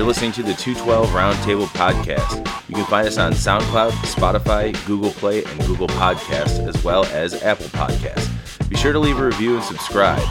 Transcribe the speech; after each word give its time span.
You're 0.00 0.06
listening 0.06 0.32
to 0.32 0.42
the 0.42 0.54
212 0.54 1.10
Roundtable 1.10 1.66
Podcast. 1.66 2.38
You 2.70 2.74
can 2.74 2.86
find 2.86 3.06
us 3.06 3.18
on 3.18 3.32
SoundCloud, 3.32 3.90
Spotify, 3.90 4.72
Google 4.86 5.10
Play, 5.10 5.44
and 5.44 5.66
Google 5.66 5.88
Podcasts, 5.88 6.66
as 6.66 6.82
well 6.82 7.04
as 7.04 7.42
Apple 7.42 7.66
Podcasts. 7.66 8.66
Be 8.70 8.76
sure 8.76 8.94
to 8.94 8.98
leave 8.98 9.18
a 9.18 9.26
review 9.26 9.56
and 9.56 9.62
subscribe. 9.62 10.26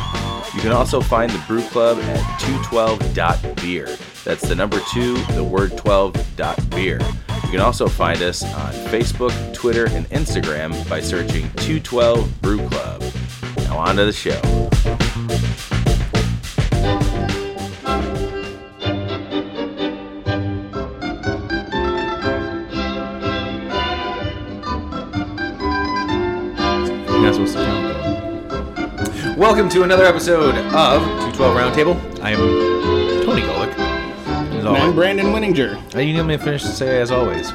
You 0.56 0.62
can 0.62 0.72
also 0.72 1.02
find 1.02 1.32
the 1.32 1.38
Brew 1.48 1.62
Club 1.62 2.00
at 2.00 2.40
212.beer. 2.42 3.96
That's 4.26 4.42
the 4.42 4.56
number 4.56 4.82
two, 4.92 5.18
the 5.34 5.44
word 5.44 5.74
12.beer. 5.74 7.00
You 7.44 7.50
can 7.52 7.60
also 7.60 7.88
find 7.88 8.24
us 8.24 8.44
on 8.44 8.74
Facebook, 8.90 9.54
Twitter, 9.54 9.86
and 9.86 10.10
Instagram 10.10 10.90
by 10.90 11.00
searching 11.00 11.44
212 11.58 12.42
Brew 12.42 12.68
Club. 12.70 13.04
Now 13.58 13.78
on 13.78 13.98
to 13.98 14.06
the 14.06 14.14
show. 14.14 14.42
Supposed 27.48 27.58
to 27.58 27.64
count. 27.66 29.38
Welcome 29.38 29.70
to 29.70 29.84
another 29.84 30.04
episode 30.06 30.56
of 30.56 31.02
212 31.34 31.56
Roundtable. 31.56 32.22
I 32.22 32.32
am 32.32 32.40
Tony 33.26 33.42
Golick. 33.42 33.78
And 33.78 34.68
I'm. 34.68 34.94
Brandon 34.94 35.28
Winninger. 35.28 35.96
Uh, 35.96 36.00
You 36.00 36.14
need 36.14 36.24
me 36.24 36.38
to 36.38 36.44
finish 36.44 36.64
to 36.64 36.68
say 36.70 37.00
as 37.00 37.12
always. 37.12 37.52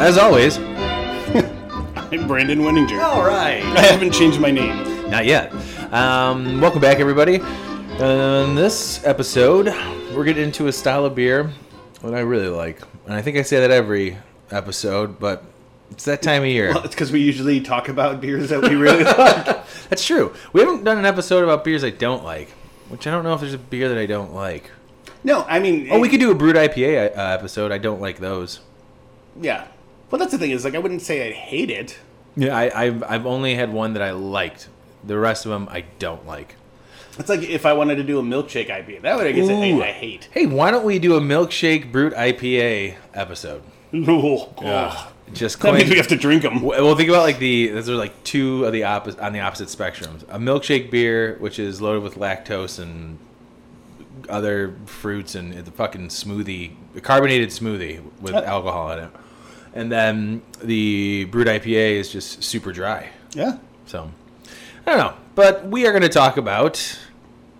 As 0.00 0.16
always. 0.16 0.56
I'm 0.58 2.26
Brandon 2.26 2.60
Winninger. 2.60 3.02
All 3.02 3.22
right. 3.22 3.62
I 3.62 3.80
haven't 3.80 4.12
changed 4.12 4.40
my 4.40 4.50
name. 4.50 5.10
Not 5.10 5.26
yet. 5.26 5.52
Um, 5.92 6.60
welcome 6.60 6.80
back, 6.80 6.98
everybody. 6.98 7.40
Uh, 7.40 8.46
in 8.48 8.54
this 8.54 9.04
episode, 9.04 9.66
we're 10.14 10.24
getting 10.24 10.44
into 10.44 10.68
a 10.68 10.72
style 10.72 11.04
of 11.04 11.14
beer 11.14 11.50
that 12.02 12.14
I 12.14 12.20
really 12.20 12.48
like. 12.48 12.80
And 13.04 13.14
I 13.14 13.20
think 13.20 13.36
I 13.36 13.42
say 13.42 13.60
that 13.60 13.70
every 13.70 14.16
episode, 14.50 15.18
but 15.18 15.44
it's 15.92 16.04
that 16.06 16.22
time 16.22 16.42
of 16.42 16.48
year. 16.48 16.70
Well, 16.74 16.84
it's 16.84 16.94
because 16.94 17.12
we 17.12 17.20
usually 17.20 17.60
talk 17.60 17.88
about 17.88 18.20
beers 18.20 18.48
that 18.48 18.62
we 18.62 18.74
really 18.74 19.04
like. 19.18 19.64
That's 19.88 20.04
true. 20.04 20.34
We 20.52 20.60
haven't 20.60 20.84
done 20.84 20.98
an 20.98 21.06
episode 21.06 21.44
about 21.44 21.64
beers 21.64 21.84
I 21.84 21.90
don't 21.90 22.24
like, 22.24 22.50
which 22.88 23.06
I 23.06 23.10
don't 23.10 23.22
know 23.24 23.34
if 23.34 23.40
there's 23.40 23.54
a 23.54 23.58
beer 23.58 23.88
that 23.88 23.98
I 23.98 24.06
don't 24.06 24.34
like. 24.34 24.70
No, 25.22 25.44
I 25.48 25.60
mean, 25.60 25.88
Oh, 25.90 26.00
we 26.00 26.08
could 26.08 26.18
do 26.20 26.30
a 26.30 26.34
brut 26.34 26.56
IPA 26.56 27.16
uh, 27.16 27.20
episode. 27.20 27.70
I 27.70 27.78
don't 27.78 28.00
like 28.00 28.18
those. 28.18 28.60
Yeah. 29.40 29.68
Well, 30.10 30.18
that's 30.18 30.32
the 30.32 30.38
thing 30.38 30.50
is, 30.50 30.64
like, 30.64 30.74
I 30.74 30.78
wouldn't 30.78 31.02
say 31.02 31.28
I 31.28 31.32
hate 31.32 31.70
it. 31.70 31.98
Yeah, 32.36 32.56
I, 32.56 32.82
I've, 32.84 33.02
I've 33.04 33.26
only 33.26 33.54
had 33.54 33.72
one 33.72 33.92
that 33.92 34.02
I 34.02 34.10
liked. 34.10 34.68
The 35.04 35.18
rest 35.18 35.46
of 35.46 35.52
them 35.52 35.68
I 35.70 35.84
don't 35.98 36.26
like. 36.26 36.56
It's 37.18 37.28
like 37.28 37.42
if 37.42 37.66
I 37.66 37.72
wanted 37.74 37.96
to 37.96 38.02
do 38.04 38.18
a 38.18 38.22
milkshake 38.22 38.68
IPA. 38.68 39.02
That 39.02 39.16
would 39.16 39.26
I 39.26 39.32
guess 39.32 39.48
I, 39.48 39.52
Ooh. 39.70 39.82
I 39.82 39.92
hate. 39.92 40.28
Hey, 40.32 40.46
why 40.46 40.70
don't 40.70 40.84
we 40.84 40.98
do 40.98 41.14
a 41.16 41.20
milkshake 41.20 41.92
brut 41.92 42.14
IPA 42.14 42.94
episode? 43.14 43.62
Ooh. 43.94 44.38
Just 45.32 45.60
That 45.60 45.74
means 45.74 45.88
we 45.90 45.96
have 45.96 46.08
to 46.08 46.16
drink 46.16 46.42
them. 46.42 46.60
Well, 46.62 46.94
think 46.96 47.08
about 47.08 47.22
like 47.22 47.38
the 47.38 47.68
those 47.68 47.88
are 47.88 47.94
like 47.94 48.22
two 48.24 48.64
of 48.64 48.72
the 48.72 48.84
opposite 48.84 49.20
on 49.20 49.32
the 49.32 49.40
opposite 49.40 49.68
spectrums. 49.68 50.22
A 50.28 50.38
milkshake 50.38 50.90
beer, 50.90 51.36
which 51.40 51.58
is 51.58 51.80
loaded 51.80 52.02
with 52.02 52.16
lactose 52.16 52.78
and 52.78 53.18
other 54.28 54.74
fruits, 54.86 55.34
and 55.34 55.52
the 55.54 55.70
fucking 55.70 56.08
smoothie, 56.08 56.72
a 56.94 57.00
carbonated 57.00 57.48
smoothie 57.48 58.02
with 58.20 58.34
Uh. 58.34 58.42
alcohol 58.42 58.92
in 58.92 58.98
it, 59.00 59.10
and 59.74 59.90
then 59.90 60.42
the 60.62 61.24
brut 61.26 61.46
IPA 61.46 61.92
is 61.98 62.10
just 62.12 62.42
super 62.44 62.72
dry. 62.72 63.08
Yeah. 63.34 63.56
So, 63.86 64.10
I 64.86 64.90
don't 64.90 64.98
know. 64.98 65.14
But 65.34 65.66
we 65.66 65.86
are 65.86 65.92
going 65.92 66.02
to 66.02 66.08
talk 66.10 66.36
about 66.36 66.98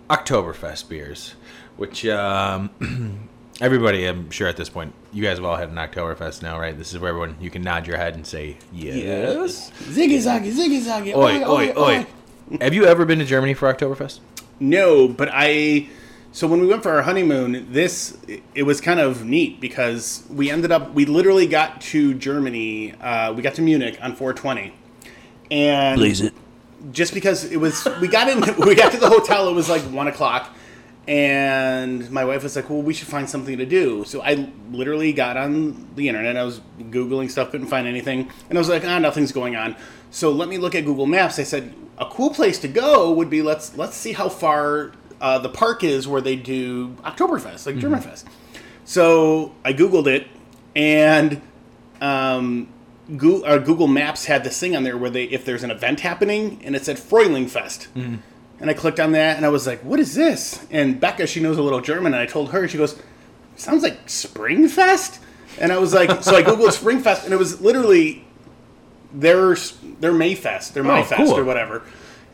Oktoberfest 0.09 0.87
beers, 0.89 1.33
which 1.77 2.05
um, 2.05 2.69
everybody, 3.63 4.05
I'm 4.05 4.29
sure 4.29 4.49
at 4.49 4.57
this 4.57 4.67
point, 4.67 4.93
you 5.13 5.23
guys 5.23 5.37
have 5.37 5.45
all 5.45 5.55
had 5.55 5.69
an 5.69 5.75
Oktoberfest 5.75 6.41
now, 6.41 6.59
right? 6.59 6.77
This 6.77 6.93
is 6.93 6.99
where 6.99 7.09
everyone, 7.09 7.37
you 7.39 7.49
can 7.49 7.61
nod 7.61 7.87
your 7.87 7.95
head 7.95 8.13
and 8.13 8.27
say, 8.27 8.57
yes. 8.73 9.71
Ziggy 9.83 10.17
zaggy, 10.17 10.51
ziggy 10.51 10.81
zaggy. 10.81 11.15
Oi, 11.15 11.41
oi, 11.43 11.73
oi. 11.77 12.05
have 12.59 12.73
you 12.73 12.85
ever 12.85 13.05
been 13.05 13.19
to 13.19 13.25
Germany 13.25 13.53
for 13.53 13.73
Oktoberfest? 13.73 14.19
No, 14.59 15.07
but 15.07 15.29
I. 15.31 15.87
So 16.33 16.47
when 16.47 16.61
we 16.61 16.67
went 16.67 16.81
for 16.81 16.91
our 16.91 17.03
honeymoon, 17.03 17.71
this 17.71 18.17
it 18.55 18.63
was 18.63 18.81
kind 18.81 18.99
of 18.99 19.23
neat 19.23 19.61
because 19.61 20.23
we 20.29 20.49
ended 20.49 20.71
up 20.71 20.93
we 20.93 21.05
literally 21.05 21.47
got 21.47 21.79
to 21.81 22.13
Germany. 22.15 22.93
Uh, 22.93 23.33
we 23.33 23.41
got 23.41 23.53
to 23.55 23.61
Munich 23.61 23.97
on 24.01 24.15
420, 24.15 24.73
and 25.51 26.01
it. 26.01 26.33
just 26.91 27.13
because 27.13 27.51
it 27.51 27.57
was 27.57 27.87
we 28.01 28.07
got 28.07 28.29
in 28.29 28.39
we 28.65 28.73
got 28.73 28.91
to 28.93 28.97
the 28.97 29.09
hotel 29.09 29.47
it 29.47 29.53
was 29.53 29.69
like 29.69 29.81
one 29.83 30.07
o'clock 30.07 30.55
and 31.07 32.09
my 32.11 32.23
wife 32.23 32.43
was 32.43 32.55
like 32.55 32.69
well 32.69 32.81
we 32.81 32.93
should 32.93 33.07
find 33.07 33.29
something 33.29 33.57
to 33.57 33.65
do. 33.65 34.03
So 34.05 34.21
i 34.21 34.49
literally 34.71 35.13
got 35.13 35.37
on 35.37 35.89
the 35.95 36.07
internet. 36.07 36.37
I 36.37 36.43
was 36.43 36.61
googling 36.79 37.29
stuff 37.29 37.51
couldn't 37.51 37.67
find 37.67 37.87
anything. 37.87 38.31
And 38.49 38.57
i 38.57 38.59
was 38.59 38.69
like 38.69 38.85
ah 38.85 38.99
nothing's 38.99 39.31
going 39.31 39.55
on. 39.55 39.75
So 40.11 40.31
let 40.31 40.47
me 40.49 40.57
look 40.57 40.75
at 40.75 40.85
google 40.85 41.05
maps. 41.05 41.39
I 41.39 41.43
said 41.43 41.73
a 41.97 42.05
cool 42.05 42.29
place 42.29 42.59
to 42.59 42.67
go 42.67 43.11
would 43.11 43.29
be 43.29 43.41
let's 43.41 43.77
let's 43.77 43.95
see 43.95 44.13
how 44.13 44.29
far 44.29 44.93
uh, 45.21 45.39
the 45.39 45.49
park 45.49 45.83
is 45.83 46.07
where 46.07 46.21
they 46.21 46.35
do 46.35 46.89
oktoberfest 47.03 47.65
like 47.65 47.75
germanfest. 47.75 48.25
So 48.85 49.53
i 49.63 49.73
googled 49.73 50.07
it 50.07 50.27
and 50.75 51.41
um, 52.01 52.67
Google, 53.07 53.45
uh, 53.45 53.57
Google 53.57 53.87
Maps 53.87 54.25
had 54.25 54.43
this 54.43 54.59
thing 54.59 54.75
on 54.75 54.83
there 54.83 54.97
where 54.97 55.09
they, 55.09 55.25
if 55.25 55.45
there's 55.45 55.63
an 55.63 55.71
event 55.71 56.01
happening, 56.01 56.59
and 56.63 56.75
it 56.75 56.83
said 56.85 56.97
Frühling 56.97 57.49
Fest. 57.49 57.87
And 58.63 58.69
I 58.69 58.73
clicked 58.73 59.01
on 59.01 59.11
that, 59.11 59.35
and 59.35 59.45
I 59.45 59.49
was 59.49 59.67
like, 59.67 59.81
"What 59.81 59.99
is 59.99 60.15
this?" 60.15 60.65
And 60.71 60.97
Becca, 60.97 61.27
she 61.27 61.41
knows 61.41 61.57
a 61.57 61.61
little 61.61 61.81
German, 61.81 62.13
and 62.13 62.21
I 62.21 62.25
told 62.25 62.51
her, 62.51 62.65
she 62.65 62.77
goes, 62.77 62.97
"Sounds 63.57 63.83
like 63.83 64.07
Springfest? 64.07 65.19
And 65.59 65.73
I 65.73 65.79
was 65.79 65.93
like, 65.93 66.09
so 66.23 66.33
I 66.33 66.43
googled 66.43 66.69
Springfest, 66.69 67.25
and 67.25 67.33
it 67.33 67.37
was 67.37 67.59
literally 67.59 68.23
their 69.13 69.55
their 69.99 70.13
Mayfest, 70.13 70.71
their 70.71 70.83
Mayfest 70.85 71.19
oh, 71.19 71.25
cool. 71.25 71.39
or 71.39 71.43
whatever. 71.43 71.83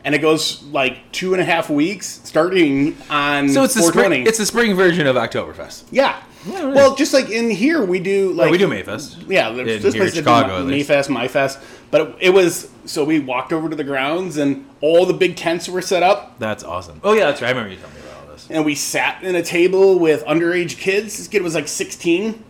And 0.04 0.14
it 0.14 0.18
goes 0.18 0.62
like 0.62 1.10
two 1.10 1.34
and 1.34 1.42
a 1.42 1.44
half 1.44 1.68
weeks, 1.68 2.20
starting 2.22 2.96
on 3.10 3.48
So 3.48 3.64
it's 3.64 3.74
the 3.74 3.82
spring, 3.82 4.24
it's 4.24 4.38
the 4.38 4.46
spring 4.46 4.76
version 4.76 5.08
of 5.08 5.16
Oktoberfest. 5.16 5.86
yeah. 5.90 6.22
Yeah, 6.46 6.68
it 6.68 6.74
well, 6.74 6.94
just 6.94 7.12
like 7.12 7.28
in 7.28 7.50
here, 7.50 7.84
we 7.84 7.98
do 8.00 8.32
like 8.32 8.50
we 8.50 8.56
do 8.58 8.66
Mayfest. 8.68 9.28
yeah, 9.28 9.50
there's 9.50 9.68
In 9.76 9.82
this 9.82 9.94
here 9.94 10.02
in 10.04 10.08
place 10.08 10.14
Chicago, 10.14 10.58
at. 10.60 10.64
Mayfest, 10.64 11.08
MyFest, 11.08 11.62
but 11.90 12.00
it, 12.00 12.16
it 12.20 12.30
was 12.30 12.70
so 12.86 13.04
we 13.04 13.20
walked 13.20 13.52
over 13.52 13.68
to 13.68 13.76
the 13.76 13.84
grounds 13.84 14.36
and 14.38 14.66
all 14.80 15.04
the 15.04 15.12
big 15.12 15.36
tents 15.36 15.68
were 15.68 15.82
set 15.82 16.02
up, 16.02 16.38
That's 16.38 16.64
awesome. 16.64 17.00
Oh, 17.04 17.12
yeah, 17.12 17.26
that's 17.26 17.42
right. 17.42 17.48
I 17.48 17.50
remember 17.50 17.70
you 17.74 17.78
telling 17.78 17.94
me 17.94 18.00
about 18.00 18.22
all 18.24 18.32
this. 18.32 18.46
and 18.50 18.64
we 18.64 18.74
sat 18.74 19.22
in 19.22 19.34
a 19.34 19.42
table 19.42 19.98
with 19.98 20.24
underage 20.24 20.78
kids. 20.78 21.18
This 21.18 21.28
kid 21.28 21.42
was 21.42 21.54
like 21.54 21.68
16. 21.68 22.42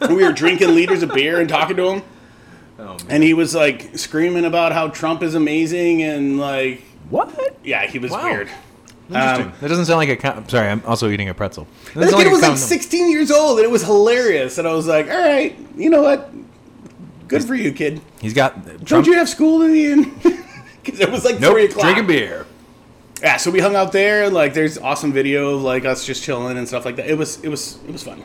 and 0.00 0.16
we 0.16 0.22
were 0.24 0.32
drinking 0.32 0.68
liters 0.74 1.02
of 1.02 1.12
beer 1.12 1.38
and 1.40 1.48
talking 1.48 1.76
to 1.76 1.88
him, 1.90 2.02
Oh, 2.78 2.84
man. 2.84 2.98
and 3.10 3.22
he 3.22 3.34
was 3.34 3.54
like 3.54 3.96
screaming 3.98 4.46
about 4.46 4.72
how 4.72 4.88
Trump 4.88 5.22
is 5.22 5.34
amazing 5.34 6.02
and 6.02 6.38
like 6.40 6.82
What? 7.10 7.56
yeah, 7.62 7.86
he 7.86 7.98
was 7.98 8.10
Wow. 8.10 8.24
weird. 8.24 8.48
Interesting. 9.08 9.46
Um, 9.46 9.52
that 9.60 9.68
doesn't 9.68 9.84
sound 9.86 9.98
like 9.98 10.08
a. 10.08 10.16
Com- 10.16 10.48
sorry, 10.48 10.68
I'm 10.68 10.82
also 10.86 11.08
eating 11.10 11.28
a 11.28 11.34
pretzel. 11.34 11.66
That 11.94 11.94
And 11.94 12.02
the 12.02 12.10
doesn't 12.12 12.18
kid 12.18 12.40
sound 12.40 12.52
was 12.52 12.62
like 12.62 12.68
16 12.80 13.10
years 13.10 13.30
old, 13.30 13.58
and 13.58 13.64
it 13.66 13.70
was 13.70 13.82
hilarious. 13.82 14.58
And 14.58 14.66
I 14.66 14.72
was 14.72 14.86
like, 14.86 15.06
all 15.10 15.18
right, 15.20 15.56
you 15.76 15.90
know 15.90 16.02
what? 16.02 16.30
Good 17.28 17.44
for 17.44 17.54
you, 17.54 17.72
kid. 17.72 18.00
He's 18.20 18.32
got. 18.34 18.84
Don't 18.84 19.06
you 19.06 19.14
have 19.14 19.28
school 19.28 19.62
in 19.62 19.72
the 19.72 19.86
end? 19.86 20.12
Because 20.82 20.98
it 20.98 21.12
was 21.12 21.24
like 21.24 21.38
Nope, 21.38 21.52
three 21.52 21.64
o'clock. 21.66 21.84
drinking 21.84 22.08
beer. 22.08 22.44
Yeah, 23.22 23.36
so 23.36 23.52
we 23.52 23.60
hung 23.60 23.76
out 23.76 23.92
there. 23.92 24.28
Like, 24.28 24.52
there's 24.52 24.78
awesome 24.78 25.12
video 25.12 25.54
of 25.54 25.62
like 25.62 25.84
us 25.84 26.04
just 26.04 26.24
chilling 26.24 26.58
and 26.58 26.66
stuff 26.66 26.84
like 26.84 26.96
that. 26.96 27.08
It 27.08 27.16
was, 27.16 27.40
it 27.44 27.48
was, 27.48 27.78
it 27.86 27.92
was 27.92 28.02
fun. 28.02 28.20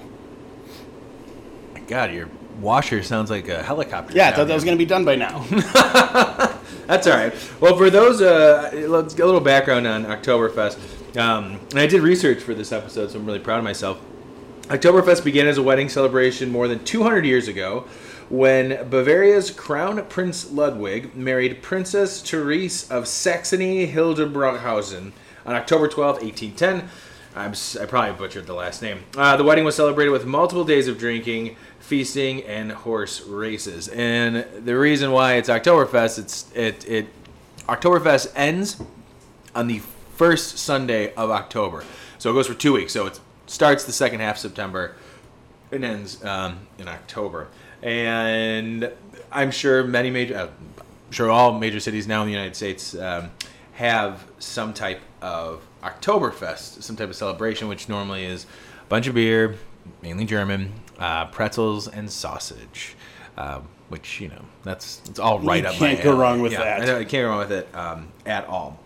My 1.75 1.81
God, 1.81 2.11
your 2.11 2.29
washer 2.59 3.03
sounds 3.03 3.29
like 3.29 3.47
a 3.47 3.63
helicopter. 3.63 4.15
Yeah, 4.15 4.29
I 4.29 4.31
thought 4.33 4.47
that 4.47 4.53
was 4.53 4.63
gonna 4.63 4.77
be 4.77 4.85
done 4.85 5.05
by 5.05 5.15
now. 5.15 5.45
That's 6.87 7.05
all 7.05 7.17
right. 7.17 7.33
Well, 7.59 7.75
for 7.75 7.89
those, 7.89 8.21
uh, 8.21 8.71
let's 8.87 9.13
get 9.13 9.23
a 9.23 9.25
little 9.25 9.41
background 9.41 9.85
on 9.85 10.05
Oktoberfest. 10.05 11.17
Um, 11.17 11.59
and 11.71 11.79
I 11.79 11.87
did 11.87 12.01
research 12.01 12.39
for 12.41 12.53
this 12.53 12.71
episode, 12.71 13.11
so 13.11 13.19
I'm 13.19 13.25
really 13.25 13.39
proud 13.39 13.57
of 13.57 13.63
myself. 13.63 13.99
Oktoberfest 14.67 15.23
began 15.23 15.47
as 15.47 15.57
a 15.57 15.63
wedding 15.63 15.89
celebration 15.89 16.51
more 16.51 16.67
than 16.67 16.83
200 16.83 17.25
years 17.25 17.47
ago 17.47 17.87
when 18.29 18.89
Bavaria's 18.89 19.51
Crown 19.51 20.05
Prince 20.07 20.51
Ludwig 20.51 21.15
married 21.15 21.61
Princess 21.61 22.21
Therese 22.21 22.89
of 22.91 23.07
Saxony 23.07 23.87
Hildburghausen 23.87 25.11
on 25.45 25.55
October 25.55 25.87
12, 25.87 26.21
1810. 26.21 26.89
I'm, 27.37 27.53
I 27.79 27.85
probably 27.85 28.13
butchered 28.13 28.47
the 28.47 28.53
last 28.53 28.81
name. 28.81 29.03
Uh, 29.15 29.37
the 29.37 29.43
wedding 29.43 29.63
was 29.63 29.75
celebrated 29.75 30.09
with 30.09 30.25
multiple 30.25 30.63
days 30.63 30.87
of 30.87 30.97
drinking, 30.97 31.55
feasting, 31.79 32.43
and 32.43 32.71
horse 32.71 33.21
races. 33.21 33.87
And 33.89 34.45
the 34.65 34.77
reason 34.77 35.11
why 35.11 35.35
it's 35.35 35.47
Oktoberfest, 35.47 36.17
it's 36.19 36.51
it 36.55 36.87
it 36.89 37.07
Oktoberfest 37.67 38.31
ends 38.35 38.81
on 39.53 39.67
the 39.67 39.81
first 40.15 40.57
Sunday 40.57 41.13
of 41.13 41.29
October. 41.29 41.83
So 42.17 42.31
it 42.31 42.33
goes 42.33 42.47
for 42.47 42.55
two 42.55 42.73
weeks. 42.73 42.93
So 42.93 43.05
it 43.05 43.19
starts 43.45 43.85
the 43.85 43.91
second 43.91 44.19
half 44.21 44.35
of 44.37 44.41
September 44.41 44.95
and 45.71 45.85
ends 45.85 46.23
um, 46.25 46.67
in 46.79 46.87
October. 46.87 47.49
And 47.83 48.91
I'm 49.31 49.51
sure 49.51 49.83
many 49.83 50.09
major, 50.09 50.35
uh, 50.35 50.47
I'm 50.47 51.11
sure 51.11 51.29
all 51.29 51.57
major 51.59 51.79
cities 51.79 52.07
now 52.07 52.21
in 52.21 52.27
the 52.27 52.33
United 52.33 52.55
States 52.55 52.95
um, 52.95 53.29
have 53.73 54.25
some 54.39 54.73
type 54.73 55.01
of 55.21 55.61
Oktoberfest, 55.89 56.81
some 56.83 56.95
type 56.95 57.09
of 57.09 57.15
celebration, 57.15 57.67
which 57.67 57.87
normally 57.89 58.25
is 58.25 58.45
a 58.83 58.87
bunch 58.89 59.07
of 59.07 59.15
beer, 59.15 59.55
mainly 60.01 60.25
German, 60.25 60.73
uh, 60.99 61.25
pretzels 61.25 61.87
and 61.87 62.09
sausage, 62.11 62.95
uh, 63.37 63.59
which 63.89 64.19
you 64.19 64.27
know 64.29 64.41
that's 64.63 65.01
it's 65.09 65.19
all 65.19 65.39
right 65.39 65.63
You 65.63 65.69
up 65.69 65.79
my 65.79 65.93
can't 65.93 66.03
go 66.03 66.11
alley. 66.11 66.19
wrong 66.19 66.41
with 66.41 66.51
Yeah, 66.53 66.79
that. 66.79 66.89
I 66.95 66.99
you 66.99 67.05
can't 67.05 67.23
go 67.23 67.29
wrong 67.29 67.39
with 67.39 67.51
it 67.51 67.67
um, 67.75 68.07
at 68.25 68.45
all. 68.47 68.79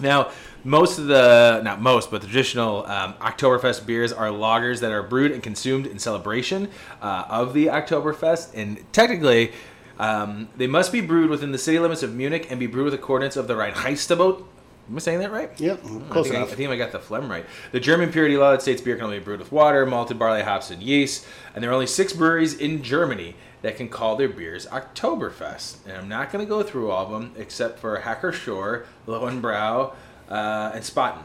Now, 0.00 0.32
most 0.64 0.98
of 0.98 1.06
the, 1.06 1.60
not 1.62 1.80
most, 1.80 2.10
but 2.10 2.20
the 2.20 2.26
traditional 2.26 2.84
um, 2.86 3.14
Oktoberfest 3.14 3.86
beers 3.86 4.12
are 4.12 4.26
lagers 4.26 4.80
that 4.80 4.90
are 4.90 5.04
brewed 5.04 5.30
and 5.30 5.40
consumed 5.40 5.86
in 5.86 6.00
celebration 6.00 6.68
uh, 7.00 7.26
of 7.28 7.54
the 7.54 7.66
Oktoberfest. 7.66 8.54
And 8.54 8.84
technically, 8.92 9.52
um, 10.00 10.48
they 10.56 10.66
must 10.66 10.90
be 10.90 11.00
brewed 11.00 11.30
within 11.30 11.52
the 11.52 11.58
city 11.58 11.78
limits 11.78 12.02
of 12.02 12.12
Munich 12.12 12.48
and 12.50 12.58
be 12.58 12.66
brewed 12.66 12.86
with 12.86 12.94
accordance 12.94 13.36
of 13.36 13.46
the 13.46 13.54
Reinheitsgebot. 13.54 14.42
Am 14.88 14.96
I 14.96 14.98
saying 14.98 15.20
that 15.20 15.32
right? 15.32 15.58
Yep, 15.58 15.80
I 15.82 16.12
close 16.12 16.28
think 16.28 16.38
I, 16.38 16.42
I 16.42 16.46
think 16.46 16.70
I 16.70 16.76
got 16.76 16.92
the 16.92 16.98
phlegm 16.98 17.30
right. 17.30 17.46
The 17.72 17.80
German 17.80 18.12
purity 18.12 18.36
law 18.36 18.50
that 18.50 18.60
states 18.60 18.82
beer 18.82 18.96
can 18.96 19.04
only 19.04 19.18
be 19.18 19.24
brewed 19.24 19.38
with 19.40 19.50
water, 19.50 19.86
malted 19.86 20.18
barley, 20.18 20.42
hops, 20.42 20.70
and 20.70 20.82
yeast. 20.82 21.26
And 21.54 21.62
there 21.62 21.70
are 21.70 21.74
only 21.74 21.86
six 21.86 22.12
breweries 22.12 22.54
in 22.54 22.82
Germany 22.82 23.34
that 23.62 23.76
can 23.76 23.88
call 23.88 24.16
their 24.16 24.28
beers 24.28 24.66
Oktoberfest. 24.66 25.76
And 25.86 25.96
I'm 25.96 26.08
not 26.08 26.30
going 26.30 26.44
to 26.44 26.48
go 26.48 26.62
through 26.62 26.90
all 26.90 27.06
of 27.06 27.12
them 27.12 27.32
except 27.38 27.78
for 27.78 27.98
Hacker-Pschorr, 27.98 28.84
Lowenbrau, 29.06 29.94
uh, 30.28 30.72
and 30.74 30.84
Spaten. 30.84 31.22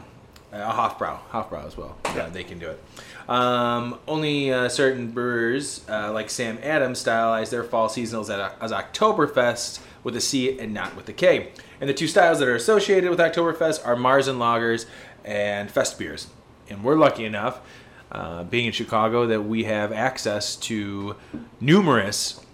Uh, 0.52 0.72
Hofbrau, 0.72 1.20
Hofbrau 1.30 1.64
as 1.64 1.76
well. 1.76 1.96
Yeah, 2.06 2.28
they 2.28 2.42
can 2.42 2.58
do 2.58 2.70
it. 2.70 2.82
Um, 3.28 4.00
only 4.08 4.52
uh, 4.52 4.68
certain 4.68 5.12
brewers, 5.12 5.88
uh, 5.88 6.12
like 6.12 6.28
Sam 6.28 6.58
Adams, 6.62 7.04
stylize 7.04 7.50
their 7.50 7.62
fall 7.62 7.88
seasonals 7.88 8.36
at, 8.36 8.56
as 8.60 8.72
Oktoberfest 8.72 9.78
with 10.02 10.16
a 10.16 10.20
C 10.20 10.58
and 10.58 10.74
not 10.74 10.96
with 10.96 11.08
a 11.08 11.12
K. 11.12 11.52
And 11.80 11.88
the 11.88 11.94
two 11.94 12.06
styles 12.06 12.38
that 12.40 12.48
are 12.48 12.54
associated 12.54 13.08
with 13.08 13.18
Oktoberfest 13.18 13.86
are 13.86 13.96
Marzen 13.96 14.36
lagers 14.36 14.86
and 15.24 15.70
Fest 15.70 15.98
beers. 15.98 16.28
And 16.68 16.84
we're 16.84 16.96
lucky 16.96 17.24
enough, 17.24 17.60
uh, 18.12 18.44
being 18.44 18.66
in 18.66 18.72
Chicago, 18.72 19.26
that 19.26 19.42
we 19.42 19.64
have 19.64 19.92
access 19.92 20.56
to 20.56 21.16
numerous 21.60 22.44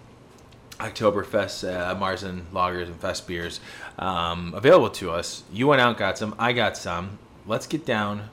Oktoberfest, 0.78 1.64
uh, 1.64 2.26
and 2.26 2.52
lagers, 2.52 2.86
and 2.86 2.96
Fest 3.00 3.26
beers 3.26 3.60
um, 3.98 4.52
available 4.54 4.90
to 4.90 5.10
us. 5.10 5.42
You 5.52 5.66
went 5.66 5.80
out, 5.80 5.96
got 5.96 6.18
some. 6.18 6.34
I 6.38 6.52
got 6.52 6.76
some. 6.76 7.18
Let's 7.46 7.66
get 7.66 7.86
down 7.86 8.28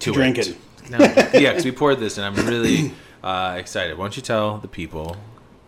to 0.00 0.12
Drink 0.12 0.38
it. 0.38 0.56
yeah, 0.90 1.30
because 1.32 1.64
we 1.64 1.72
poured 1.72 2.00
this, 2.00 2.18
and 2.18 2.26
I'm 2.26 2.46
really 2.46 2.92
uh, 3.22 3.56
excited. 3.58 3.98
Why 3.98 4.04
don't 4.04 4.16
you 4.16 4.22
tell 4.22 4.58
the 4.58 4.68
people? 4.68 5.16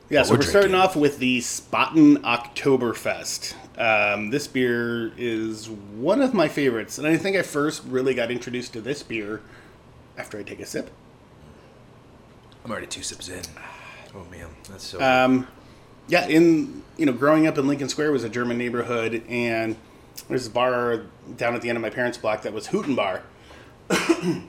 Yeah, 0.09 0.23
so 0.23 0.33
we're, 0.33 0.39
we're 0.39 0.45
starting 0.45 0.75
off 0.75 0.97
with 0.97 1.19
the 1.19 1.39
Spaten 1.41 2.17
Oktoberfest. 2.19 3.55
Um, 3.77 4.31
this 4.31 4.47
beer 4.47 5.13
is 5.17 5.69
one 5.69 6.23
of 6.23 6.33
my 6.33 6.47
favorites, 6.49 6.99
and 6.99 7.07
I 7.07 7.17
think 7.17 7.37
I 7.37 7.43
first 7.43 7.83
really 7.85 8.15
got 8.15 8.31
introduced 8.31 8.73
to 8.75 8.81
this 8.81 9.03
beer 9.03 9.41
after 10.17 10.39
I 10.39 10.43
take 10.43 10.61
a 10.61 10.67
sip. 10.67 10.91
I'm 12.65 12.71
already 12.71 12.87
two 12.87 13.03
sips 13.03 13.29
in. 13.29 13.43
Oh 14.15 14.25
man, 14.31 14.49
that's 14.71 14.85
so. 14.85 15.01
Um, 15.03 15.49
yeah, 16.07 16.27
in 16.27 16.83
you 16.97 17.07
know, 17.07 17.13
growing 17.13 17.47
up 17.47 17.59
in 17.59 17.67
Lincoln 17.67 17.89
Square 17.89 18.13
was 18.13 18.25
a 18.25 18.29
German 18.29 18.59
neighborhood, 18.59 19.23
and 19.29 19.77
there's 20.29 20.47
a 20.47 20.51
bar 20.51 21.07
down 21.37 21.55
at 21.55 21.63
the 21.63 21.69
end 21.69 21.77
of 21.77 21.83
my 21.83 21.91
parents' 21.91 22.17
block 22.17 22.43
that 22.43 22.53
was 22.53 22.69
Huettenbar. 22.69 23.23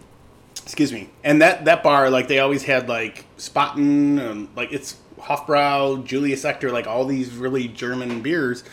Excuse 0.61 0.93
me, 0.93 1.09
and 1.23 1.41
that 1.41 1.65
that 1.65 1.83
bar 1.83 2.09
like 2.09 2.27
they 2.27 2.39
always 2.39 2.63
had 2.63 2.87
like 2.87 3.25
Spaten, 3.37 4.19
um, 4.19 4.49
like 4.55 4.71
it's 4.71 4.97
Hofbrau, 5.19 6.03
Julius 6.05 6.43
Echter, 6.43 6.71
like 6.71 6.87
all 6.87 7.05
these 7.05 7.31
really 7.35 7.67
German 7.67 8.21
beers, 8.21 8.63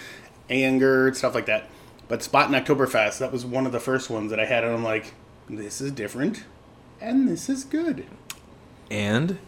Ayinger, 0.52 1.06
and 1.08 1.16
stuff 1.16 1.34
like 1.34 1.46
that. 1.46 1.68
But 2.08 2.20
Spaten 2.20 2.50
Oktoberfest, 2.62 3.18
that 3.18 3.32
was 3.32 3.44
one 3.46 3.64
of 3.66 3.72
the 3.72 3.80
first 3.80 4.10
ones 4.10 4.30
that 4.30 4.38
I 4.40 4.44
had, 4.44 4.64
and 4.64 4.74
I'm 4.74 4.84
like, 4.84 5.14
this 5.48 5.80
is 5.80 5.92
different, 5.92 6.44
and 7.00 7.28
this 7.28 7.48
is 7.48 7.64
good. 7.64 8.06
and 8.90 9.38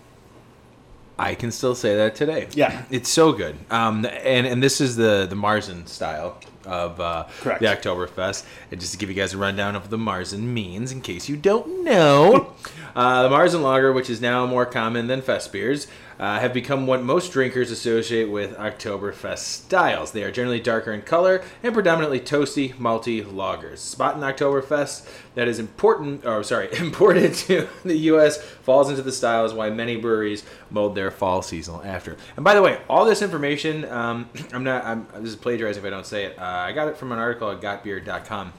I 1.16 1.36
can 1.36 1.52
still 1.52 1.76
say 1.76 1.94
that 1.96 2.16
today. 2.16 2.48
Yeah. 2.54 2.84
it's 2.90 3.08
so 3.08 3.32
good. 3.32 3.54
Um, 3.70 4.04
and 4.04 4.46
and 4.48 4.60
this 4.60 4.80
is 4.80 4.96
the 4.96 5.26
the 5.30 5.36
Marzen 5.36 5.86
style 5.86 6.40
of 6.66 6.98
uh, 6.98 7.28
Correct. 7.40 7.60
the 7.60 7.66
Oktoberfest. 7.66 8.44
And 8.72 8.80
just 8.80 8.92
to 8.94 8.98
give 8.98 9.10
you 9.10 9.14
guys 9.14 9.32
a 9.32 9.38
rundown 9.38 9.76
of 9.76 9.82
what 9.82 9.90
the 9.92 9.96
Marzen 9.98 10.40
means, 10.40 10.90
in 10.90 11.02
case 11.02 11.28
you 11.28 11.36
don't 11.36 11.84
know, 11.84 12.52
uh, 12.96 13.28
the 13.28 13.34
Marzen 13.34 13.62
Lager, 13.62 13.92
which 13.92 14.10
is 14.10 14.20
now 14.20 14.44
more 14.46 14.66
common 14.66 15.06
than 15.06 15.22
Fest 15.22 15.52
beers, 15.52 15.86
uh, 16.18 16.40
have 16.40 16.52
become 16.52 16.86
what 16.86 17.02
most 17.02 17.32
drinkers 17.32 17.70
associate 17.70 18.30
with 18.30 18.56
Oktoberfest 18.56 19.38
styles. 19.38 20.12
They 20.12 20.24
are 20.24 20.30
generally 20.30 20.60
darker 20.60 20.92
in 20.92 21.02
color 21.02 21.42
and 21.62 21.74
predominantly 21.74 22.20
toasty, 22.20 22.74
malty 22.74 23.24
lagers. 23.24 23.94
Spaten 23.94 24.20
Oktoberfest 24.20 25.08
that 25.34 25.48
is 25.48 25.58
important, 25.58 26.24
or 26.24 26.42
sorry, 26.42 26.68
imported 26.78 27.34
to 27.34 27.68
the 27.84 27.96
U.S. 27.96 28.40
falls 28.40 28.88
into 28.88 29.02
the 29.02 29.12
style 29.12 29.44
is 29.44 29.52
why 29.52 29.70
many 29.70 29.96
breweries 29.96 30.44
mold 30.70 30.94
their 30.94 31.10
fall 31.10 31.42
seasonal 31.42 31.82
after. 31.82 32.16
And 32.36 32.44
by 32.44 32.54
the 32.54 32.62
way, 32.62 32.80
all 32.88 33.04
this 33.04 33.22
information, 33.22 33.84
um, 33.86 34.28
I'm 34.52 34.64
not, 34.64 34.84
I'm, 34.84 35.06
this 35.14 35.30
is 35.30 35.36
plagiarizing 35.36 35.82
if 35.82 35.86
I 35.86 35.90
don't 35.90 36.06
say 36.06 36.24
it. 36.24 36.38
Uh, 36.38 36.44
I 36.44 36.72
got 36.72 36.88
it 36.88 36.96
from 36.96 37.12
an 37.12 37.18
article 37.18 37.50
at 37.50 37.60
gotbeer.com. 37.60 38.52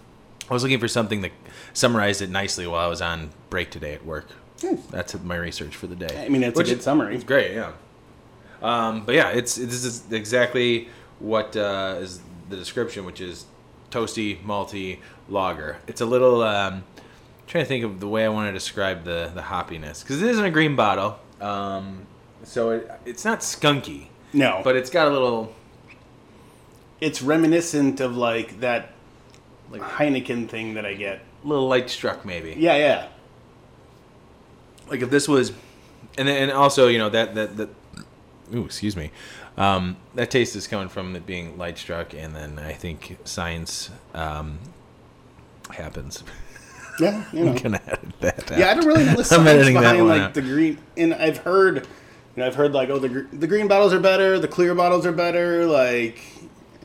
I 0.47 0.53
was 0.53 0.61
looking 0.61 0.79
for 0.79 0.87
something 0.87 1.21
that 1.21 1.31
summarized 1.73 2.21
it 2.21 2.29
nicely 2.29 2.67
while 2.67 2.85
I 2.85 2.87
was 2.87 3.01
on 3.01 3.31
break 3.49 3.71
today 3.71 3.93
at 3.93 4.05
work. 4.05 4.27
That's 4.91 5.19
my 5.21 5.35
research 5.35 5.75
for 5.75 5.87
the 5.87 5.95
day. 5.95 6.25
I 6.25 6.29
mean, 6.29 6.43
it's 6.43 6.59
a 6.59 6.63
good 6.63 6.81
summary. 6.81 7.15
It's 7.15 7.23
great, 7.23 7.53
yeah. 7.53 7.73
Um, 8.61 9.05
but 9.05 9.15
yeah, 9.15 9.29
it's 9.29 9.55
this 9.55 9.83
is 9.83 10.03
exactly 10.11 10.87
what 11.19 11.55
uh, 11.57 11.97
is 11.99 12.21
the 12.49 12.55
description, 12.55 13.05
which 13.05 13.21
is 13.21 13.45
toasty, 13.91 14.41
malty 14.43 14.99
lager. 15.29 15.77
It's 15.87 16.01
a 16.01 16.05
little. 16.05 16.41
Um, 16.41 16.83
trying 17.47 17.63
to 17.63 17.67
think 17.67 17.83
of 17.83 17.99
the 17.99 18.07
way 18.07 18.25
I 18.25 18.29
want 18.29 18.47
to 18.47 18.53
describe 18.53 19.03
the 19.03 19.31
the 19.35 19.41
hoppiness 19.41 20.01
because 20.03 20.21
it 20.21 20.29
isn't 20.29 20.45
a 20.45 20.49
green 20.51 20.75
bottle, 20.75 21.19
um, 21.41 22.07
so 22.43 22.71
it, 22.71 22.89
it's 23.05 23.25
not 23.25 23.41
skunky, 23.41 24.07
No, 24.33 24.61
but 24.63 24.75
it's 24.75 24.89
got 24.89 25.07
a 25.09 25.11
little. 25.11 25.53
it's 27.01 27.21
reminiscent 27.21 27.99
of 27.99 28.15
like 28.15 28.61
that 28.61 28.93
like 29.69 29.81
Heineken 29.81 30.47
thing 30.49 30.75
that 30.75 30.85
I 30.85 30.93
get. 30.93 31.19
A 31.43 31.47
little 31.47 31.67
light 31.67 31.89
struck 31.89 32.25
maybe. 32.25 32.55
Yeah, 32.57 32.77
yeah. 32.77 33.07
Like 34.89 35.01
if 35.01 35.09
this 35.09 35.27
was 35.27 35.51
and 36.17 36.27
then, 36.27 36.43
and 36.43 36.51
also 36.51 36.87
you 36.87 36.97
know 36.97 37.09
that 37.09 37.35
that 37.35 37.57
that 37.57 37.69
ooh 38.53 38.65
excuse 38.65 38.95
me 38.95 39.11
um, 39.57 39.95
that 40.15 40.29
taste 40.31 40.55
is 40.57 40.67
coming 40.67 40.89
from 40.89 41.15
it 41.15 41.25
being 41.25 41.57
light 41.57 41.77
struck 41.77 42.13
and 42.13 42.35
then 42.35 42.59
i 42.59 42.73
think 42.73 43.17
science 43.23 43.89
um, 44.13 44.59
happens 45.71 46.23
Yeah, 46.99 47.23
you 47.33 47.45
know. 47.45 47.51
i'm 47.51 47.57
gonna 47.57 47.81
edit 47.87 48.19
that 48.21 48.51
out. 48.51 48.57
Yeah, 48.57 48.71
I 48.71 48.73
don't 48.75 48.85
really 48.85 49.03
know 49.05 49.11
the 49.15 49.17
I'm 49.19 49.23
science 49.45 49.67
behind 49.67 49.97
one 49.99 50.07
like 50.07 50.21
out. 50.21 50.33
the 50.33 50.41
green. 50.41 50.77
And 50.95 51.13
I've 51.13 51.37
heard, 51.39 51.75
you 51.77 51.83
know, 52.37 52.47
I've 52.47 52.55
heard 52.55 52.71
like, 52.73 52.89
oh, 52.89 52.99
the 52.99 53.09
gr- 53.09 53.35
the 53.35 53.47
green 53.47 53.67
bottles 53.67 53.91
are 53.93 53.99
better, 53.99 54.39
the 54.39 54.47
clear 54.47 54.73
bottles 54.73 55.05
are 55.05 55.11
better, 55.11 55.65
like, 55.65 56.21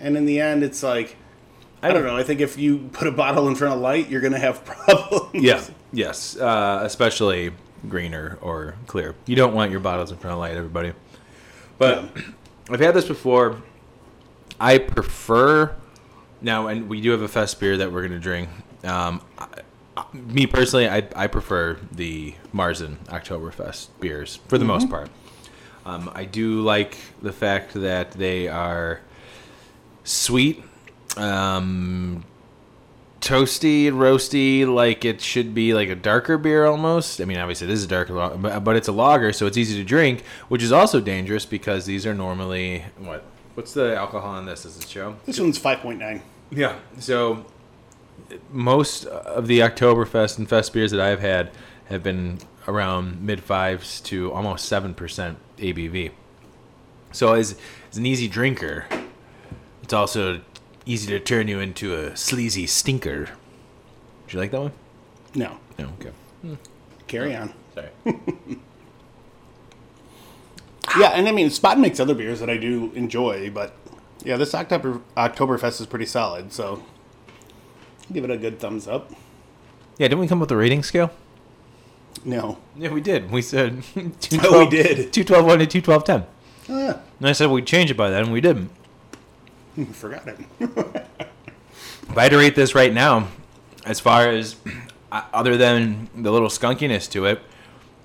and 0.01 0.17
in 0.17 0.27
the 0.27 0.41
end, 0.41 0.65
it's 0.65 0.83
like, 0.83 1.15
I 1.81 1.93
don't 1.93 2.03
know. 2.05 2.17
I 2.17 2.25
think 2.25 2.41
if 2.41 2.59
you 2.59 2.89
put 2.93 3.07
a 3.07 3.13
bottle 3.13 3.47
in 3.47 3.55
front 3.55 3.75
of 3.75 3.81
light, 3.81 4.09
you're 4.09 4.21
gonna 4.21 4.39
have 4.41 4.65
problems. 4.65 5.31
yeah 5.35 5.63
yes 5.93 6.37
uh, 6.37 6.81
especially 6.83 7.51
greener 7.89 8.39
or 8.41 8.75
clear. 8.87 9.15
You 9.27 9.37
don't 9.37 9.55
want 9.55 9.71
your 9.71 9.81
bottles 9.81 10.11
in 10.11 10.19
front 10.19 10.33
of 10.35 10.39
light 10.41 10.57
everybody. 10.57 10.93
But 11.79 12.11
i've 12.71 12.79
had 12.81 12.95
this 12.95 13.07
before 13.09 13.61
i 14.61 14.79
prefer 14.79 15.75
now 16.41 16.69
and 16.69 16.89
we 16.89 17.01
do 17.01 17.11
have 17.11 17.23
a 17.23 17.27
fest 17.29 17.59
beer 17.59 17.77
that 17.79 17.91
we're 17.91 18.01
going 18.07 18.13
to 18.13 18.19
drink. 18.21 18.49
Um, 18.85 19.21
I, 19.39 19.47
I- 19.97 20.05
me 20.15 20.47
personally 20.47 20.89
I, 20.89 21.07
I 21.17 21.27
prefer 21.27 21.79
the 21.93 22.35
marzen 22.55 22.97
oktoberfest 23.07 23.89
beers 24.01 24.37
for 24.49 24.57
the 24.59 24.65
most 24.65 24.89
part. 24.89 25.09
Um, 25.85 26.11
i 26.15 26.25
do 26.25 26.61
like 26.63 26.97
the 27.23 27.33
fact 27.33 27.75
that 27.75 28.13
they 28.13 28.49
are 28.49 29.01
sweet. 30.05 30.63
Um, 31.17 32.25
toasty 33.21 33.87
and 33.87 33.99
roasty 33.99 34.67
like 34.67 35.05
it 35.05 35.21
should 35.21 35.55
be 35.55 35.75
like 35.75 35.89
a 35.89 35.95
darker 35.95 36.39
beer 36.39 36.65
almost. 36.67 37.21
I 37.21 37.25
mean 37.25 37.39
obviously 37.39 37.67
this 37.67 37.79
is 37.79 37.85
a 37.85 37.89
darker 37.89 38.15
but, 38.15 38.61
but 38.65 38.77
it's 38.77 38.89
a 38.89 38.93
lager 38.93 39.33
so 39.33 39.47
it's 39.47 39.57
easy 39.57 39.77
to 39.77 39.85
drink 39.85 40.23
which 40.49 40.63
is 40.63 40.73
also 40.73 41.01
dangerous 41.01 41.45
because 41.45 41.85
these 41.87 42.07
are 42.07 42.15
normally 42.15 42.85
what 42.99 43.25
what's 43.55 43.75
the 43.75 43.95
alcohol 43.97 44.39
in 44.39 44.47
this? 44.47 44.63
Does 44.63 44.79
it 44.79 44.89
show? 44.89 45.17
This 45.27 45.39
one's 45.39 45.59
five 45.59 45.81
point 45.81 45.99
nine. 45.99 46.23
yeah 46.51 46.79
so 46.99 47.45
most 48.51 49.05
of 49.07 49.47
the 49.47 49.61
oktoberfest 49.61 50.39
and 50.39 50.49
fest 50.49 50.73
beers 50.73 50.91
that 50.91 51.01
i've 51.01 51.21
had 51.21 51.51
have 51.87 52.03
been 52.03 52.39
around 52.69 53.21
mid 53.21 53.43
fives 53.43 54.01
to 54.03 54.31
almost 54.33 54.71
7% 54.71 54.95
abv 55.59 56.11
so 57.13 57.33
as, 57.35 57.57
as 57.91 57.99
an 57.99 58.07
easy 58.07 58.29
drinker 58.29 58.85
it's 59.83 59.93
also 59.93 60.41
easy 60.87 61.09
to 61.09 61.21
turn 61.21 61.49
you 61.49 61.61
into 61.61 61.95
a 61.95 62.17
sleazy 62.17 62.67
stinker. 62.67 63.31
Did 64.27 64.35
you 64.35 64.39
like 64.41 64.51
that 64.53 64.61
one? 64.61 64.73
No, 65.35 65.59
No. 65.79 65.87
Okay. 66.01 66.11
Hmm. 66.43 66.55
carry 67.07 67.37
on. 67.37 67.53
Oh, 67.77 67.83
sorry. 68.05 68.19
Yeah, 70.99 71.11
and 71.11 71.29
I 71.29 71.33
mean, 71.33 71.49
Spaten 71.51 71.79
makes 71.79 72.01
other 72.01 72.15
beers 72.15 72.41
that 72.41 72.51
I 72.51 72.57
do 72.57 72.91
enjoy, 72.97 73.49
but 73.51 73.77
yeah, 74.25 74.37
this 74.37 74.55
October 74.57 75.01
Oktoberfest 75.17 75.81
is 75.81 75.87
pretty 75.87 76.07
solid, 76.07 76.53
so 76.53 76.83
give 78.13 78.25
it 78.25 78.31
a 78.31 78.37
good 78.37 78.59
thumbs 78.59 78.89
up. 78.89 79.13
Yeah. 79.99 80.09
Didn't 80.09 80.19
we 80.19 80.27
come 80.27 80.39
up 80.39 80.49
with 80.49 80.51
a 80.53 80.57
rating 80.57 80.83
scale? 80.83 81.13
No. 82.25 82.59
Yeah, 82.77 82.91
we 82.91 83.01
did. 83.01 83.31
We 83.31 83.41
said 83.41 83.85
Oh, 84.43 84.65
we 84.65 84.69
did. 84.69 85.13
212 85.13 85.45
1 85.47 85.59
to 85.61 85.67
212 85.67 86.05
10. 86.05 86.27
Oh, 86.71 86.79
yeah. 86.79 87.01
And 87.21 87.29
I 87.29 87.33
said 87.33 87.51
we'd 87.51 87.67
change 87.67 87.93
it 87.93 87.97
by 87.97 88.11
then, 88.11 88.25
and 88.25 88.33
we 88.33 88.41
didn't. 88.41 88.71
Forgot 89.93 90.29
it. 90.29 90.39
If 90.61 92.19
I 92.19 92.23
had 92.25 92.33
to 92.33 92.39
rate 92.39 92.55
this 92.55 92.75
right 92.75 92.93
now, 92.93 93.29
as 93.85 94.01
far 94.01 94.29
as 94.29 94.57
uh, 95.13 95.23
other 95.33 95.57
than 95.57 96.09
the 96.15 96.31
little 96.31 96.49
skunkiness 96.49 97.11
to 97.13 97.27
it, 97.27 97.41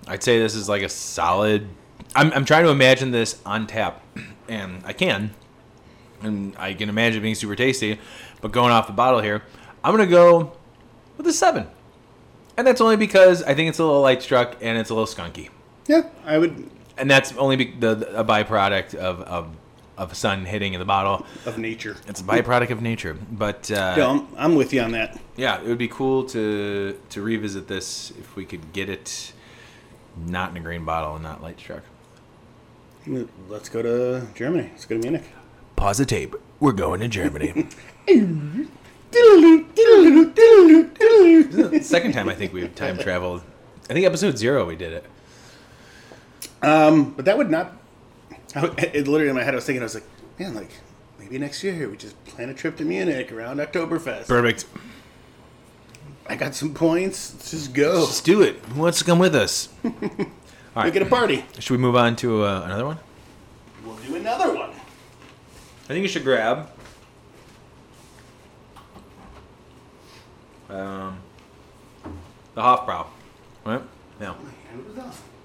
I'd 0.07 0.23
say 0.23 0.39
this 0.39 0.55
is 0.55 0.69
like 0.69 0.83
a 0.83 0.89
solid. 0.89 1.67
I'm, 2.15 2.31
I'm 2.33 2.45
trying 2.45 2.63
to 2.65 2.69
imagine 2.69 3.11
this 3.11 3.41
on 3.45 3.65
tap, 3.67 4.01
and 4.47 4.83
I 4.85 4.93
can, 4.93 5.33
and 6.21 6.55
I 6.57 6.73
can 6.75 6.89
imagine 6.89 7.19
it 7.19 7.23
being 7.23 7.35
super 7.35 7.55
tasty. 7.55 7.99
But 8.41 8.51
going 8.51 8.71
off 8.71 8.87
the 8.87 8.93
bottle 8.93 9.21
here, 9.21 9.41
I'm 9.83 9.91
gonna 9.91 10.05
go 10.05 10.53
with 11.17 11.25
a 11.27 11.33
seven, 11.33 11.67
and 12.57 12.67
that's 12.67 12.81
only 12.81 12.95
because 12.97 13.41
I 13.43 13.55
think 13.55 13.69
it's 13.69 13.79
a 13.79 13.83
little 13.83 14.01
light 14.01 14.21
struck 14.21 14.57
and 14.61 14.77
it's 14.77 14.91
a 14.91 14.93
little 14.93 15.11
skunky, 15.11 15.49
yeah, 15.87 16.03
I 16.25 16.37
would. 16.37 16.69
and 16.97 17.09
that's 17.09 17.35
only 17.37 17.55
be 17.55 17.71
the, 17.71 17.95
the 17.95 18.19
a 18.19 18.23
byproduct 18.23 18.93
of 18.93 19.21
of 19.21 19.49
of 19.97 20.15
sun 20.15 20.45
hitting 20.45 20.73
in 20.73 20.79
the 20.79 20.85
bottle. 20.85 21.25
Of 21.45 21.57
nature. 21.57 21.97
It's 22.07 22.21
a 22.21 22.23
byproduct 22.23 22.71
of 22.71 22.81
nature, 22.81 23.17
but 23.31 23.69
uh, 23.71 23.95
Yeah, 23.97 24.09
I'm, 24.09 24.27
I'm 24.37 24.55
with 24.55 24.73
you 24.73 24.81
on 24.81 24.91
that. 24.91 25.19
yeah, 25.37 25.61
it 25.61 25.67
would 25.67 25.77
be 25.77 25.87
cool 25.87 26.23
to 26.25 26.97
to 27.09 27.21
revisit 27.21 27.67
this 27.67 28.11
if 28.19 28.35
we 28.35 28.45
could 28.45 28.73
get 28.73 28.89
it 28.89 29.33
not 30.25 30.51
in 30.51 30.57
a 30.57 30.59
green 30.61 30.85
bottle 30.85 31.15
and 31.15 31.23
not 31.23 31.41
light 31.41 31.59
struck. 31.59 31.83
Let's 33.49 33.69
go 33.69 33.81
to 33.81 34.25
Germany. 34.33 34.69
Let's 34.71 34.85
go 34.85 34.95
to 34.95 35.01
Munich. 35.01 35.23
Pause 35.75 35.97
the 35.99 36.05
tape. 36.05 36.35
We're 36.59 36.71
going 36.71 37.01
to 37.01 37.07
Germany. 37.07 37.67
Second 41.81 42.13
time 42.13 42.29
I 42.29 42.35
think 42.35 42.53
we've 42.53 42.73
time 42.75 42.97
traveled. 42.97 43.41
I 43.89 43.93
think 43.93 44.05
episode 44.05 44.37
zero 44.37 44.65
we 44.65 44.75
did 44.75 44.93
it. 44.93 45.05
Um, 46.61 47.13
but 47.13 47.25
that 47.25 47.37
would 47.37 47.51
not. 47.51 47.73
I, 48.55 48.65
it 48.93 49.07
literally 49.07 49.29
in 49.29 49.35
my 49.35 49.43
head, 49.43 49.53
I 49.53 49.55
was 49.55 49.65
thinking, 49.65 49.81
I 49.81 49.85
was 49.85 49.95
like, 49.95 50.05
man, 50.39 50.55
like 50.55 50.69
maybe 51.19 51.37
next 51.37 51.63
year 51.63 51.89
we 51.89 51.97
just 51.97 52.23
plan 52.25 52.49
a 52.49 52.53
trip 52.53 52.77
to 52.77 52.85
Munich 52.85 53.31
around 53.31 53.57
Oktoberfest. 53.57 54.27
Perfect. 54.27 54.65
I 56.27 56.35
got 56.35 56.55
some 56.55 56.73
points. 56.73 57.33
Let's 57.33 57.51
just 57.51 57.73
go. 57.73 57.99
Let's 57.99 58.21
do 58.21 58.41
it. 58.41 58.55
Who 58.73 58.81
wants 58.81 58.97
to 58.99 59.05
come 59.05 59.19
with 59.19 59.35
us? 59.35 59.69
All 59.83 59.91
Make 59.91 60.25
right. 60.75 60.95
it 60.95 61.01
a 61.03 61.05
party. 61.05 61.45
Should 61.59 61.71
we 61.71 61.77
move 61.77 61.95
on 61.95 62.15
to 62.17 62.43
uh, 62.43 62.63
another 62.65 62.85
one? 62.85 62.97
We'll 63.85 63.95
do 63.97 64.15
another 64.15 64.53
one. 64.53 64.71
I 64.71 65.87
think 65.87 66.01
you 66.01 66.07
should 66.07 66.23
grab. 66.23 66.69
Um, 70.69 71.19
the 72.55 72.61
Hofbrau. 72.61 73.05
Right? 73.63 73.81
Yeah. 74.19 74.33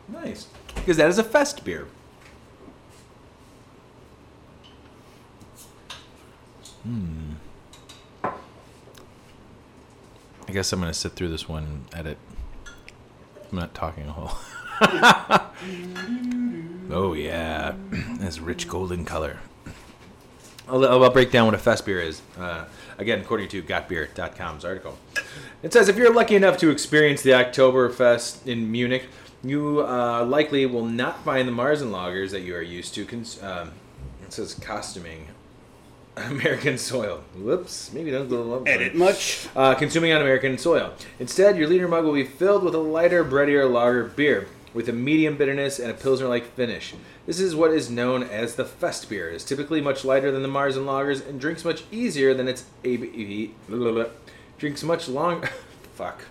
Nice. 0.08 0.48
Because 0.74 0.96
that 0.96 1.08
is 1.10 1.18
a 1.18 1.24
fest 1.24 1.64
beer. 1.64 1.86
Hmm. 6.82 7.32
I 8.24 10.52
guess 10.52 10.72
I'm 10.72 10.80
going 10.80 10.92
to 10.92 10.98
sit 10.98 11.12
through 11.12 11.28
this 11.28 11.48
one 11.48 11.64
and 11.64 11.84
edit. 11.94 12.18
I'm 13.50 13.58
not 13.58 13.74
talking 13.74 14.06
a 14.06 14.12
whole. 14.12 14.32
oh, 16.90 17.14
yeah. 17.14 17.74
This 18.20 18.38
rich 18.38 18.68
golden 18.68 19.04
color. 19.04 19.38
I'll, 20.68 20.84
I'll 20.84 21.10
break 21.10 21.30
down 21.30 21.46
what 21.46 21.54
a 21.54 21.58
fest 21.58 21.86
beer 21.86 22.00
is. 22.00 22.22
Uh, 22.38 22.66
again, 22.98 23.20
according 23.20 23.48
to 23.48 23.62
gotbeer.com's 23.62 24.64
article. 24.64 24.98
It 25.62 25.72
says 25.72 25.88
if 25.88 25.96
you're 25.96 26.12
lucky 26.12 26.36
enough 26.36 26.58
to 26.58 26.70
experience 26.70 27.22
the 27.22 27.30
Oktoberfest 27.30 28.46
in 28.46 28.70
Munich, 28.70 29.04
you 29.42 29.86
uh, 29.86 30.24
likely 30.24 30.66
will 30.66 30.84
not 30.84 31.24
find 31.24 31.48
the 31.48 31.52
Marzen 31.52 31.90
lagers 31.90 32.30
that 32.30 32.40
you 32.40 32.54
are 32.54 32.62
used 32.62 32.94
to. 32.94 33.04
Cons- 33.04 33.42
um, 33.42 33.72
it 34.22 34.32
says 34.32 34.54
costuming 34.54 35.28
American 36.16 36.76
soil. 36.78 37.22
Whoops, 37.36 37.92
maybe 37.92 38.10
don't 38.10 38.28
go 38.28 38.42
along. 38.42 38.68
Edit 38.68 38.94
much? 38.94 39.48
Uh, 39.54 39.74
consuming 39.74 40.12
on 40.12 40.20
American 40.20 40.58
soil. 40.58 40.92
Instead, 41.18 41.56
your 41.56 41.68
leader 41.68 41.88
mug 41.88 42.04
will 42.04 42.12
be 42.12 42.24
filled 42.24 42.62
with 42.62 42.74
a 42.74 42.78
lighter, 42.78 43.24
breadier 43.24 43.70
lager 43.70 44.04
beer 44.04 44.48
with 44.72 44.88
a 44.88 44.92
medium 44.92 45.36
bitterness 45.36 45.78
and 45.78 45.90
a 45.90 45.94
pilsner-like 45.94 46.54
finish. 46.54 46.94
This 47.26 47.40
is 47.40 47.54
what 47.54 47.72
is 47.72 47.90
known 47.90 48.22
as 48.22 48.54
the 48.54 48.64
fest 48.64 49.08
beer. 49.08 49.30
It 49.30 49.34
is 49.34 49.44
typically 49.44 49.80
much 49.80 50.04
lighter 50.04 50.30
than 50.30 50.42
the 50.42 50.48
Marzen 50.48 50.84
lagers 50.84 51.26
and 51.26 51.40
drinks 51.40 51.64
much 51.64 51.84
easier 51.90 52.34
than 52.34 52.48
its 52.48 52.64
ABV. 52.84 53.50
Drinks 54.58 54.82
much 54.82 55.08
long. 55.08 55.44
Fuck. 55.94 56.26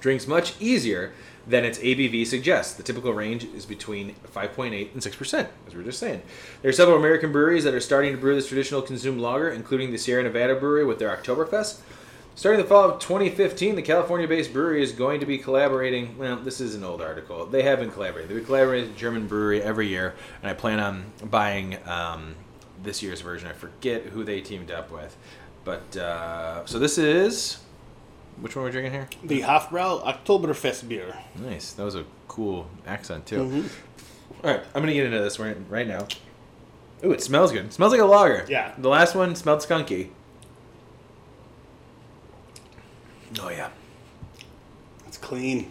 Drinks 0.00 0.26
much 0.26 0.54
easier 0.60 1.12
than 1.46 1.64
its 1.64 1.78
ABV 1.78 2.26
suggests. 2.26 2.74
The 2.74 2.82
typical 2.82 3.12
range 3.12 3.44
is 3.44 3.66
between 3.66 4.14
5.8 4.34 4.92
and 4.92 5.02
6%, 5.02 5.48
as 5.66 5.72
we 5.72 5.78
were 5.78 5.84
just 5.84 6.00
saying. 6.00 6.22
There 6.62 6.68
are 6.68 6.72
several 6.72 6.96
American 6.96 7.32
breweries 7.32 7.64
that 7.64 7.74
are 7.74 7.80
starting 7.80 8.12
to 8.12 8.18
brew 8.18 8.34
this 8.34 8.48
traditional 8.48 8.82
consumed 8.82 9.20
lager, 9.20 9.50
including 9.50 9.92
the 9.92 9.98
Sierra 9.98 10.22
Nevada 10.22 10.56
Brewery 10.56 10.84
with 10.84 10.98
their 10.98 11.14
Oktoberfest. 11.16 11.80
Starting 12.34 12.60
the 12.60 12.68
fall 12.68 12.90
of 12.90 13.00
2015, 13.00 13.76
the 13.76 13.82
California-based 13.82 14.52
brewery 14.52 14.82
is 14.82 14.92
going 14.92 15.20
to 15.20 15.26
be 15.26 15.38
collaborating. 15.38 16.18
Well, 16.18 16.36
this 16.36 16.60
is 16.60 16.74
an 16.74 16.84
old 16.84 17.00
article. 17.00 17.46
They 17.46 17.62
have 17.62 17.78
been 17.78 17.90
collaborating. 17.90 18.28
They've 18.28 18.36
been 18.36 18.44
collaborating 18.44 18.88
with 18.88 18.96
a 18.96 19.00
German 19.00 19.26
brewery 19.26 19.62
every 19.62 19.86
year, 19.86 20.14
and 20.42 20.50
I 20.50 20.52
plan 20.52 20.78
on 20.78 21.06
buying 21.30 21.78
um, 21.86 22.34
this 22.82 23.02
year's 23.02 23.22
version. 23.22 23.48
I 23.48 23.54
forget 23.54 24.02
who 24.02 24.22
they 24.22 24.42
teamed 24.42 24.70
up 24.70 24.90
with, 24.90 25.16
but 25.64 25.96
uh, 25.96 26.66
so 26.66 26.78
this 26.78 26.98
is 26.98 27.58
which 28.40 28.56
one 28.56 28.64
we're 28.64 28.70
drinking 28.70 28.92
here? 28.92 29.08
The 29.24 29.42
Hofbrau 29.42 30.02
Oktoberfest 30.02 30.88
beer. 30.88 31.16
Nice. 31.36 31.72
That 31.72 31.84
was 31.84 31.94
a 31.94 32.04
cool 32.28 32.68
accent 32.86 33.26
too. 33.26 33.64
All 34.44 34.50
right, 34.50 34.62
I'm 34.74 34.82
gonna 34.82 34.92
get 34.92 35.06
into 35.06 35.18
this 35.18 35.38
right 35.38 35.56
right 35.68 35.86
now. 35.86 36.06
Ooh, 37.04 37.12
it 37.12 37.22
smells 37.22 37.52
good. 37.52 37.66
It 37.66 37.72
smells 37.72 37.92
like 37.92 38.00
a 38.00 38.04
lager. 38.04 38.44
Yeah. 38.48 38.72
The 38.78 38.88
last 38.88 39.14
one 39.14 39.34
smelled 39.34 39.60
skunky. 39.60 40.10
Oh 43.40 43.48
yeah. 43.50 43.70
It's 45.06 45.18
clean. 45.18 45.70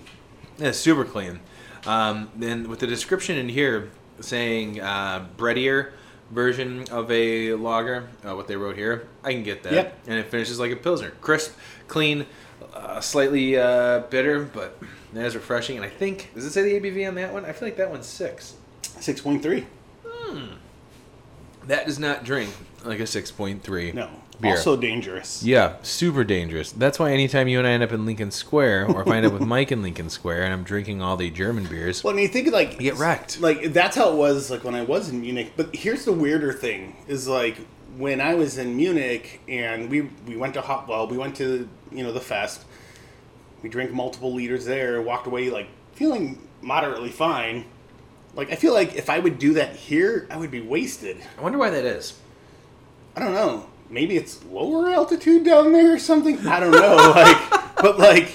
Yeah, 0.58 0.70
it's 0.70 0.78
super 0.78 1.06
clean. 1.06 1.40
Um, 1.86 2.30
then 2.36 2.70
with 2.70 2.80
the 2.80 2.88
description 2.88 3.38
in 3.38 3.50
here 3.50 3.92
saying 4.20 4.82
uh, 4.82 5.28
breadier 5.38 5.92
version 6.32 6.86
of 6.90 7.12
a 7.12 7.54
lager, 7.54 8.08
uh, 8.28 8.36
what 8.36 8.48
they 8.48 8.56
wrote 8.56 8.76
here, 8.76 9.08
I 9.24 9.32
can 9.32 9.44
get 9.44 9.64
that. 9.64 9.74
Yep. 9.74 10.00
And 10.08 10.20
it 10.20 10.28
finishes 10.28 10.60
like 10.60 10.72
a 10.72 10.76
pilsner, 10.76 11.12
crisp, 11.22 11.56
clean, 11.88 12.26
uh, 12.76 13.00
slightly 13.02 13.58
uh, 13.58 14.00
bitter, 14.10 14.44
but 14.44 14.78
that 15.14 15.26
is 15.26 15.36
refreshing. 15.36 15.78
And 15.78 15.86
I 15.86 15.90
think 15.90 16.32
does 16.36 16.46
it 16.46 16.52
say 16.52 16.62
the 16.64 16.80
ABV 16.80 17.08
on 17.08 17.16
that 17.16 17.34
one? 17.34 17.46
I 17.46 17.54
feel 17.54 17.68
like 17.68 17.78
that 17.78 17.90
one's 17.90 18.06
six. 18.08 18.56
6.3. 18.84 19.66
That 21.68 21.86
does 21.88 21.98
not 22.00 22.24
drink 22.24 22.52
like 22.84 23.00
a 23.00 23.08
six 23.08 23.32
point 23.32 23.64
three. 23.64 23.92
No. 23.92 24.10
Beer. 24.42 24.52
Also 24.52 24.76
dangerous. 24.76 25.42
Yeah, 25.44 25.76
super 25.82 26.26
dangerous. 26.26 26.74
That's 26.74 27.00
why 27.00 27.12
anytime 27.14 27.48
you 27.48 27.58
and 27.58 27.66
I 27.66 27.72
end 27.72 27.84
up 27.84 27.94
in 27.94 28.06
Lincoln 28.06 28.32
Square, 28.32 28.88
or 28.92 29.02
if 29.02 29.08
I 29.08 29.16
end 29.18 29.26
up 29.26 29.32
with 29.32 29.44
Mike 29.44 29.72
in 29.72 29.82
Lincoln 29.82 30.10
Square, 30.10 30.44
and 30.44 30.54
I'm 30.54 30.64
drinking 30.64 31.02
all 31.02 31.16
the 31.16 31.30
German 31.32 31.66
beers, 31.68 32.04
Well, 32.04 32.14
I 32.14 32.18
mean, 32.18 32.28
think 32.30 32.52
like 32.52 32.74
you 32.74 32.80
get 32.80 32.96
wrecked. 32.98 33.40
like 33.40 33.72
that's 33.72 33.96
how 33.96 34.12
it 34.12 34.16
was 34.18 34.52
like 34.52 34.66
when 34.66 34.76
I 34.76 34.84
was 34.84 35.10
in 35.10 35.22
Munich. 35.22 35.54
But 35.56 35.74
here's 35.74 36.04
the 36.06 36.12
weirder 36.12 36.52
thing: 36.52 36.98
is 37.08 37.28
like 37.30 37.58
when 37.98 38.20
I 38.22 38.36
was 38.36 38.58
in 38.58 38.76
Munich 38.76 39.42
and 39.48 39.90
we 39.90 40.02
we 40.28 40.36
went 40.36 40.54
to 40.56 40.62
hot 40.62 40.88
well, 40.88 41.08
we 41.08 41.18
went 41.18 41.36
to 41.38 41.68
you 41.92 42.04
know 42.04 42.12
the 42.12 42.22
fest. 42.22 42.66
We 43.62 43.70
drank 43.70 43.92
multiple 43.92 44.34
liters 44.34 44.66
there, 44.66 45.02
walked 45.02 45.28
away 45.28 45.50
like 45.50 45.68
feeling 45.94 46.48
moderately 46.62 47.10
fine. 47.10 47.66
Like 48.36 48.52
I 48.52 48.56
feel 48.56 48.74
like 48.74 48.96
if 48.96 49.10
I 49.10 49.20
would 49.20 49.40
do 49.40 49.54
that 49.54 49.76
here, 49.76 50.28
I 50.30 50.38
would 50.38 50.52
be 50.52 50.62
wasted. 50.62 51.18
I 51.38 51.42
wonder 51.42 51.58
why 51.58 51.70
that 51.70 51.86
is. 51.86 52.20
I 53.16 53.22
don't 53.22 53.34
know. 53.34 53.68
Maybe 53.90 54.18
it's 54.18 54.44
lower 54.46 54.90
altitude 54.90 55.46
down 55.46 55.72
there 55.72 55.94
or 55.94 56.00
something. 56.00 56.46
I 56.48 56.60
don't 56.60 56.72
know. 56.72 56.96
like, 57.16 57.76
but 57.78 57.98
like 57.98 58.34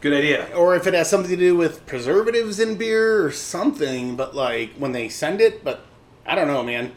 Good 0.00 0.12
idea. 0.12 0.50
or 0.54 0.74
if 0.74 0.86
it 0.86 0.92
has 0.94 1.08
something 1.08 1.30
to 1.30 1.36
do 1.36 1.56
with 1.56 1.86
preservatives 1.86 2.60
in 2.60 2.76
beer 2.76 3.24
or 3.24 3.30
something 3.30 4.16
but 4.16 4.34
like 4.36 4.74
when 4.74 4.92
they 4.92 5.08
send 5.08 5.40
it 5.40 5.64
but 5.64 5.86
i 6.26 6.34
don't 6.34 6.46
know 6.46 6.62
man 6.62 6.92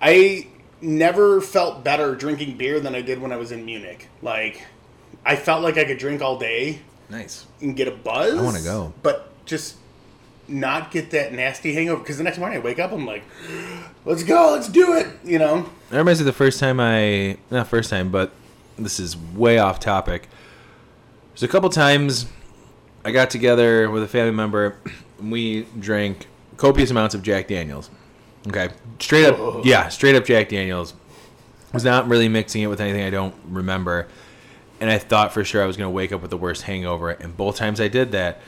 i 0.00 0.46
never 0.82 1.40
felt 1.40 1.84
better 1.84 2.14
drinking 2.14 2.56
beer 2.56 2.80
than 2.80 2.94
i 2.94 3.00
did 3.02 3.20
when 3.20 3.32
i 3.32 3.36
was 3.36 3.52
in 3.52 3.64
munich 3.64 4.08
like 4.22 4.64
i 5.24 5.36
felt 5.36 5.62
like 5.62 5.76
i 5.76 5.84
could 5.84 5.98
drink 5.98 6.22
all 6.22 6.38
day 6.38 6.80
Nice. 7.08 7.46
and 7.60 7.76
get 7.76 7.88
a 7.88 7.90
buzz 7.90 8.38
I 8.38 8.42
wanna 8.42 8.62
go. 8.62 8.92
but 9.02 9.28
just 9.44 9.76
not 10.48 10.90
get 10.90 11.10
that 11.12 11.32
nasty 11.32 11.74
hangover 11.74 12.00
because 12.00 12.18
the 12.18 12.24
next 12.24 12.38
morning 12.38 12.58
i 12.58 12.60
wake 12.60 12.78
up 12.78 12.92
i'm 12.92 13.06
like 13.06 13.22
let's 14.04 14.22
go 14.22 14.52
let's 14.52 14.68
do 14.68 14.96
it 14.96 15.06
you 15.24 15.38
know 15.38 15.68
That 15.90 15.98
reminds 15.98 16.20
me 16.20 16.22
of 16.22 16.26
the 16.26 16.32
first 16.32 16.58
time 16.60 16.80
I, 16.80 17.36
not 17.50 17.66
first 17.68 17.90
time, 17.90 18.10
but 18.10 18.32
this 18.78 18.98
is 19.00 19.16
way 19.16 19.58
off 19.58 19.78
topic. 19.80 20.28
There's 21.32 21.42
a 21.42 21.48
couple 21.48 21.68
times 21.68 22.26
I 23.04 23.10
got 23.10 23.28
together 23.28 23.90
with 23.90 24.02
a 24.02 24.08
family 24.08 24.30
member 24.32 24.76
and 25.18 25.30
we 25.30 25.66
drank 25.78 26.26
copious 26.56 26.90
amounts 26.90 27.14
of 27.14 27.22
Jack 27.22 27.48
Daniels. 27.48 27.90
Okay. 28.48 28.70
Straight 28.98 29.26
up, 29.26 29.38
Oh. 29.38 29.62
yeah, 29.64 29.88
straight 29.88 30.14
up 30.16 30.24
Jack 30.24 30.48
Daniels. 30.48 30.94
Was 31.72 31.84
not 31.84 32.08
really 32.08 32.28
mixing 32.28 32.62
it 32.62 32.66
with 32.66 32.80
anything 32.80 33.02
I 33.04 33.10
don't 33.10 33.34
remember. 33.48 34.08
and 34.80 34.88
I 34.90 34.96
thought 34.98 35.32
for 35.34 35.44
sure 35.44 35.62
I 35.62 35.66
was 35.66 35.76
going 35.76 35.86
to 35.88 35.94
wake 35.94 36.10
up 36.10 36.22
with 36.22 36.30
the 36.30 36.38
worst 36.38 36.62
hangover. 36.62 37.10
And 37.10 37.36
both 37.36 37.56
times 37.56 37.82
I 37.82 37.88
did 37.88 38.12
that, 38.12 38.40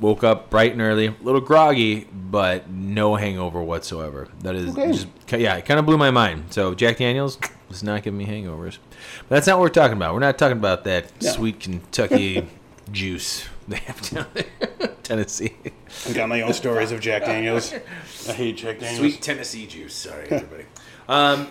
woke 0.00 0.24
up 0.24 0.50
bright 0.50 0.72
and 0.72 0.80
early, 0.80 1.06
a 1.06 1.14
little 1.22 1.40
groggy, 1.40 2.08
but 2.12 2.68
no 2.68 3.14
hangover 3.14 3.62
whatsoever. 3.62 4.26
That 4.42 4.56
is 4.56 4.70
Okay. 4.76 4.90
just 4.90 5.06
yeah, 5.30 5.54
it 5.54 5.64
kind 5.66 5.78
of 5.78 5.86
blew 5.86 5.96
my 5.96 6.10
mind. 6.10 6.46
So 6.50 6.74
Jack 6.74 6.96
Daniels 6.96 7.38
is 7.70 7.84
not 7.84 8.02
giving 8.02 8.18
me 8.18 8.26
hangovers. 8.26 8.78
But 9.28 9.36
that's 9.36 9.46
not 9.46 9.58
what 9.58 9.62
we're 9.66 9.68
talking 9.68 9.96
about. 9.96 10.12
We're 10.12 10.18
not 10.20 10.38
talking 10.38 10.58
about 10.58 10.82
that 10.84 11.12
No. 11.22 11.30
sweet 11.30 11.60
Kentucky 11.60 12.48
juice 12.90 13.46
they 13.70 13.78
have 13.78 14.00
down 14.10 14.26
there, 14.34 14.88
Tennessee. 15.02 15.54
I 16.08 16.12
got 16.12 16.28
my 16.28 16.42
own 16.42 16.52
stories 16.52 16.92
of 16.92 17.00
Jack 17.00 17.24
Daniels. 17.24 17.72
I 18.28 18.32
hate 18.32 18.56
Jack 18.56 18.78
Daniels. 18.80 18.98
Sweet 18.98 19.22
Tennessee 19.22 19.66
juice. 19.66 19.94
Sorry, 19.94 20.26
everybody. 20.30 20.64
um, 21.08 21.46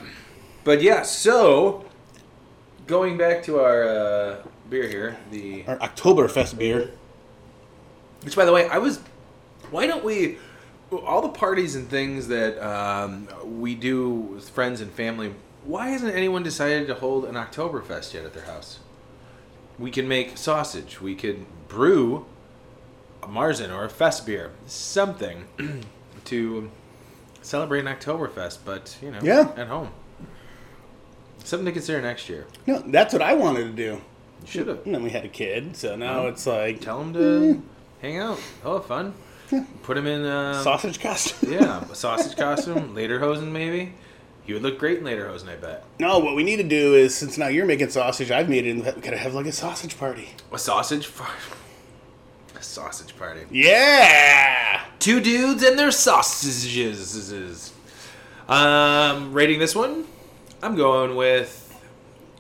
but 0.63 0.81
yeah, 0.81 1.01
so 1.03 1.85
going 2.87 3.17
back 3.17 3.43
to 3.43 3.59
our 3.59 3.83
uh, 3.87 4.35
beer 4.69 4.87
here, 4.87 5.17
the 5.31 5.65
Our 5.67 5.77
Oktoberfest 5.77 6.57
beer. 6.57 6.91
which 8.23 8.35
by 8.35 8.45
the 8.45 8.53
way, 8.53 8.67
I 8.69 8.77
was. 8.77 8.99
Why 9.71 9.87
don't 9.87 10.03
we? 10.03 10.37
All 10.91 11.21
the 11.21 11.29
parties 11.29 11.75
and 11.75 11.87
things 11.87 12.27
that 12.29 12.57
um, 12.67 13.27
we 13.45 13.75
do 13.75 14.09
with 14.09 14.49
friends 14.49 14.81
and 14.81 14.91
family. 14.91 15.33
Why 15.63 15.89
hasn't 15.89 16.15
anyone 16.15 16.41
decided 16.41 16.87
to 16.87 16.95
hold 16.95 17.25
an 17.25 17.35
Oktoberfest 17.35 18.13
yet 18.15 18.25
at 18.25 18.33
their 18.33 18.45
house? 18.45 18.79
We 19.77 19.91
can 19.91 20.07
make 20.07 20.35
sausage. 20.37 20.99
We 20.99 21.13
could 21.15 21.45
brew 21.69 22.25
a 23.23 23.27
Marzen 23.27 23.73
or 23.73 23.85
a 23.85 23.89
fest 23.89 24.25
beer, 24.25 24.51
something 24.65 25.45
to 26.25 26.71
celebrate 27.41 27.85
an 27.85 27.87
Oktoberfest, 27.87 28.59
but 28.65 28.97
you 29.01 29.11
know, 29.11 29.19
Yeah. 29.21 29.51
at 29.55 29.67
home. 29.67 29.89
Something 31.43 31.65
to 31.67 31.71
consider 31.71 32.01
next 32.01 32.27
year. 32.29 32.45
No, 32.67 32.79
that's 32.85 33.13
what 33.13 33.21
I 33.21 33.33
wanted 33.33 33.63
to 33.63 33.71
do. 33.71 34.01
You 34.41 34.47
should 34.47 34.67
have. 34.67 34.85
And 34.85 34.93
then 34.95 35.03
we 35.03 35.09
had 35.09 35.25
a 35.25 35.29
kid, 35.29 35.75
so 35.75 35.95
now 35.95 36.27
it's 36.27 36.45
like 36.45 36.81
Tell 36.81 36.99
them 36.99 37.13
to 37.13 37.61
hang 38.01 38.17
out. 38.17 38.39
Oh, 38.63 38.75
have 38.75 38.85
fun. 38.85 39.13
Put 39.83 39.97
him 39.97 40.05
in. 40.07 40.25
Uh, 40.25 40.61
sausage 40.63 40.99
costume. 40.99 41.53
yeah, 41.53 41.83
a 41.91 41.95
sausage 41.95 42.37
costume, 42.37 42.93
lederhosen 42.95 43.51
maybe. 43.51 43.93
He 44.43 44.53
would 44.53 44.61
look 44.63 44.79
great 44.79 44.99
in 44.99 45.03
lederhosen, 45.03 45.49
I 45.49 45.55
bet. 45.55 45.83
No, 45.99 46.19
what 46.19 46.35
we 46.35 46.43
need 46.43 46.57
to 46.57 46.63
do 46.63 46.95
is 46.95 47.13
since 47.15 47.37
now 47.37 47.47
you're 47.47 47.65
making 47.65 47.89
sausage, 47.89 48.31
I've 48.31 48.49
made 48.49 48.65
it. 48.65 48.75
We 48.75 49.01
gotta 49.01 49.17
have 49.17 49.33
like 49.33 49.45
a 49.45 49.51
sausage 49.51 49.97
party. 49.97 50.29
A 50.51 50.57
sausage 50.57 51.13
party. 51.15 51.33
A 52.79 52.81
sausage 52.81 53.17
party. 53.17 53.41
Yeah. 53.51 54.85
Two 54.99 55.19
dudes 55.19 55.63
and 55.63 55.77
their 55.77 55.91
sausages. 55.91 57.73
Um, 58.47 59.33
rating 59.33 59.59
this 59.59 59.75
one, 59.75 60.05
I'm 60.63 60.75
going 60.75 61.15
with. 61.17 61.65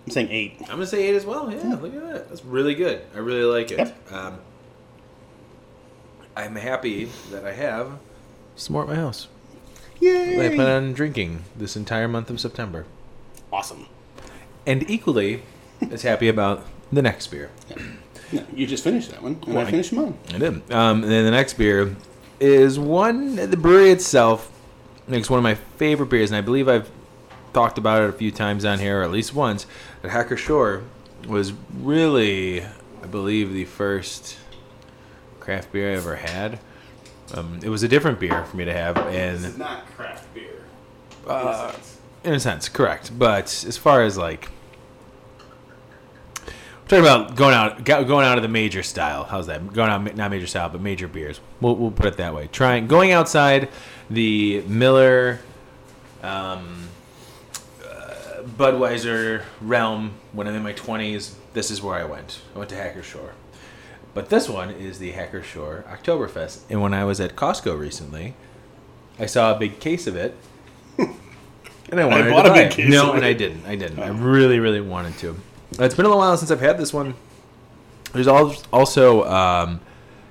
I'm 0.05 0.11
saying 0.11 0.29
eight. 0.31 0.55
I'm 0.61 0.67
gonna 0.67 0.87
say 0.87 1.09
eight 1.09 1.15
as 1.15 1.25
well. 1.25 1.51
Yeah, 1.51 1.75
look 1.75 1.93
at 1.93 2.01
that. 2.07 2.29
That's 2.29 2.45
really 2.45 2.73
good. 2.73 3.01
I 3.13 3.17
really 3.19 3.43
like 3.43 3.71
it. 3.71 3.79
Yep. 3.79 4.11
Um, 4.13 4.39
I'm 6.37 6.55
happy 6.55 7.09
that 7.31 7.45
I 7.45 7.51
have 7.51 7.99
some 8.55 8.73
more 8.73 8.83
at 8.83 8.87
my 8.87 8.95
house. 8.95 9.27
Yay! 9.99 10.45
I 10.45 10.55
plan 10.55 10.83
on 10.83 10.93
drinking 10.93 11.43
this 11.55 11.75
entire 11.75 12.07
month 12.07 12.29
of 12.29 12.39
September. 12.39 12.85
Awesome. 13.51 13.87
And 14.65 14.89
equally 14.89 15.43
as 15.91 16.03
happy 16.03 16.29
about 16.29 16.65
the 16.91 17.01
next 17.01 17.27
beer. 17.27 17.51
No, 18.31 18.43
you 18.53 18.67
just 18.67 18.83
finished 18.83 19.09
that 19.11 19.21
one, 19.23 19.33
and 19.45 19.55
Well, 19.55 19.65
I 19.65 19.67
I- 19.67 19.71
finished 19.71 19.91
mine. 19.93 20.17
I 20.33 20.37
did. 20.37 20.71
Um, 20.71 21.03
and 21.03 21.11
then 21.11 21.25
the 21.25 21.31
next 21.31 21.53
beer 21.53 21.95
is 22.39 22.77
one, 22.79 23.35
the 23.35 23.57
brewery 23.57 23.91
itself 23.91 24.51
makes 25.07 25.29
one 25.29 25.37
of 25.39 25.43
my 25.43 25.55
favorite 25.55 26.09
beers, 26.09 26.29
and 26.29 26.37
I 26.37 26.41
believe 26.41 26.67
I've 26.67 26.89
talked 27.53 27.77
about 27.79 28.03
it 28.03 28.09
a 28.09 28.13
few 28.13 28.31
times 28.31 28.63
on 28.65 28.79
here, 28.79 28.99
or 29.01 29.03
at 29.03 29.11
least 29.11 29.33
once. 29.33 29.65
That 30.03 30.11
Hacker-Pschorr 30.11 30.83
was 31.27 31.51
really, 31.77 32.61
I 32.63 33.07
believe, 33.09 33.51
the 33.53 33.65
first 33.65 34.37
craft 35.39 35.71
beer 35.71 35.91
I 35.91 35.95
ever 35.95 36.15
had. 36.17 36.59
Um, 37.33 37.59
it 37.63 37.69
was 37.69 37.83
a 37.83 37.87
different 37.87 38.19
beer 38.19 38.43
for 38.45 38.55
me 38.57 38.65
to 38.65 38.73
have, 38.73 38.97
and 38.97 39.57
not 39.57 39.85
craft 39.95 40.31
beer. 40.33 40.63
Uh, 41.27 41.73
in 42.23 42.33
a 42.33 42.39
sense, 42.39 42.69
correct. 42.69 43.17
But 43.17 43.45
as 43.67 43.77
far 43.77 44.03
as 44.03 44.17
like, 44.17 44.49
we're 44.49 44.58
talking 46.89 47.05
about 47.05 47.35
going 47.35 47.53
out, 47.53 47.83
going 47.85 48.25
out 48.25 48.37
of 48.37 48.41
the 48.41 48.49
major 48.49 48.81
style. 48.83 49.23
How's 49.23 49.47
that? 49.47 49.71
Going 49.73 49.89
out, 49.89 50.15
not 50.15 50.31
major 50.31 50.47
style, 50.47 50.69
but 50.69 50.81
major 50.81 51.07
beers. 51.07 51.39
We'll, 51.61 51.75
we'll 51.75 51.91
put 51.91 52.07
it 52.07 52.17
that 52.17 52.33
way. 52.33 52.49
Trying 52.51 52.87
going 52.87 53.11
outside 53.11 53.69
the 54.09 54.61
Miller, 54.67 55.39
um, 56.23 56.89
uh, 57.85 58.41
Budweiser 58.57 59.43
realm 59.61 60.13
when 60.33 60.47
I'm 60.47 60.55
in 60.55 60.63
my 60.63 60.73
20s. 60.73 61.35
This 61.53 61.69
is 61.71 61.81
where 61.81 61.95
I 61.95 62.05
went. 62.05 62.41
I 62.55 62.57
went 62.57 62.69
to 62.71 62.75
Hacker-Pschorr. 62.75 63.31
But 64.15 64.29
this 64.29 64.49
one 64.49 64.71
is 64.71 64.97
the 64.97 65.11
Hacker-Pschorr 65.11 65.83
Oktoberfest. 65.83 66.61
And 66.69 66.81
when 66.81 66.93
I 66.93 67.03
was 67.03 67.19
at 67.21 67.35
Costco 67.35 67.79
recently, 67.79 68.33
I 69.19 69.27
saw 69.27 69.55
a 69.55 69.59
big 69.59 69.79
case 69.79 70.07
of 70.07 70.15
it. 70.15 70.35
And 71.91 71.99
I 71.99 72.05
wanted 72.05 72.29
bought 72.29 72.43
to 72.43 72.49
a 72.49 72.53
buy 72.53 72.63
big 72.65 72.71
it. 72.71 72.75
case 72.75 72.89
No, 72.91 73.13
and. 73.13 73.25
I 73.25 73.33
didn't. 73.33 73.65
I 73.65 73.75
didn't. 73.75 73.99
I 73.99 74.09
really, 74.09 74.59
really 74.59 74.79
wanted 74.79 75.17
to. 75.19 75.35
It's 75.71 75.95
been 75.95 76.05
a 76.05 76.09
little 76.09 76.17
while 76.17 76.35
since 76.37 76.51
I've 76.51 76.59
had 76.61 76.77
this 76.77 76.93
one. 76.93 77.13
There's 78.13 78.27
also 78.27 79.23
um, 79.25 79.81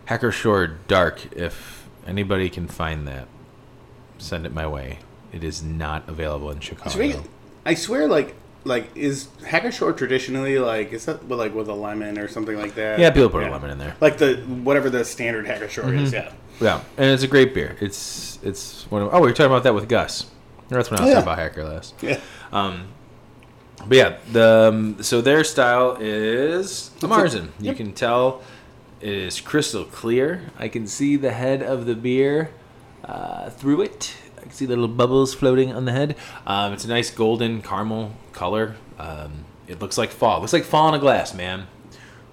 Hacker-Pschorr 0.07 0.77
Dark. 0.89 1.33
If 1.37 1.89
anybody 2.07 2.51
can 2.51 2.67
find 2.67 3.07
that, 3.07 3.29
send 4.19 4.47
it 4.47 4.53
my 4.53 4.67
way. 4.67 4.99
It 5.33 5.45
is 5.45 5.63
not 5.63 6.09
available 6.09 6.51
in 6.51 6.61
Chicago. 6.61 6.91
Speaking- 6.91 7.29
I 7.65 7.75
swear, 7.75 8.09
like, 8.09 8.35
like 8.65 8.89
is 8.97 9.29
Hacker-Pschorr 9.47 9.97
traditionally 9.97 10.59
like 10.59 10.93
is 10.93 11.05
that 11.05 11.23
with, 11.25 11.39
like 11.39 11.55
with 11.55 11.69
a 11.69 11.75
lemon 11.75 12.19
or 12.19 12.27
something 12.29 12.57
like 12.57 12.75
that? 12.75 12.99
Yeah, 12.99 13.11
people 13.11 13.29
put 13.31 13.45
a 13.45 13.51
lemon 13.51 13.71
in 13.71 13.79
there. 13.79 13.95
Like 14.01 14.19
the 14.19 14.37
whatever 14.65 14.91
the 14.91 15.05
standard 15.05 15.47
Hacker-Pschorr 15.47 16.01
is. 16.03 16.13
Yeah. 16.13 16.33
Yeah, 16.61 16.81
and 16.97 17.11
it's 17.11 17.23
a 17.23 17.29
great 17.29 17.55
beer. 17.55 17.77
It's 17.81 18.39
it's 18.43 18.91
one 18.91 19.03
of, 19.03 19.15
oh, 19.15 19.21
we 19.21 19.29
were 19.29 19.33
talking 19.33 19.47
about 19.53 19.63
that 19.65 19.75
with 19.75 19.89
Gus. 19.89 20.27
That's 20.69 20.91
when 20.91 20.99
I 20.99 21.03
was 21.05 21.09
Oh, 21.11 21.19
yeah. 21.19 21.21
talking 21.25 21.33
about 21.33 21.39
Hacker 21.39 21.65
last. 21.65 21.95
Yeah. 22.03 22.19
Um, 22.53 22.89
but 23.87 23.97
yeah, 23.97 24.17
the 24.33 24.69
um, 24.73 25.03
so 25.03 25.21
their 25.21 25.45
style 25.45 25.97
is 26.01 26.91
a 27.03 27.07
Marzen. 27.07 27.45
You 27.61 27.67
Yep. 27.69 27.77
can 27.77 27.93
tell 27.93 28.43
it 29.01 29.09
is 29.13 29.41
crystal 29.41 29.85
clear. 29.85 30.51
I 30.59 30.69
can 30.69 30.87
see 30.87 31.17
the 31.17 31.31
head 31.33 31.63
of 31.63 31.87
the 31.87 31.95
beer 31.95 32.51
uh, 33.05 33.51
through 33.51 33.83
it. 33.83 34.15
I 34.39 34.43
can 34.43 34.51
see 34.51 34.67
the 34.67 34.75
little 34.75 34.89
bubbles 34.95 35.35
floating 35.35 35.73
on 35.73 35.85
the 35.85 35.93
head. 35.93 36.17
Um, 36.47 36.73
it's 36.73 36.85
a 36.85 36.89
nice 36.89 37.11
golden 37.11 37.63
caramel 37.63 38.13
color. 38.33 38.77
Um, 38.99 39.45
it 39.67 39.81
looks 39.81 39.99
like 39.99 40.11
fall. 40.11 40.39
It 40.39 40.41
looks 40.41 40.53
like 40.53 40.65
fall 40.65 40.89
in 40.89 40.95
a 40.95 40.99
glass, 40.99 41.35
man. 41.35 41.67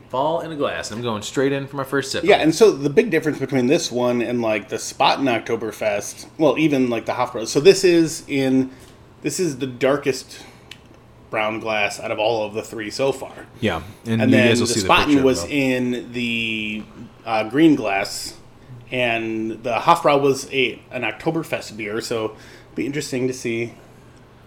Fall 0.09 0.41
in 0.41 0.51
a 0.51 0.55
glass. 0.55 0.91
I'm 0.91 1.01
going 1.01 1.21
straight 1.23 1.51
in 1.51 1.67
for 1.67 1.77
my 1.77 1.83
first 1.83 2.11
sip. 2.11 2.23
Yeah, 2.23 2.37
and 2.37 2.53
so 2.53 2.71
the 2.71 2.89
big 2.89 3.09
difference 3.09 3.37
between 3.39 3.67
this 3.67 3.91
one 3.91 4.21
and 4.21 4.41
like 4.41 4.69
the 4.69 4.77
Spaten 4.77 5.27
Oktoberfest, 5.27 6.27
well, 6.37 6.57
even 6.57 6.89
like 6.89 7.05
the 7.05 7.11
Hofbrau. 7.13 7.45
So 7.47 7.59
this 7.59 7.83
is 7.83 8.23
in, 8.27 8.71
this 9.23 9.39
is 9.39 9.57
the 9.57 9.67
darkest 9.67 10.39
brown 11.35 11.59
glass 11.59 11.99
out 11.99 12.11
of 12.11 12.17
all 12.17 12.45
of 12.45 12.53
the 12.53 12.63
three 12.63 12.89
so 12.89 13.11
far. 13.11 13.45
Yeah, 13.59 13.83
and, 14.05 14.21
And 14.21 14.31
then 14.31 14.57
the 14.57 14.63
Spaten 14.63 15.21
was 15.21 15.39
above. 15.39 15.51
in 15.51 16.13
the 16.13 16.81
uh, 17.25 17.49
green 17.49 17.75
glass, 17.75 18.37
and 18.89 19.61
the 19.61 19.73
Hofbrau 19.79 20.21
was 20.21 20.49
a 20.53 20.81
an 20.91 21.01
Oktoberfest 21.01 21.75
beer. 21.75 21.99
So 21.99 22.25
it'd 22.25 22.75
be 22.75 22.85
interesting 22.85 23.27
to 23.27 23.33
see 23.33 23.73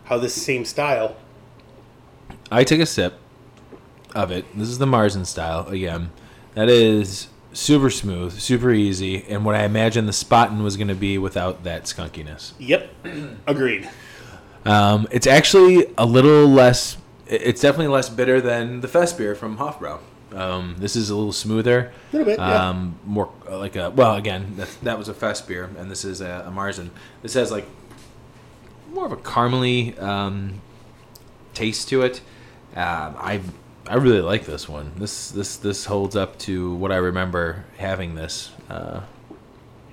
how 0.05 0.17
this 0.17 0.33
same 0.33 0.65
style. 0.65 1.15
I 2.51 2.65
took 2.65 2.81
a 2.81 2.87
sip 2.87 3.19
of 4.15 4.31
it. 4.31 4.47
This 4.57 4.69
is 4.69 4.79
the 4.79 4.87
Marzen 4.87 5.27
style 5.27 5.69
again. 5.69 6.11
That 6.55 6.71
is 6.71 7.29
super 7.53 7.91
smooth, 7.91 8.41
super 8.41 8.71
easy, 8.71 9.27
and 9.29 9.45
what 9.45 9.55
I 9.55 9.65
imagine 9.65 10.07
the 10.07 10.13
Spaten 10.13 10.63
was 10.63 10.79
going 10.79 10.89
to 10.89 10.95
be 10.95 11.19
without 11.19 11.65
that 11.65 11.85
skunkiness. 11.85 12.53
Yep, 12.59 12.91
agreed. 13.47 13.91
Um, 14.65 15.09
it's 15.11 15.27
actually 15.27 15.87
a 15.97 16.07
little 16.07 16.47
less. 16.49 16.97
It's 17.27 17.61
definitely 17.61 17.89
less 17.89 18.09
bitter 18.09 18.41
than 18.41 18.81
the 18.81 18.89
Fest 18.89 19.19
beer 19.19 19.35
from 19.35 19.59
Hofbrau. 19.59 20.01
Um, 20.33 20.77
this 20.79 20.95
is 20.95 21.09
a 21.11 21.17
little 21.17 21.33
smoother, 21.33 21.93
a 22.13 22.17
Little 22.17 22.27
bit, 22.27 22.39
yeah. 22.39 22.69
um, 22.69 22.99
more 23.05 23.31
uh, 23.49 23.59
like 23.59 23.77
a 23.77 23.91
well. 23.91 24.15
Again, 24.15 24.55
that 24.57 24.69
that 24.83 24.99
was 24.99 25.09
a 25.09 25.15
Fest 25.15 25.49
beer, 25.49 25.71
and 25.79 25.91
this 25.91 26.05
is 26.05 26.21
a, 26.21 26.45
a 26.47 26.51
Marzen. 26.51 26.91
This 27.23 27.35
has 27.35 27.51
like 27.51 27.67
more 28.93 29.07
of 29.07 29.13
a 29.13 29.17
caramely 29.17 30.01
um, 30.03 30.61
taste 31.55 31.89
to 31.89 32.03
it. 32.03 32.21
Um, 32.77 33.17
I 33.19 33.41
I 33.87 33.95
really 33.95 34.21
like 34.21 34.45
this 34.45 34.69
one. 34.69 34.93
This 34.97 35.31
this 35.31 35.57
this 35.57 35.87
holds 35.87 36.15
up 36.15 36.39
to 36.41 36.75
what 36.75 36.93
I 36.93 36.97
remember 36.97 37.65
having 37.79 38.15
this 38.15 38.51
uh, 38.69 39.01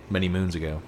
many 0.09 0.27
moons 0.27 0.53
ago. 0.55 0.81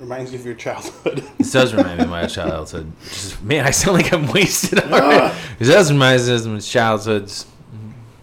Reminds 0.00 0.32
you 0.32 0.38
of 0.38 0.46
your 0.46 0.54
childhood. 0.54 1.24
This 1.38 1.50
does 1.52 1.74
remind 1.74 1.98
me 1.98 2.04
of 2.04 2.10
my 2.10 2.26
childhood. 2.26 2.92
Just, 3.02 3.42
man, 3.42 3.66
I 3.66 3.70
sound 3.70 3.96
like 3.96 4.12
I'm 4.12 4.26
wasted 4.32 4.78
already. 4.80 5.16
Ah. 5.16 5.38
This 5.58 5.68
does 5.68 5.90
remind 5.90 6.24
me 6.24 6.34
of 6.34 6.46
my 6.46 6.58
childhoods. 6.60 7.44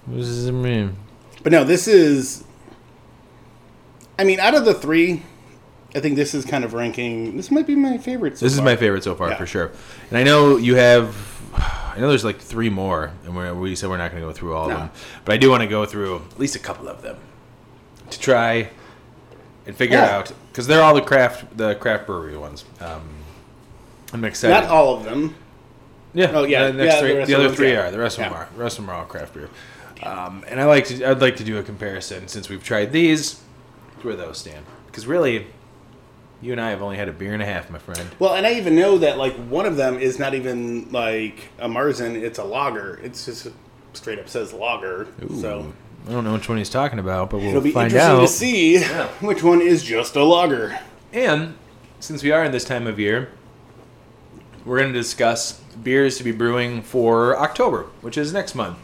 What 0.05 0.17
does 0.17 0.47
it 0.47 0.51
mean? 0.53 0.95
But 1.43 1.51
no, 1.51 1.63
this 1.65 1.87
is. 1.87 2.43
I 4.17 4.23
mean, 4.23 4.39
out 4.39 4.55
of 4.55 4.63
the 4.63 4.73
three, 4.73 5.23
I 5.93 5.99
think 5.99 6.15
this 6.15 6.33
is 6.33 6.45
kind 6.45 6.63
of 6.63 6.73
ranking. 6.73 7.35
This 7.35 7.51
might 7.51 7.67
be 7.67 7.75
my 7.75 7.97
favorite. 7.97 8.37
So 8.37 8.45
This 8.45 8.53
is 8.53 8.61
my 8.61 8.75
favorite 8.77 9.03
so 9.03 9.13
far 9.15 9.29
Yeah. 9.31 9.37
for 9.37 9.45
sure. 9.45 9.71
And 10.09 10.17
I 10.17 10.23
know 10.23 10.55
you 10.57 10.75
have. 10.75 11.13
I 11.55 11.99
know 11.99 12.09
there's 12.09 12.25
like 12.25 12.39
three 12.39 12.69
more, 12.69 13.11
and 13.25 13.35
we 13.35 13.51
we 13.69 13.75
said 13.75 13.89
we're 13.89 13.97
not 13.97 14.11
going 14.11 14.21
to 14.21 14.27
go 14.27 14.33
through 14.33 14.53
all 14.55 14.67
No. 14.69 14.75
of 14.75 14.79
them, 14.81 14.89
but 15.25 15.33
I 15.33 15.37
do 15.37 15.49
want 15.49 15.61
to 15.61 15.67
go 15.67 15.85
through 15.85 16.21
at 16.31 16.39
least 16.39 16.55
a 16.55 16.59
couple 16.59 16.87
of 16.87 17.01
them 17.01 17.17
to 18.09 18.19
try 18.19 18.69
and 19.65 19.75
figure 19.75 19.97
Yeah. 19.97 20.17
out 20.17 20.31
because 20.55 20.67
they're 20.67 20.81
all 20.81 20.95
the 20.95 21.01
craft 21.01 21.57
the 21.57 21.75
craft 21.75 22.07
brewery 22.07 22.37
ones. 22.37 22.63
Um, 22.79 23.01
I'm 24.13 24.23
excited. 24.23 24.53
Not 24.53 24.63
all 24.71 24.95
of 24.95 25.03
them. 25.03 25.35
Yeah. 26.13 26.31
Oh, 26.33 26.45
yeah. 26.45 26.67
The, 26.67 26.73
next 26.73 26.93
Yeah, 26.93 26.99
three, 27.01 27.13
the 27.15 27.25
the, 27.25 27.35
other 27.35 27.53
three 27.53 27.73
yeah. 27.73 27.87
are. 27.87 27.91
The 27.91 27.99
rest 27.99 28.17
of 28.17 28.23
them 28.23 28.33
are. 28.33 28.47
The 28.55 28.63
rest 28.63 28.79
of 28.79 28.85
them 28.85 28.95
are 28.95 29.01
all 29.01 29.05
craft 29.05 29.33
beer. 29.33 29.49
Um, 30.01 30.45
and 30.47 30.61
I 30.61 30.63
like 30.63 30.85
to. 30.85 31.09
I'd 31.09 31.19
like 31.19 31.35
to 31.37 31.43
do 31.43 31.57
a 31.57 31.63
comparison 31.63 32.29
since 32.29 32.47
we've 32.47 32.63
tried 32.63 32.93
these. 32.93 33.41
Where 34.01 34.15
those 34.15 34.37
stand? 34.37 34.65
Because 34.85 35.05
really, 35.05 35.47
you 36.41 36.53
and 36.53 36.61
I 36.61 36.69
have 36.69 36.81
only 36.81 36.95
had 36.95 37.09
a 37.09 37.13
beer 37.13 37.33
and 37.33 37.43
a 37.43 37.45
half, 37.45 37.69
my 37.69 37.79
friend. 37.79 38.07
Well, 38.17 38.35
and 38.35 38.47
I 38.47 38.53
even 38.53 38.77
know 38.77 38.97
that 38.99 39.17
like 39.17 39.33
one 39.33 39.65
of 39.65 39.75
them 39.75 39.99
is 39.99 40.19
not 40.19 40.35
even 40.35 40.89
like 40.89 41.49
a 41.59 41.67
Marzen; 41.67 42.15
it's 42.15 42.39
a 42.39 42.45
lager. 42.45 42.97
It's 43.03 43.25
just 43.25 43.49
straight 43.91 44.19
up 44.19 44.29
says 44.29 44.53
lager. 44.53 45.07
So 45.41 45.73
I 46.07 46.11
don't 46.11 46.23
know 46.23 46.33
which 46.33 46.47
one 46.47 46.57
he's 46.59 46.69
talking 46.69 46.99
about, 46.99 47.29
but 47.31 47.39
we'll 47.39 47.49
find 47.51 47.55
out. 47.55 47.57
it'll 47.57 47.61
be 47.63 47.71
find 47.71 47.91
interesting 47.91 48.17
out. 48.17 48.21
to 48.21 48.27
see 48.27 49.25
which 49.25 49.41
one 49.43 49.61
is 49.61 49.83
just 49.83 50.15
a 50.15 50.23
lager. 50.23 50.77
And 51.11 51.55
since 51.99 52.21
we 52.21 52.31
are 52.31 52.43
in 52.43 52.51
this 52.51 52.63
time 52.63 52.85
of 52.85 52.99
year, 52.99 53.29
we're 54.65 54.77
going 54.79 54.93
to 54.93 54.99
discuss 54.99 55.53
beers 55.83 56.17
to 56.17 56.23
be 56.23 56.31
brewing 56.31 56.81
for 56.81 57.37
October, 57.39 57.83
which 58.01 58.17
is 58.17 58.33
next 58.33 58.53
month. 58.55 58.77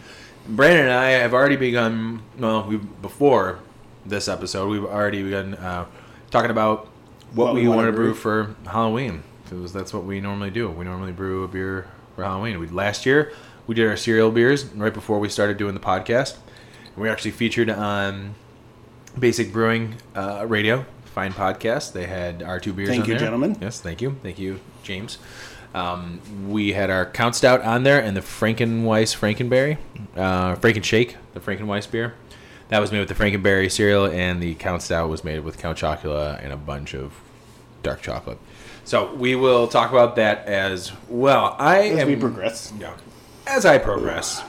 Brandon 0.47 0.85
and 0.85 0.93
I 0.93 1.09
have 1.11 1.33
already 1.33 1.55
begun. 1.55 2.23
Well, 2.39 2.63
we 2.67 2.77
before 2.77 3.59
this 4.05 4.27
episode, 4.27 4.69
we've 4.69 4.83
already 4.85 5.21
begun 5.21 5.53
uh, 5.55 5.85
talking 6.31 6.49
about 6.49 6.87
what, 7.33 7.47
What 7.47 7.53
we, 7.53 7.61
we 7.61 7.67
wanna 7.67 7.81
want 7.83 7.87
to 7.89 7.95
brew 7.95 8.05
brew. 8.13 8.13
for 8.15 8.55
Halloween, 8.67 9.21
because 9.43 9.71
that's 9.71 9.93
what 9.93 10.03
we 10.05 10.19
normally 10.19 10.49
do. 10.49 10.69
We 10.69 10.85
normally 10.85 11.11
brew 11.11 11.43
a 11.43 11.47
beer 11.47 11.87
for 12.15 12.23
Halloween. 12.23 12.59
We 12.59 12.67
last 12.67 13.05
year 13.05 13.31
we 13.67 13.75
did 13.75 13.87
our 13.87 13.95
cereal 13.95 14.31
beers 14.31 14.65
right 14.65 14.93
before 14.93 15.19
we 15.19 15.29
started 15.29 15.57
doing 15.57 15.75
the 15.75 15.79
podcast. 15.79 16.37
We 16.95 17.09
actually 17.09 17.31
featured 17.31 17.69
on 17.69 18.35
Basic 19.17 19.51
Brewing 19.51 19.95
uh, 20.15 20.45
Radio, 20.47 20.85
fine 21.05 21.33
podcast. 21.33 21.93
They 21.93 22.05
had 22.05 22.43
our 22.43 22.59
two 22.59 22.73
beers. 22.73 22.89
Thank 22.89 23.07
you, 23.07 23.13
there. 23.13 23.19
gentlemen. 23.21 23.57
Yes, 23.61 23.79
thank 23.81 24.01
you, 24.01 24.17
thank 24.21 24.39
you, 24.39 24.59
James. 24.83 25.17
Um, 25.73 26.19
we 26.49 26.73
had 26.73 26.89
our 26.89 27.05
Count 27.05 27.33
Stout 27.35 27.61
on 27.61 27.83
there 27.83 28.01
and 28.01 28.15
the 28.15 28.21
Frankenweiss 28.21 29.15
Frankenberry, 29.15 29.77
uh, 30.17 30.55
Frankenshake, 30.57 31.15
the 31.33 31.39
Frankenweiss 31.39 31.89
beer. 31.89 32.13
That 32.67 32.79
was 32.79 32.91
made 32.91 32.99
with 32.99 33.09
the 33.09 33.15
Frankenberry 33.15 33.71
cereal, 33.71 34.05
and 34.05 34.41
the 34.41 34.55
Count 34.55 34.81
Stout 34.81 35.09
was 35.09 35.23
made 35.23 35.39
with 35.39 35.57
Count 35.57 35.77
Chocula 35.77 36.41
and 36.43 36.51
a 36.53 36.57
bunch 36.57 36.93
of 36.93 37.13
dark 37.83 38.01
chocolate. 38.01 38.37
So 38.83 39.13
we 39.15 39.35
will 39.35 39.67
talk 39.67 39.91
about 39.91 40.15
that 40.17 40.45
as 40.45 40.91
well. 41.07 41.55
I 41.59 41.89
As 41.89 41.99
am 41.99 42.07
we 42.07 42.15
progress. 42.15 42.73
yeah. 42.79 42.95
As 43.47 43.65
I 43.65 43.77
progress. 43.77 44.43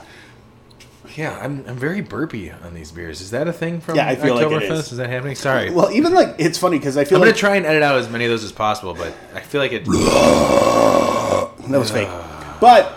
Yeah, 1.15 1.37
I'm, 1.39 1.63
I'm 1.67 1.75
very 1.75 2.01
burpy 2.01 2.51
on 2.51 2.73
these 2.73 2.91
beers. 2.91 3.21
Is 3.21 3.31
that 3.31 3.47
a 3.47 3.53
thing 3.53 3.81
from 3.81 3.95
Yeah, 3.95 4.07
I 4.07 4.15
feel 4.15 4.35
like 4.35 4.47
Oktoberfest? 4.47 4.71
is. 4.71 4.91
is. 4.91 4.97
that 4.97 5.09
happening? 5.09 5.35
Sorry. 5.35 5.69
Well, 5.69 5.91
even 5.91 6.13
like 6.13 6.35
it's 6.39 6.57
funny 6.57 6.79
because 6.79 6.97
I 6.97 7.03
feel 7.05 7.19
like 7.19 7.27
I'm 7.27 7.27
like 7.27 7.27
going 7.27 7.33
to 7.35 7.39
try 7.39 7.55
and 7.55 7.65
edit 7.65 7.83
out 7.83 7.97
as 7.97 8.09
many 8.09 8.25
of 8.25 8.31
those 8.31 8.43
as 8.43 8.51
possible, 8.51 8.93
but 8.93 9.13
I 9.35 9.41
feel 9.41 9.61
like 9.61 9.71
it. 9.71 9.85
that 9.85 11.77
was 11.79 11.91
fake. 11.91 12.09
But 12.59 12.93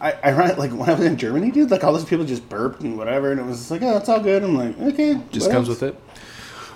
I, 0.00 0.12
I 0.12 0.32
ran 0.32 0.56
like 0.58 0.72
when 0.72 0.88
I 0.88 0.94
was 0.94 1.04
in 1.04 1.16
Germany, 1.16 1.50
dude. 1.50 1.70
Like 1.70 1.84
all 1.84 1.92
those 1.92 2.04
people 2.04 2.24
just 2.24 2.48
burped 2.48 2.82
and 2.82 2.98
whatever, 2.98 3.30
and 3.30 3.40
it 3.40 3.46
was 3.46 3.58
just 3.58 3.70
like, 3.70 3.82
oh, 3.82 3.96
it's 3.96 4.08
all 4.08 4.20
good. 4.20 4.42
I'm 4.42 4.54
like, 4.54 4.78
okay, 4.92 5.20
just 5.30 5.50
comes 5.50 5.68
with 5.68 5.82
it. 5.82 5.98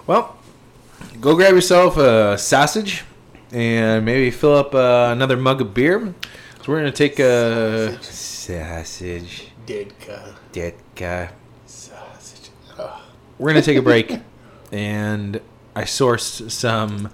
Well, 0.07 0.37
go 1.21 1.37
grab 1.37 1.55
yourself 1.55 1.97
a 1.99 2.39
sausage 2.39 3.05
and 3.53 4.05
maybe 4.05 4.31
fill 4.31 4.57
up 4.57 4.75
uh, 4.75 5.11
another 5.13 5.37
mug 5.37 5.61
of 5.61 5.75
beer. 5.75 6.15
So 6.63 6.73
we're 6.73 6.81
going 6.81 6.93
to 6.93 6.97
take 6.97 7.19
a 7.19 8.03
sausage. 8.03 9.49
Didka 9.49 9.52
Ditka. 9.66 10.35
sausage. 11.66 12.51
Ugh. 12.79 13.01
We're 13.38 13.51
going 13.51 13.62
to 13.62 13.66
take 13.66 13.79
a 13.79 13.83
break. 13.83 14.20
and 14.72 15.40
I 15.75 15.83
sourced 15.83 16.51
some 16.51 17.11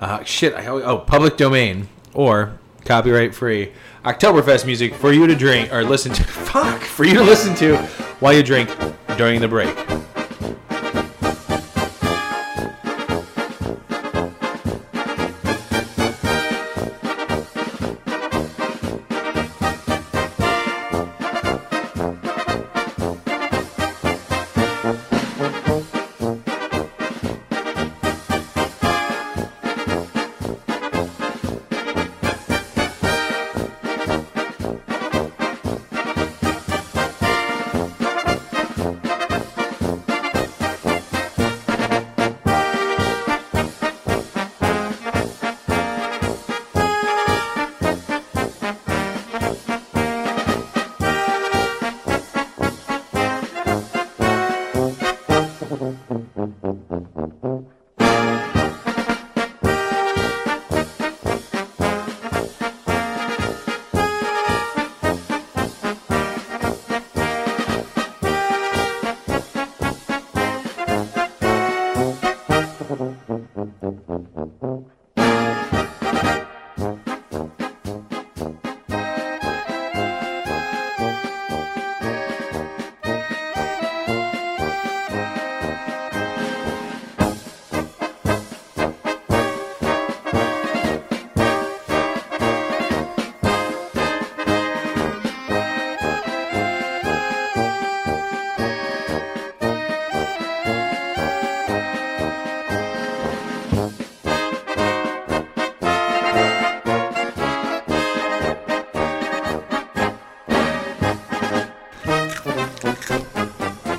uh, 0.00 0.24
shit. 0.24 0.54
I 0.54 0.66
oh, 0.66 0.98
public 0.98 1.36
domain 1.36 1.88
or 2.14 2.58
copyright 2.84 3.34
free 3.34 3.72
Oktoberfest 4.04 4.64
music 4.64 4.94
for 4.94 5.12
you 5.12 5.26
to 5.26 5.34
drink 5.34 5.72
or 5.72 5.84
listen 5.84 6.12
to. 6.12 6.24
Fuck! 6.24 6.80
For 6.80 7.04
you 7.04 7.14
to 7.14 7.22
listen 7.22 7.54
to 7.56 7.76
while 8.20 8.32
you 8.32 8.42
drink 8.42 8.74
during 9.16 9.40
the 9.40 9.48
break. 9.48 9.76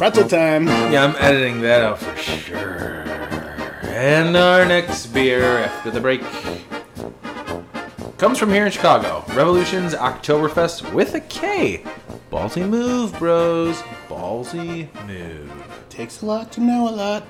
Pretzel 0.02 0.28
time. 0.28 0.66
Yeah, 0.66 1.04
I'm 1.04 1.16
editing 1.18 1.62
that 1.62 1.84
out 1.84 2.00
for 2.00 2.18
sure. 2.18 3.04
And 3.84 4.36
our 4.36 4.66
next 4.66 5.06
beer 5.14 5.60
after 5.60 5.92
the 5.92 6.00
break 6.00 6.22
comes 8.18 8.40
from 8.40 8.50
here 8.50 8.66
in 8.66 8.72
Chicago. 8.72 9.24
Revolution's 9.36 9.94
Oktoberfest 9.94 10.92
with 10.92 11.14
a 11.14 11.20
K. 11.20 11.84
Ballsy 12.32 12.68
move, 12.68 13.14
bros. 13.20 13.84
Ballsy 14.08 14.90
move. 15.06 15.52
Takes 15.90 16.24
a 16.24 16.26
lot 16.26 16.52
to 16.54 16.62
know 16.62 16.90
a 16.90 16.96
lot. 16.96 17.28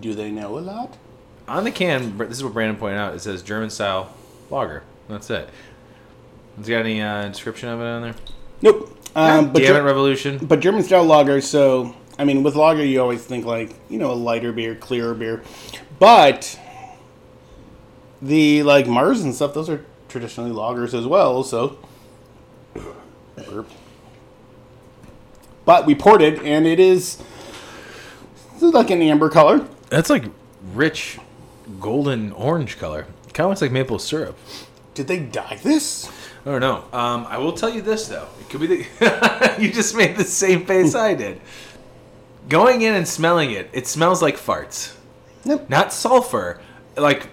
Do 0.00 0.14
they 0.14 0.32
know 0.32 0.58
a 0.58 0.60
lot? 0.60 0.96
On 1.46 1.62
the 1.62 1.70
can, 1.70 2.18
this 2.18 2.38
is 2.38 2.42
what 2.42 2.54
Brandon 2.54 2.76
pointed 2.76 2.98
out. 2.98 3.14
It 3.14 3.20
says 3.20 3.40
German 3.40 3.70
style 3.70 4.12
lager. 4.50 4.82
That's 5.08 5.30
it. 5.30 5.48
Has 6.56 6.68
it 6.68 6.72
got 6.72 6.80
any 6.80 7.00
uh, 7.00 7.28
description 7.28 7.68
of 7.68 7.80
it 7.80 7.84
on 7.84 8.02
there? 8.02 8.14
Nope. 9.18 9.44
Um, 9.44 9.52
but 9.52 9.62
Damn 9.62 9.76
it, 9.76 9.80
Revolution. 9.80 10.38
but 10.38 10.60
German 10.60 10.82
style 10.82 11.04
lager. 11.04 11.40
So 11.40 11.94
I 12.18 12.24
mean, 12.24 12.42
with 12.42 12.54
lager, 12.54 12.84
you 12.84 13.00
always 13.00 13.24
think 13.24 13.44
like 13.44 13.74
you 13.88 13.98
know 13.98 14.12
a 14.12 14.14
lighter 14.14 14.52
beer, 14.52 14.74
clearer 14.74 15.14
beer, 15.14 15.42
but 15.98 16.58
the 18.22 18.62
like 18.62 18.86
Marzen 18.86 19.32
stuff, 19.32 19.54
those 19.54 19.68
are 19.68 19.84
traditionally 20.08 20.50
lagers 20.50 20.94
as 20.98 21.06
well. 21.06 21.42
So, 21.42 21.78
but 25.64 25.86
we 25.86 25.94
poured 25.94 26.22
it, 26.22 26.40
and 26.42 26.66
it 26.66 26.80
is 26.80 27.22
is 28.56 28.62
like 28.62 28.90
an 28.90 29.02
amber 29.02 29.28
color. 29.28 29.66
That's 29.88 30.10
like 30.10 30.24
rich 30.74 31.18
golden 31.80 32.32
orange 32.32 32.78
color. 32.78 33.06
Kind 33.32 33.46
of 33.46 33.50
looks 33.50 33.62
like 33.62 33.72
maple 33.72 33.98
syrup. 33.98 34.36
Did 34.94 35.06
they 35.06 35.20
dye 35.20 35.58
this? 35.62 36.10
I 36.48 36.50
don't 36.52 36.60
know. 36.60 36.98
Um, 36.98 37.26
I 37.28 37.36
will 37.36 37.52
tell 37.52 37.68
you 37.68 37.82
this 37.82 38.08
though. 38.08 38.26
It 38.40 38.48
could 38.48 38.62
be 38.62 38.66
the 38.68 39.56
you 39.60 39.70
just 39.70 39.94
made 39.94 40.16
the 40.16 40.24
same 40.24 40.64
face 40.64 40.94
I 40.94 41.12
did. 41.12 41.42
Going 42.48 42.80
in 42.80 42.94
and 42.94 43.06
smelling 43.06 43.50
it, 43.50 43.68
it 43.74 43.86
smells 43.86 44.22
like 44.22 44.36
farts. 44.38 44.96
Nope. 45.44 45.68
Not 45.68 45.92
sulfur. 45.92 46.58
Like 46.96 47.28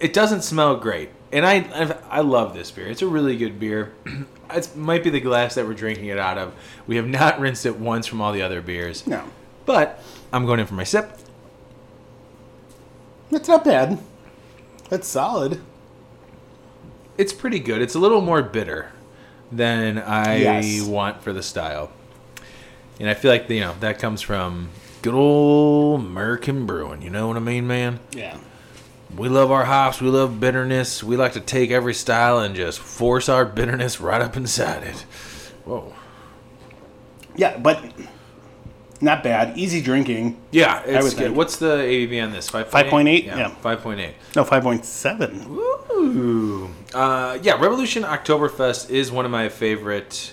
it 0.00 0.12
doesn't 0.12 0.42
smell 0.42 0.74
great. 0.74 1.10
And 1.30 1.46
I 1.46 1.58
I, 1.58 1.96
I 2.18 2.20
love 2.22 2.52
this 2.52 2.72
beer. 2.72 2.88
It's 2.88 3.02
a 3.02 3.06
really 3.06 3.36
good 3.36 3.60
beer. 3.60 3.92
it 4.50 4.74
might 4.74 5.04
be 5.04 5.10
the 5.10 5.20
glass 5.20 5.54
that 5.54 5.64
we're 5.64 5.74
drinking 5.74 6.06
it 6.06 6.18
out 6.18 6.36
of. 6.36 6.52
We 6.88 6.96
have 6.96 7.06
not 7.06 7.38
rinsed 7.38 7.66
it 7.66 7.78
once 7.78 8.08
from 8.08 8.20
all 8.20 8.32
the 8.32 8.42
other 8.42 8.60
beers. 8.60 9.06
No, 9.06 9.22
But 9.64 10.02
I'm 10.32 10.44
going 10.44 10.58
in 10.58 10.66
for 10.66 10.74
my 10.74 10.82
sip. 10.82 11.16
that's 13.30 13.46
not 13.46 13.64
bad. 13.64 14.00
That's 14.88 15.06
solid. 15.06 15.60
It's 17.20 17.34
pretty 17.34 17.58
good. 17.58 17.82
It's 17.82 17.94
a 17.94 17.98
little 17.98 18.22
more 18.22 18.42
bitter 18.42 18.92
than 19.52 19.98
I 19.98 20.36
Yes. 20.38 20.80
want 20.86 21.22
for 21.22 21.34
the 21.34 21.42
style. 21.42 21.90
And 22.98 23.10
I 23.10 23.14
feel 23.14 23.30
like 23.30 23.46
you 23.50 23.60
know 23.60 23.74
that 23.80 23.98
comes 23.98 24.22
from 24.22 24.70
good 25.02 25.12
old 25.12 26.00
American 26.00 26.64
brewing. 26.64 27.02
You 27.02 27.10
know 27.10 27.28
what 27.28 27.36
I 27.36 27.40
mean, 27.40 27.66
man? 27.66 28.00
Yeah. 28.12 28.38
We 29.14 29.28
love 29.28 29.50
our 29.50 29.66
hops. 29.66 30.00
We 30.00 30.08
love 30.08 30.40
bitterness. 30.40 31.02
We 31.04 31.18
like 31.18 31.34
to 31.34 31.40
take 31.40 31.70
every 31.70 31.92
style 31.92 32.38
and 32.38 32.54
just 32.54 32.78
force 32.78 33.28
our 33.28 33.44
bitterness 33.44 34.00
right 34.00 34.22
up 34.22 34.34
inside 34.34 34.82
it. 34.82 35.04
Whoa. 35.66 35.92
Yeah, 37.36 37.58
but 37.58 37.84
not 39.00 39.22
bad. 39.22 39.56
Easy 39.56 39.80
drinking. 39.80 40.40
Yeah, 40.50 40.82
it's 40.84 41.04
would 41.04 41.16
good. 41.16 41.30
What's 41.32 41.56
the 41.56 41.76
ABV 41.78 42.22
on 42.24 42.32
this? 42.32 42.50
5.8? 42.50 42.70
5.8? 42.90 43.24
Yeah, 43.26 43.36
Yeah. 43.38 43.54
5.8. 43.62 44.12
No, 44.36 44.44
five 44.44 44.62
point 44.62 44.84
seven. 44.84 45.46
Ooh. 45.48 46.70
Uh, 46.94 47.38
yeah, 47.42 47.52
Revolution 47.60 48.02
Oktoberfest 48.02 48.90
is 48.90 49.10
one 49.10 49.24
of 49.24 49.30
my 49.30 49.48
favorite 49.48 50.32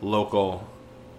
local 0.00 0.68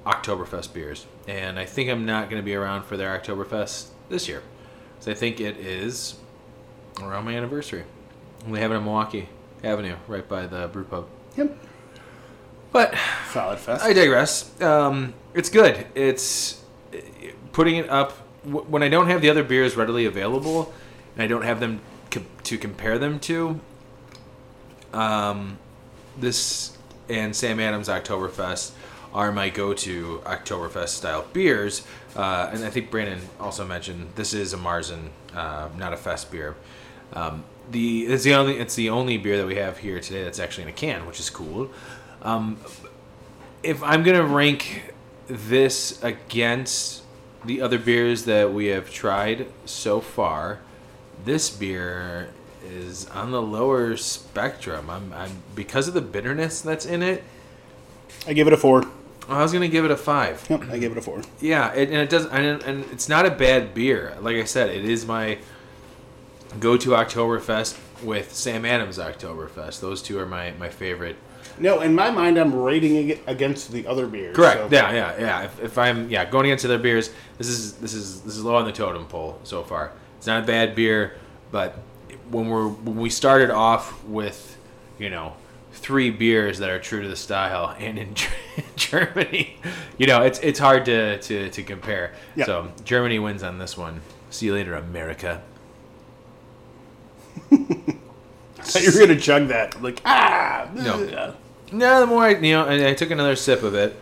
Oktoberfest 0.06 0.74
beers. 0.74 1.06
And 1.28 1.58
I 1.60 1.66
think 1.66 1.90
I'm 1.90 2.06
not 2.06 2.30
going 2.30 2.42
to 2.42 2.46
be 2.46 2.54
around 2.56 2.84
for 2.84 2.98
their 2.98 3.18
Oktoberfest 3.18 3.88
this 4.10 4.28
year. 4.28 4.44
So 5.00 5.12
I 5.12 5.14
think 5.16 5.40
it 5.40 5.58
is 5.58 6.16
around 7.02 7.26
my 7.26 7.36
anniversary. 7.36 7.84
We 8.48 8.60
have 8.60 8.72
it 8.72 8.76
on 8.76 8.84
Milwaukee 8.84 9.30
Avenue, 9.64 9.96
right 10.08 10.28
by 10.28 10.46
the 10.48 10.68
brew 10.68 10.84
pub. 10.84 11.08
Yep. 11.36 11.58
But 12.72 12.96
Solid 13.36 13.60
fest. 13.60 13.84
I 13.84 13.92
digress. 13.92 14.62
Um, 14.62 15.14
it's 15.34 15.50
good. 15.50 15.86
It's 15.94 16.64
putting 17.52 17.76
it 17.76 17.90
up 17.90 18.14
when 18.46 18.82
I 18.82 18.88
don't 18.88 19.08
have 19.08 19.22
the 19.22 19.30
other 19.30 19.44
beers 19.44 19.76
readily 19.76 20.06
available, 20.06 20.74
and 21.16 21.22
I 21.22 21.28
don't 21.28 21.42
have 21.42 21.60
them 21.60 21.82
to 22.44 22.58
compare 22.58 22.98
them 22.98 23.20
to. 23.20 23.60
Um, 24.94 25.58
this 26.18 26.78
and 27.10 27.36
Sam 27.36 27.60
Adams 27.60 27.90
Oktoberfest 27.90 28.72
are 29.14 29.34
my 29.34 29.50
go-to 29.50 30.22
Oktoberfest 30.24 30.88
style 30.88 31.26
beers, 31.34 31.86
uh, 32.16 32.50
and 32.54 32.64
I 32.64 32.70
think 32.70 32.90
Brandon 32.90 33.20
also 33.38 33.68
mentioned 33.68 34.12
this 34.16 34.34
is 34.34 34.54
a 34.54 34.58
Marzen, 34.58 35.10
uh, 35.36 35.68
not 35.78 35.92
a 35.92 35.98
fest 35.98 36.32
beer. 36.32 36.56
Um, 37.12 37.44
the 37.70 38.06
it's 38.06 38.24
the 38.24 38.34
only 38.34 38.60
it's 38.60 38.76
the 38.76 38.90
only 38.92 39.18
beer 39.18 39.36
that 39.36 39.46
we 39.46 39.56
have 39.56 39.80
here 39.80 40.00
today 40.00 40.24
that's 40.24 40.40
actually 40.40 40.64
in 40.64 40.70
a 40.70 40.74
can, 40.74 41.06
which 41.06 41.20
is 41.20 41.30
cool. 41.30 41.70
Um, 42.22 42.58
if 43.66 43.82
I'm 43.84 44.04
gonna 44.04 44.24
rank 44.24 44.94
this 45.28 46.02
against 46.04 47.04
the 47.44 47.62
other 47.62 47.80
beers 47.80 48.26
that 48.26 48.54
we 48.54 48.68
have 48.68 48.92
tried 48.92 49.48
so 49.66 50.00
far, 50.00 50.60
this 51.24 51.50
beer 51.50 52.30
is 52.64 53.08
on 53.10 53.32
the 53.32 53.42
lower 53.42 53.98
spectrum. 53.98 54.90
I'm, 54.90 55.12
I'm 55.14 55.32
because 55.56 55.88
of 55.88 55.94
the 55.94 56.02
bitterness 56.02 56.62
that's 56.62 56.86
in 56.86 57.02
it. 57.02 57.24
I 58.28 58.34
give 58.34 58.48
it 58.48 58.54
a 58.54 58.58
four. 58.58 58.86
I 59.28 59.42
was 59.42 59.52
gonna 59.52 59.68
give 59.68 59.84
it 59.84 59.92
a 59.92 59.98
five. 59.98 60.46
Yep, 60.50 60.64
I 60.70 60.78
give 60.78 60.92
it 60.92 60.98
a 61.00 61.02
four. 61.02 61.24
Yeah, 61.42 61.74
it, 61.74 61.90
and 61.90 61.98
it 61.98 62.10
does, 62.10 62.28
and, 62.28 62.62
and 62.64 62.86
it's 62.92 63.10
not 63.10 63.26
a 63.26 63.32
bad 63.32 63.74
beer. 63.74 64.16
Like 64.22 64.38
I 64.38 64.44
said, 64.44 64.70
it 64.70 64.86
is 64.86 65.06
my 65.08 65.40
go-to 66.60 66.92
Oktoberfest 66.92 67.78
with 68.04 68.34
Sam 68.36 68.66
Adams 68.66 69.00
Oktoberfest. 69.00 69.80
Those 69.82 70.04
two 70.04 70.20
are 70.20 70.28
my 70.28 70.52
my 70.60 70.70
favorite. 70.70 71.16
No, 71.58 71.80
in 71.82 71.96
my 71.96 72.12
mind, 72.12 72.38
I'm 72.38 72.54
rating 72.54 73.10
it 73.10 73.22
against 73.28 73.72
the 73.72 73.88
other 73.88 74.08
beers. 74.08 74.36
Correct. 74.36 74.70
so- 74.70 74.76
Yeah, 74.76 74.92
yeah, 74.92 75.20
yeah. 75.20 75.42
If, 75.44 75.60
if 75.62 75.78
I'm 75.78 76.10
yeah 76.10 76.26
going 76.26 76.48
against 76.48 76.66
other 76.66 76.78
beers, 76.78 77.12
this 77.38 77.48
is 77.48 77.74
this 77.76 77.94
is 77.94 78.22
this 78.22 78.36
is 78.36 78.44
low 78.44 78.56
on 78.56 78.66
the 78.66 78.72
totem 78.74 79.06
pole 79.06 79.40
so 79.44 79.64
far. 79.64 79.92
It's 80.18 80.28
not 80.28 80.44
a 80.44 80.46
bad 80.46 80.76
beer, 80.76 81.16
but 81.52 81.78
when 82.30 82.50
we're 82.50 82.68
when 82.68 82.98
we 82.98 83.10
started 83.10 83.50
off 83.52 84.04
with, 84.06 84.58
you 85.00 85.10
know, 85.10 85.34
three 85.74 86.10
beers 86.10 86.60
that 86.60 86.70
are 86.70 86.80
true 86.80 87.02
to 87.02 87.08
the 87.08 87.16
style, 87.16 87.76
and 87.80 87.98
in 88.00 88.16
Germany, 88.76 89.58
you 89.98 90.08
know, 90.08 90.24
it's 90.24 90.40
it's 90.40 90.60
hard 90.60 90.86
to 90.86 91.20
to, 91.22 91.50
to 91.50 91.64
compare. 91.64 92.14
Yeah. 92.36 92.46
So 92.46 92.72
Germany 92.84 93.20
wins 93.20 93.44
on 93.44 93.60
this 93.60 93.78
one. 93.78 94.02
See 94.30 94.48
you 94.48 94.54
later, 94.54 94.76
America. 94.76 95.42
I 97.52 97.56
thought 98.68 98.82
you 98.82 98.92
were 99.00 99.06
gonna 99.08 99.20
chug 99.20 99.48
that. 99.50 99.82
Like 99.82 100.02
ah. 100.06 100.70
No. 100.74 101.36
Ugh. 101.68 101.74
No, 101.74 102.00
the 102.00 102.08
more 102.08 102.24
I, 102.24 102.30
you 102.32 102.54
know, 102.54 102.66
and 102.66 102.84
I 102.84 102.94
took 102.94 103.12
another 103.12 103.36
sip 103.36 103.64
of 103.64 103.74
it. 103.74 103.96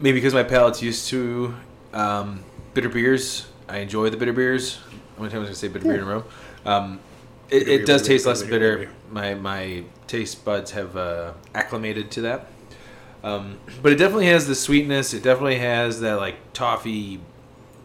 Maybe 0.00 0.18
because 0.18 0.34
my 0.34 0.42
palate's 0.42 0.82
used 0.82 1.08
to 1.08 1.54
um, 1.92 2.44
bitter 2.74 2.88
beers. 2.88 3.46
I 3.68 3.78
enjoy 3.78 4.10
the 4.10 4.16
bitter 4.16 4.32
beers. 4.32 4.76
How 5.16 5.22
many 5.22 5.30
times 5.30 5.34
was 5.34 5.42
I 5.42 5.44
gonna 5.44 5.54
say 5.54 5.68
bitter 5.68 5.84
beer 5.84 5.94
in 5.96 6.02
a 6.02 6.06
row? 6.06 6.24
Um, 6.64 7.00
it, 7.50 7.62
it 7.62 7.66
beer, 7.66 7.84
does 7.84 8.02
bitter 8.02 8.14
taste 8.14 8.24
beer, 8.24 8.32
less 8.32 8.42
bitter 8.42 8.76
bitter. 8.76 8.76
beer. 8.78 8.90
My 9.10 9.34
my 9.34 9.84
taste 10.06 10.44
buds 10.44 10.72
have 10.72 10.96
uh, 10.96 11.32
acclimated 11.54 12.10
to 12.12 12.22
that. 12.22 12.46
Um, 13.22 13.58
but 13.80 13.92
it 13.92 13.96
definitely 13.96 14.26
has 14.26 14.48
the 14.48 14.54
sweetness. 14.54 15.14
It 15.14 15.22
definitely 15.22 15.58
has 15.58 16.00
that 16.00 16.14
like 16.14 16.52
toffee. 16.52 17.20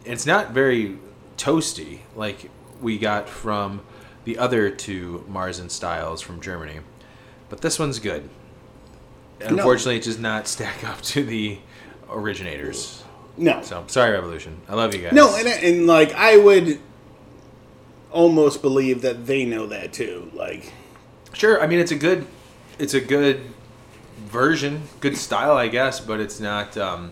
It's 0.04 0.26
not 0.26 0.52
very 0.52 0.98
toasty 1.38 2.00
like 2.16 2.50
we 2.82 2.98
got 2.98 3.30
from 3.30 3.82
the 4.24 4.38
other 4.38 4.70
two 4.70 5.26
Marzen 5.30 5.70
styles 5.70 6.22
from 6.22 6.42
Germany, 6.42 6.80
but 7.49 7.62
this 7.62 7.79
one's 7.79 7.99
good. 7.99 8.29
Unfortunately, 9.41 9.97
it 9.97 10.03
does 10.03 10.17
not 10.19 10.47
stack 10.47 10.83
up 10.83 11.01
to 11.01 11.23
the 11.23 11.60
originators. 12.10 13.03
No. 13.38 13.62
So 13.62 13.83
sorry, 13.88 14.12
Revolution. 14.12 14.62
I 14.67 14.75
love 14.75 14.95
you 14.95 15.01
guys. 15.01 15.13
No, 15.13 15.36
and, 15.36 15.47
and 15.47 15.88
like 15.88 16.13
I 16.13 16.38
would 16.38 16.79
almost 18.12 18.62
believe 18.62 19.01
that 19.03 19.27
they 19.27 19.45
know 19.45 19.67
that 19.67 19.93
too. 19.93 20.31
Like, 20.33 20.73
sure. 21.33 21.62
I 21.62 21.67
mean, 21.67 21.79
it's 21.79 21.91
a 21.91 21.95
good, 21.95 22.25
it's 22.79 22.95
a 22.95 23.01
good 23.01 23.41
version, 24.17 24.83
good 25.01 25.17
style, 25.17 25.53
I 25.55 25.67
guess, 25.67 25.99
but 25.99 26.19
it's 26.19 26.39
not. 26.39 26.75
Um, 26.77 27.12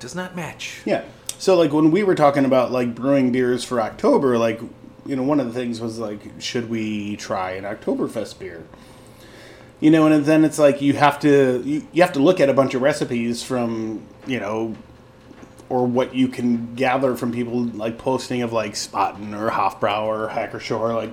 does 0.00 0.14
not 0.14 0.34
match. 0.36 0.82
yeah. 0.84 1.04
So 1.38 1.54
like 1.56 1.72
when 1.72 1.90
we 1.90 2.02
were 2.02 2.14
talking 2.14 2.44
about 2.44 2.72
like 2.72 2.94
brewing 2.94 3.30
beers 3.30 3.62
for 3.62 3.80
October, 3.80 4.38
like 4.38 4.60
you 5.04 5.14
know 5.16 5.22
one 5.22 5.38
of 5.38 5.46
the 5.46 5.52
things 5.52 5.80
was 5.80 5.98
like 5.98 6.20
should 6.38 6.68
we 6.68 7.16
try 7.16 7.52
an 7.52 7.64
Oktoberfest 7.64 8.38
beer? 8.38 8.64
You 9.80 9.90
know, 9.90 10.06
and 10.06 10.24
then 10.24 10.44
it's 10.44 10.58
like 10.58 10.80
you 10.80 10.94
have 10.94 11.20
to 11.20 11.62
you, 11.64 11.86
you 11.92 12.02
have 12.02 12.12
to 12.14 12.20
look 12.20 12.40
at 12.40 12.48
a 12.48 12.54
bunch 12.54 12.74
of 12.74 12.82
recipes 12.82 13.42
from 13.42 14.02
you 14.26 14.40
know 14.40 14.74
or 15.68 15.86
what 15.86 16.14
you 16.14 16.28
can 16.28 16.74
gather 16.74 17.14
from 17.16 17.32
people 17.32 17.64
like 17.64 17.98
posting 17.98 18.42
of 18.42 18.52
like 18.52 18.72
Spaten 18.74 19.38
or 19.38 19.50
Hofbrau 19.50 20.02
or 20.04 20.28
Hacker-Pschorr, 20.28 20.94
like, 20.94 21.10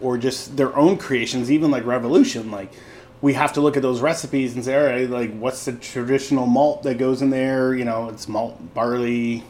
or 0.00 0.16
just 0.16 0.56
their 0.56 0.74
own 0.76 0.96
creations, 0.96 1.50
even 1.50 1.70
like 1.70 1.84
Revolution. 1.84 2.50
Like, 2.50 2.72
we 3.20 3.34
have 3.34 3.52
to 3.54 3.60
look 3.60 3.76
at 3.76 3.82
those 3.82 4.00
recipes 4.00 4.54
and 4.54 4.64
say, 4.64 4.76
all 4.76 4.86
right, 4.86 5.10
like, 5.10 5.36
what's 5.36 5.64
the 5.64 5.72
traditional 5.72 6.46
malt 6.46 6.84
that 6.84 6.98
goes 6.98 7.22
in 7.22 7.30
there? 7.30 7.74
You 7.74 7.84
know, 7.84 8.08
it's 8.08 8.28
malt, 8.28 8.72
barley, 8.74 9.42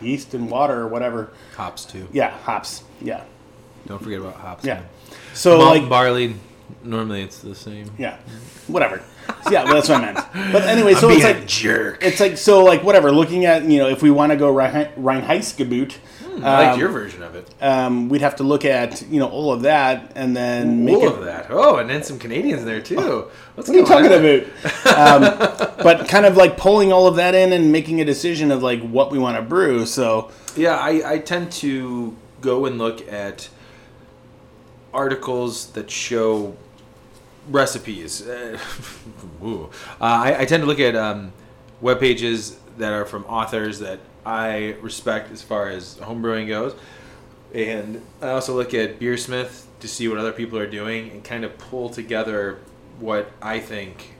yeast, 0.00 0.34
and 0.34 0.48
water 0.50 0.80
or 0.80 0.88
whatever. 0.88 1.32
Hops 1.56 1.84
too. 1.84 2.06
Yeah, 2.12 2.30
hops. 2.30 2.84
Yeah, 3.00 3.24
Don't 3.86 4.02
forget 4.02 4.20
about 4.20 4.34
hops. 4.36 4.64
yeah. 4.64 4.74
man. 4.74 4.84
So 5.34 5.58
Malt 5.58 5.78
like, 5.80 5.88
barley. 5.88 6.36
Normally, 6.82 7.22
it's 7.22 7.38
the 7.40 7.54
same. 7.54 7.90
yeah, 7.98 8.18
whatever. 8.66 9.02
So, 9.44 9.50
yeah, 9.50 9.64
well, 9.64 9.74
that's 9.74 9.88
what 9.88 10.00
I 10.00 10.12
meant. 10.12 10.52
But 10.52 10.62
anyway, 10.62 10.94
so 10.94 11.08
I'm 11.08 11.14
it's 11.16 11.22
being 11.24 11.36
a 11.36 11.38
like 11.40 11.46
jerk. 11.48 12.02
it's 12.02 12.18
like 12.20 12.38
so 12.38 12.64
like 12.64 12.82
whatever. 12.82 13.10
Looking 13.12 13.44
at 13.44 13.64
you 13.64 13.78
know 13.78 13.88
if 13.88 14.02
we 14.02 14.10
want 14.10 14.32
to 14.32 14.36
go 14.36 14.50
Rhein- 14.52 14.92
Rheinheitsgebot. 14.96 15.96
I 16.40 16.40
liked 16.40 16.74
um, 16.74 16.80
your 16.80 16.90
version 16.90 17.22
of 17.24 17.34
it. 17.34 17.52
um, 17.60 18.08
we'd 18.08 18.20
have 18.20 18.36
to 18.36 18.44
look 18.44 18.64
at 18.64 19.02
you 19.10 19.18
know 19.18 19.28
all 19.28 19.52
of 19.52 19.62
that 19.62 20.12
and 20.14 20.36
then 20.36 20.84
make 20.84 20.96
All 20.98 21.08
it. 21.08 21.12
of 21.18 21.24
that. 21.24 21.46
Oh, 21.50 21.76
and 21.78 21.90
then 21.90 22.04
some 22.04 22.16
Canadians 22.18 22.64
there 22.64 22.80
too. 22.80 23.28
What's 23.54 23.68
What 23.68 23.70
are 23.70 23.80
you 23.80 23.84
talking 23.84 24.12
on? 24.12 24.24
about? 24.24 25.66
Um, 25.66 25.74
but 25.82 26.08
kind 26.08 26.24
of 26.26 26.36
like 26.36 26.56
pulling 26.56 26.92
all 26.92 27.08
of 27.08 27.16
that 27.16 27.34
in 27.34 27.52
and 27.52 27.72
making 27.72 28.00
a 28.00 28.04
decision 28.04 28.52
of 28.52 28.62
like 28.62 28.80
what 28.82 29.10
we 29.10 29.18
want 29.18 29.36
to 29.36 29.42
brew. 29.42 29.84
So 29.84 30.30
Yeah, 30.54 30.76
I, 30.76 31.14
I 31.14 31.18
tend 31.18 31.50
to 31.52 32.16
go 32.40 32.66
and 32.66 32.78
look 32.78 33.10
at 33.12 33.48
articles 34.92 35.68
that 35.72 35.90
show 35.90 36.56
recipes. 37.48 38.26
Uh, 39.40 39.68
I, 40.00 40.40
I 40.40 40.44
tend 40.44 40.62
to 40.62 40.66
look 40.66 40.80
at 40.80 40.94
um, 40.94 41.32
web 41.80 42.00
pages 42.00 42.58
that 42.76 42.92
are 42.92 43.04
from 43.04 43.24
authors 43.24 43.78
that 43.78 44.00
I 44.26 44.76
respect 44.80 45.30
as 45.32 45.42
far 45.42 45.68
as 45.68 45.96
homebrewing 45.96 46.48
goes. 46.48 46.74
and 47.54 48.02
I 48.20 48.30
also 48.30 48.54
look 48.54 48.74
at 48.74 48.98
Beersmith 48.98 49.64
to 49.80 49.88
see 49.88 50.08
what 50.08 50.18
other 50.18 50.32
people 50.32 50.58
are 50.58 50.66
doing 50.68 51.10
and 51.10 51.24
kind 51.24 51.44
of 51.44 51.56
pull 51.56 51.88
together 51.88 52.58
what 52.98 53.30
I 53.40 53.60
think 53.60 54.14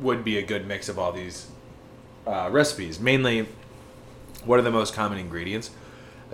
would 0.00 0.24
be 0.24 0.36
a 0.38 0.42
good 0.42 0.66
mix 0.66 0.88
of 0.88 0.98
all 0.98 1.12
these 1.12 1.46
uh, 2.26 2.48
recipes. 2.50 2.98
Mainly, 2.98 3.46
what 4.44 4.58
are 4.58 4.62
the 4.62 4.70
most 4.70 4.94
common 4.94 5.18
ingredients, 5.18 5.70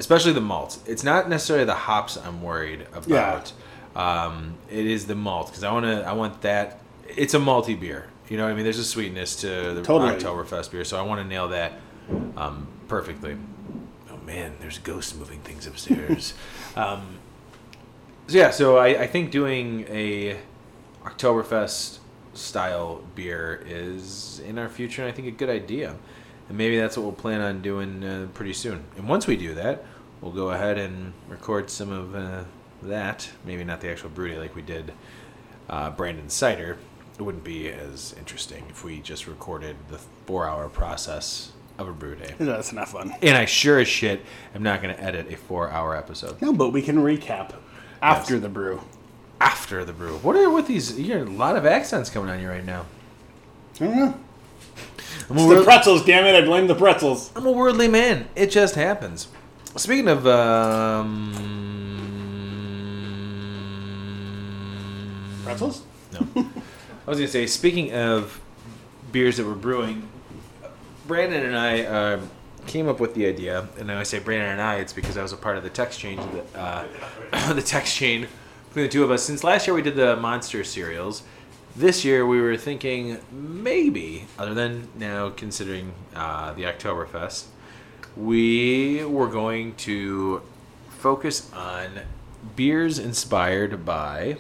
especially 0.01 0.33
the 0.33 0.41
malts. 0.41 0.81
It's 0.87 1.05
not 1.05 1.29
necessarily 1.29 1.67
the 1.67 1.75
hops 1.75 2.17
I'm 2.17 2.43
worried 2.43 2.87
about. 2.93 3.53
Um, 3.95 4.55
it 4.71 4.87
is 4.87 5.07
the 5.07 5.15
malt 5.15 5.49
because 5.49 5.63
I 5.63 5.71
want 5.73 5.85
to. 5.85 6.03
I 6.03 6.13
want 6.15 6.41
that. 6.43 6.81
It's 7.07 7.35
a 7.35 7.39
malty 7.39 7.79
beer. 7.79 8.09
You 8.29 8.37
know 8.37 8.45
what 8.45 8.53
I 8.53 8.55
mean? 8.55 8.65
There's 8.65 8.79
a 8.79 8.85
sweetness 8.85 9.37
to 9.43 9.75
the 9.75 9.83
Totally. 9.83 10.15
Oktoberfest 10.15 10.71
beer, 10.71 10.85
so 10.85 10.99
I 10.99 11.03
want 11.03 11.21
to 11.21 11.27
nail 11.27 11.49
that 11.49 11.75
um, 12.37 12.67
perfectly. 12.89 13.37
Oh 14.11 14.17
man, 14.25 14.55
there's 14.61 14.79
ghosts 14.79 15.15
moving 15.15 15.41
things 15.41 15.67
upstairs. 15.67 16.35
um, 16.77 17.19
so 18.27 18.39
yeah, 18.39 18.51
so 18.51 18.79
I, 18.79 19.03
I 19.03 19.07
think 19.07 19.33
doing 19.33 19.85
a 19.89 20.39
Oktoberfest 21.05 21.99
style 22.33 23.03
beer 23.15 23.63
is 23.67 24.41
in 24.47 24.59
our 24.59 24.69
future, 24.69 25.03
and 25.03 25.13
I 25.13 25.15
think 25.15 25.29
a 25.29 25.33
good 25.33 25.51
idea. 25.51 25.97
And 26.49 26.57
maybe 26.59 26.79
that's 26.79 26.97
what 26.97 27.05
we'll 27.05 27.13
plan 27.13 27.41
on 27.41 27.63
doing 27.63 28.05
uh, 28.05 28.29
pretty 28.35 28.53
soon. 28.55 28.85
And 28.97 29.09
once 29.09 29.27
we 29.27 29.37
do 29.37 29.55
that, 29.55 29.85
we'll 30.21 30.33
go 30.33 30.51
ahead 30.51 30.79
and 30.79 31.13
record 31.29 31.71
some 31.71 31.91
of 31.91 32.15
uh, 32.15 32.45
that. 32.83 33.29
Maybe 33.45 33.65
not 33.65 33.81
the 33.81 33.91
actual 33.91 34.11
brew 34.11 34.29
day 34.29 34.39
like 34.39 34.55
we 34.55 34.63
did 34.63 34.93
uh, 35.69 35.91
Brandon 35.91 36.29
Cider. 36.29 36.79
It 37.19 37.23
wouldn't 37.23 37.45
be 37.45 37.69
as 37.69 38.15
interesting 38.19 38.65
if 38.71 38.83
we 38.85 39.01
just 39.01 39.27
recorded 39.27 39.77
the 39.91 39.99
four-hour 40.27 40.69
process 40.71 41.53
of 41.79 41.89
a 41.89 41.93
brew 41.93 42.15
day. 42.15 42.35
No, 42.39 42.47
that's 42.47 42.73
not 42.73 42.89
fun. 42.89 43.15
And 43.23 43.37
I 43.37 43.45
sure 43.45 43.79
as 43.79 43.89
shit 43.89 44.25
am 44.55 44.63
not 44.63 44.83
going 44.83 44.95
to 44.95 45.03
edit 45.03 45.31
a 45.31 45.37
four-hour 45.37 45.97
episode 45.97 46.41
No, 46.41 46.53
but 46.53 46.71
we 46.71 46.83
can 46.83 46.97
recap 46.97 47.55
after 48.03 48.39
the 48.39 48.49
brew. 48.49 48.81
after 49.41 49.85
the 49.85 49.93
brew. 49.93 50.17
What 50.19 50.37
are 50.37 50.51
with 50.51 50.67
these? 50.67 50.99
You 50.99 51.15
got 51.15 51.27
a 51.27 51.31
lot 51.31 51.57
of 51.57 51.67
accents 51.67 52.09
coming 52.11 52.31
on 52.31 52.41
you 52.41 52.49
right 52.49 52.65
now. 52.65 52.87
I 53.81 53.85
don't 53.85 53.97
know. 53.97 54.21
I'm 55.29 55.39
It's 55.39 55.59
the 55.59 55.65
pretzels, 55.65 56.05
damn 56.05 56.25
it! 56.27 56.35
I 56.35 56.45
blame 56.45 56.67
the 56.67 56.75
pretzels. 56.75 57.31
I'm 57.35 57.47
a 57.47 57.53
worldly 57.53 57.89
man. 57.89 58.29
It 58.35 58.51
just 58.51 58.75
happens. 58.75 59.29
Speaking 59.77 60.09
of, 60.09 60.27
um, 60.27 61.33
Pretzels? 65.45 65.85
No. 66.13 66.27
I 66.37 67.11
was 67.11 67.19
gonna 67.19 67.29
say, 67.29 67.47
speaking 67.47 67.93
of 67.95 68.41
beers 69.13 69.37
that 69.37 69.47
we're 69.47 69.55
brewing, 69.55 70.09
Brandon 71.07 71.45
and 71.45 71.57
I 71.57 71.83
uh, 71.83 72.21
came 72.67 72.89
up 72.89 73.01
with 73.01 73.15
the 73.15 73.27
idea, 73.27 73.69
and 73.79 73.89
when 73.89 73.97
I 73.97 74.03
say 74.03 74.19
Brandon 74.19 74.51
and 74.51 74.61
I, 74.61 74.77
it's 74.77 74.93
because 74.93 75.17
I 75.17 75.23
was 75.23 75.33
a 75.33 75.37
part 75.37 75.57
of 75.57 75.63
the 75.63 75.71
text 75.71 76.01
change, 76.01 76.21
the, 76.33 76.59
uh, 76.59 77.53
the 77.53 77.63
text 77.63 77.95
chain 77.95 78.27
between 78.69 78.87
the 78.87 78.91
two 78.91 79.05
of 79.05 79.11
us. 79.11 79.23
Since 79.23 79.45
last 79.45 79.67
year 79.67 79.75
we 79.75 79.83
did 79.83 79.97
the 79.97 80.17
monster 80.17 80.65
cereals, 80.65 81.23
this 81.77 82.05
year 82.05 82.27
we 82.27 82.41
were 82.41 82.57
thinking 82.57 83.19
maybe, 83.31 84.27
other 84.37 84.55
than 84.55 84.89
now 84.97 85.31
considering 85.31 85.93
uh, 86.15 86.53
the 86.55 86.63
Oktoberfest, 86.65 87.45
we 88.21 89.05
were 89.05 89.29
going 89.29 89.75
to 89.77 90.43
focus 90.89 91.51
on 91.53 92.01
beers 92.55 92.99
inspired 92.99 93.85
by 93.85 94.37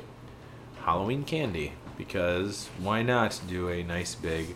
Halloween 0.84 1.24
candy 1.24 1.72
because 1.96 2.68
why 2.78 3.02
not 3.02 3.40
do 3.48 3.68
a 3.68 3.82
nice 3.82 4.14
big 4.14 4.54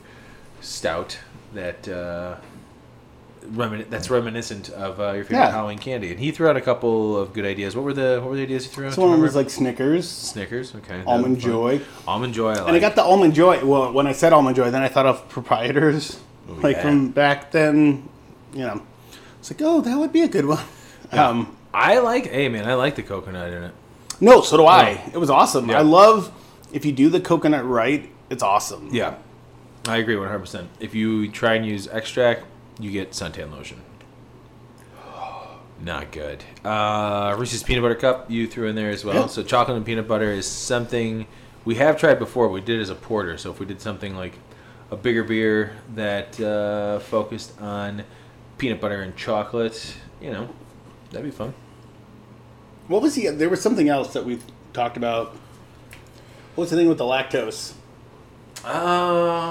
stout 0.60 1.18
that 1.54 1.86
uh, 1.88 2.36
remin- 3.52 3.88
that's 3.90 4.10
reminiscent 4.10 4.70
of 4.70 5.00
uh, 5.00 5.12
your 5.12 5.24
favorite 5.24 5.44
Yeah. 5.44 5.50
Halloween 5.50 5.78
candy? 5.78 6.10
And 6.10 6.20
he 6.20 6.30
threw 6.30 6.48
out 6.48 6.56
a 6.56 6.60
couple 6.60 7.16
of 7.16 7.32
good 7.32 7.44
ideas. 7.44 7.74
What 7.76 7.84
were 7.84 7.94
the 7.94 8.18
what 8.20 8.30
were 8.30 8.36
the 8.36 8.42
ideas 8.42 8.64
he 8.64 8.70
threw 8.70 8.86
out? 8.86 8.94
So 8.94 9.06
one 9.06 9.20
was 9.20 9.34
like 9.34 9.50
Snickers, 9.50 10.08
Snickers. 10.08 10.74
Okay, 10.74 11.02
almond 11.06 11.40
joy, 11.40 11.80
Almond 12.06 12.34
joy. 12.34 12.50
I 12.50 12.54
like. 12.56 12.68
and 12.68 12.76
I 12.76 12.80
got 12.80 12.94
the 12.94 13.02
almond 13.02 13.34
joy. 13.34 13.64
Well, 13.64 13.92
when 13.92 14.06
I 14.06 14.12
said 14.12 14.32
almond 14.32 14.56
joy, 14.56 14.70
then 14.70 14.82
I 14.82 14.88
thought 14.88 15.06
of 15.06 15.28
proprietors, 15.28 16.18
like 16.48 16.76
yeah. 16.76 16.82
from 16.82 17.10
back 17.10 17.50
then. 17.52 18.08
You 18.52 18.60
know, 18.60 18.82
it's 19.44 19.50
like, 19.50 19.60
oh, 19.62 19.82
that 19.82 19.98
would 19.98 20.10
be 20.10 20.22
a 20.22 20.28
good 20.28 20.46
one. 20.46 20.64
Um, 21.12 21.54
I 21.74 21.98
like. 21.98 22.28
Hey 22.28 22.48
man, 22.48 22.66
I 22.66 22.74
like 22.74 22.94
the 22.94 23.02
coconut 23.02 23.52
in 23.52 23.64
it. 23.64 23.74
no, 24.18 24.40
so 24.40 24.56
do 24.56 24.64
I. 24.64 24.92
Yeah. 24.92 25.10
It 25.12 25.18
was 25.18 25.28
awesome. 25.28 25.68
Yeah. 25.68 25.80
I 25.80 25.82
love 25.82 26.32
if 26.72 26.86
you 26.86 26.92
do 26.92 27.10
the 27.10 27.20
coconut 27.20 27.66
right. 27.66 28.10
It's 28.30 28.42
awesome. 28.42 28.88
Yeah, 28.90 29.16
I 29.86 29.98
agree 29.98 30.16
one 30.16 30.28
hundred 30.28 30.38
percent. 30.40 30.70
If 30.80 30.94
you 30.94 31.30
try 31.30 31.56
and 31.56 31.66
use 31.66 31.86
extract, 31.88 32.44
you 32.80 32.90
get 32.90 33.10
suntan 33.10 33.52
lotion. 33.52 33.82
Not 35.82 36.10
good. 36.10 36.42
Uh, 36.64 37.36
Reese's 37.38 37.62
peanut 37.62 37.82
butter 37.82 37.96
cup 37.96 38.30
you 38.30 38.46
threw 38.46 38.68
in 38.68 38.74
there 38.76 38.88
as 38.90 39.04
well. 39.04 39.14
Yeah. 39.14 39.26
So 39.26 39.42
chocolate 39.42 39.76
and 39.76 39.84
peanut 39.84 40.08
butter 40.08 40.30
is 40.30 40.46
something 40.46 41.26
we 41.66 41.74
have 41.74 41.98
tried 41.98 42.18
before. 42.18 42.48
We 42.48 42.62
did 42.62 42.80
as 42.80 42.88
a 42.88 42.94
porter. 42.94 43.36
So 43.36 43.50
if 43.50 43.60
we 43.60 43.66
did 43.66 43.82
something 43.82 44.16
like 44.16 44.38
a 44.90 44.96
bigger 44.96 45.22
beer 45.22 45.76
that 45.94 46.40
uh, 46.40 46.98
focused 47.00 47.60
on 47.60 48.04
peanut 48.58 48.80
butter 48.80 49.00
and 49.02 49.16
chocolate, 49.16 49.96
you 50.20 50.30
know, 50.30 50.48
that'd 51.10 51.24
be 51.24 51.30
fun. 51.30 51.54
What 52.88 53.02
was 53.02 53.14
the? 53.14 53.28
There 53.28 53.48
was 53.48 53.60
something 53.62 53.88
else 53.88 54.12
that 54.12 54.24
we 54.24 54.38
talked 54.72 54.96
about. 54.96 55.36
What's 56.54 56.70
the 56.70 56.76
thing 56.76 56.88
with 56.88 56.98
the 56.98 57.04
lactose? 57.04 57.72
Um, 58.64 59.43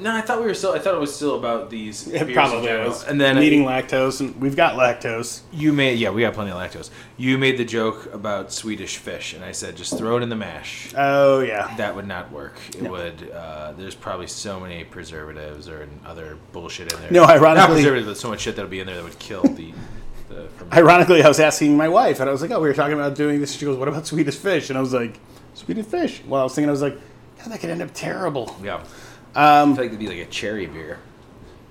no, 0.00 0.14
I 0.14 0.20
thought 0.20 0.40
we 0.40 0.46
were 0.46 0.54
still. 0.54 0.72
I 0.72 0.78
thought 0.78 0.94
it 0.94 1.00
was 1.00 1.14
still 1.14 1.36
about 1.38 1.70
these. 1.70 2.08
It 2.08 2.32
probably 2.34 2.72
was. 2.72 3.04
And 3.04 3.20
then 3.20 3.38
eating 3.38 3.64
lactose, 3.64 4.20
and 4.20 4.34
we've 4.40 4.56
got 4.56 4.74
lactose. 4.74 5.40
You 5.52 5.72
made 5.72 5.98
yeah, 5.98 6.10
we 6.10 6.22
got 6.22 6.34
plenty 6.34 6.50
of 6.50 6.56
lactose. 6.56 6.90
You 7.16 7.38
made 7.38 7.58
the 7.58 7.64
joke 7.64 8.12
about 8.12 8.52
Swedish 8.52 8.96
fish, 8.96 9.34
and 9.34 9.44
I 9.44 9.52
said 9.52 9.76
just 9.76 9.96
throw 9.98 10.16
it 10.16 10.22
in 10.22 10.28
the 10.28 10.36
mash. 10.36 10.92
Oh 10.96 11.40
yeah. 11.40 11.74
That 11.76 11.94
would 11.94 12.06
not 12.06 12.32
work. 12.32 12.58
It 12.74 12.82
No. 12.82 12.90
would. 12.92 13.30
Uh, 13.30 13.72
there's 13.72 13.94
probably 13.94 14.26
so 14.26 14.58
many 14.58 14.84
preservatives 14.84 15.68
or 15.68 15.88
other 16.06 16.38
bullshit 16.52 16.92
in 16.92 17.00
there. 17.00 17.10
No, 17.10 17.22
not 17.22 17.36
ironically- 17.36 17.74
preservatives, 17.76 18.06
but 18.08 18.16
so 18.16 18.30
much 18.30 18.40
shit 18.40 18.56
that'll 18.56 18.70
be 18.70 18.80
in 18.80 18.86
there 18.86 18.96
that 18.96 19.04
would 19.04 19.18
kill 19.18 19.42
the. 19.42 19.72
the 20.28 20.48
Ironically, 20.72 21.22
I 21.22 21.28
was 21.28 21.40
asking 21.40 21.76
my 21.76 21.88
wife, 21.88 22.20
and 22.20 22.28
I 22.28 22.32
was 22.32 22.40
like, 22.42 22.50
"Oh, 22.50 22.60
we 22.60 22.68
were 22.68 22.74
talking 22.74 22.94
about 22.94 23.14
doing 23.16 23.40
this." 23.40 23.52
She 23.56 23.64
goes, 23.64 23.76
"What 23.76 23.88
about 23.88 24.06
Swedish 24.06 24.36
fish?" 24.36 24.70
And 24.70 24.78
I 24.78 24.80
was 24.80 24.92
like, 24.94 25.18
"Swedish 25.54 25.86
fish." 25.86 26.22
Well, 26.26 26.40
I 26.40 26.44
was 26.44 26.54
thinking, 26.54 26.68
I 26.68 26.72
was 26.72 26.82
like, 26.82 26.94
"God, 27.38 27.52
that 27.52 27.60
could 27.60 27.70
end 27.70 27.82
up 27.82 27.90
terrible." 27.92 28.56
yeah, 28.62 28.82
I 29.34 29.60
Um, 29.60 29.74
feel 29.74 29.84
like 29.84 29.88
it'd 29.90 29.98
be 30.00 30.08
like 30.08 30.18
a 30.18 30.30
cherry 30.30 30.66
beer, 30.66 30.98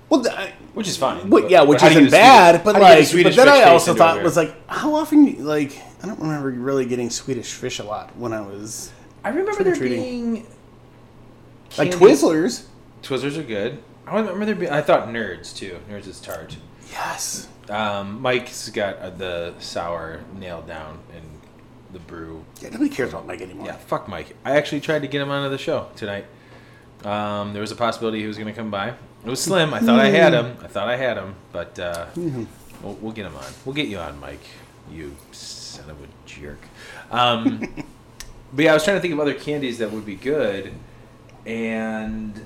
well, 0.08 0.22
th- 0.22 0.34
I- 0.34 0.52
which 0.74 0.88
is 0.88 0.96
fine. 0.96 1.28
well, 1.30 1.48
yeah, 1.50 1.62
which 1.62 1.80
how 1.80 1.88
do 1.88 1.94
you 1.94 2.00
isn't 2.00 2.10
bad, 2.10 2.54
Swedish- 2.62 2.64
but 2.64 2.74
how 2.74 2.80
do 2.80 3.00
you 3.00 3.02
get 3.02 3.12
a 3.12 3.16
like, 3.16 3.24
but 3.36 3.36
then 3.36 3.48
I 3.48 3.70
also 3.70 3.94
thought 3.94 4.22
was 4.22 4.36
like, 4.36 4.54
how 4.68 4.94
often? 4.94 5.44
Like, 5.44 5.80
I 6.02 6.06
don't 6.06 6.18
remember 6.20 6.50
really 6.50 6.86
getting 6.86 7.10
Swedish 7.10 7.52
fish 7.52 7.78
a 7.78 7.84
lot 7.84 8.16
when 8.16 8.32
I 8.32 8.40
was 8.40 8.90
I 9.24 9.28
remember 9.28 9.62
there 9.62 9.76
treating. 9.76 10.02
being 10.02 10.46
like 11.78 11.90
Twizzlers. 11.92 12.64
Twizzlers 13.02 13.36
are 13.38 13.42
good. 13.42 13.82
I 14.06 14.16
remember 14.18 14.44
there 14.46 14.54
being. 14.54 14.72
I 14.72 14.80
thought 14.80 15.08
Nerds 15.08 15.54
too. 15.54 15.78
Nerds 15.90 16.06
is 16.06 16.20
tart. 16.20 16.56
Yes. 16.90 17.46
Um, 17.68 18.20
Mike's 18.20 18.68
got 18.70 18.98
uh, 18.98 19.10
the 19.10 19.54
sour 19.60 20.20
nailed 20.38 20.66
down 20.66 20.98
in 21.16 21.22
the 21.92 22.00
brew. 22.00 22.44
Yeah, 22.60 22.70
nobody 22.70 22.90
cares 22.90 23.10
about 23.10 23.26
Mike 23.26 23.40
anymore. 23.40 23.66
Yeah, 23.66 23.76
fuck 23.76 24.08
Mike. 24.08 24.34
I 24.44 24.56
actually 24.56 24.80
tried 24.80 25.02
to 25.02 25.08
get 25.08 25.20
him 25.22 25.30
onto 25.30 25.50
the 25.50 25.58
show 25.58 25.86
tonight. 25.94 26.24
Um, 27.04 27.52
there 27.52 27.60
was 27.62 27.70
a 27.72 27.76
possibility 27.76 28.20
he 28.20 28.26
was 28.26 28.36
going 28.36 28.52
to 28.52 28.58
come 28.58 28.70
by. 28.70 28.88
It 28.90 29.28
was 29.28 29.42
slim. 29.42 29.72
I 29.74 29.80
thought 29.80 30.00
I 30.00 30.08
had 30.10 30.32
him. 30.32 30.56
I 30.62 30.66
thought 30.66 30.88
I 30.88 30.96
had 30.96 31.16
him, 31.16 31.34
but 31.52 31.78
uh, 31.78 32.06
we'll, 32.82 32.94
we'll 33.00 33.12
get 33.12 33.26
him 33.26 33.36
on. 33.36 33.44
We'll 33.64 33.74
get 33.74 33.88
you 33.88 33.98
on, 33.98 34.18
Mike. 34.20 34.40
You 34.90 35.14
son 35.32 35.88
of 35.90 35.96
a 36.02 36.06
jerk. 36.26 36.58
Um, 37.10 37.60
but 38.52 38.64
yeah, 38.64 38.70
I 38.72 38.74
was 38.74 38.84
trying 38.84 38.96
to 38.96 39.00
think 39.00 39.12
of 39.14 39.20
other 39.20 39.34
candies 39.34 39.78
that 39.78 39.90
would 39.92 40.06
be 40.06 40.14
good, 40.16 40.72
and 41.46 42.40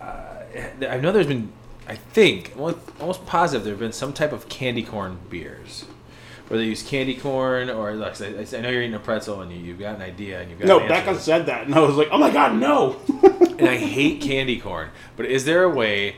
uh, 0.00 0.42
I 0.88 0.98
know 0.98 1.12
there's 1.12 1.26
been. 1.26 1.52
I 1.88 1.96
think 1.96 2.52
almost- 2.56 2.78
almost 3.00 3.26
positive 3.26 3.64
there 3.64 3.72
have 3.72 3.80
been 3.80 3.92
some 3.92 4.12
type 4.12 4.32
of 4.32 4.48
candy 4.48 4.82
corn 4.82 5.18
beers. 5.28 5.84
Where 6.50 6.58
they 6.58 6.66
use 6.66 6.82
candy 6.82 7.14
corn, 7.14 7.70
or 7.70 7.92
like 7.94 8.20
I, 8.20 8.26
I 8.26 8.60
know 8.60 8.70
you're 8.70 8.82
eating 8.82 8.94
a 8.94 8.98
pretzel 8.98 9.40
and 9.40 9.52
you, 9.52 9.58
you've 9.58 9.78
got 9.78 9.94
an 9.94 10.02
idea 10.02 10.40
and 10.40 10.50
you've 10.50 10.58
got 10.58 10.66
No, 10.66 10.80
an 10.80 10.88
Becca 10.88 11.16
said 11.20 11.46
that, 11.46 11.64
and 11.66 11.74
I 11.76 11.78
was 11.78 11.94
like, 11.94 12.08
"Oh 12.10 12.18
my 12.18 12.30
god, 12.32 12.56
no!" 12.56 12.96
and 13.56 13.68
I 13.68 13.76
hate 13.76 14.20
candy 14.20 14.58
corn. 14.58 14.88
But 15.16 15.26
is 15.26 15.44
there 15.44 15.62
a 15.62 15.68
way, 15.70 16.16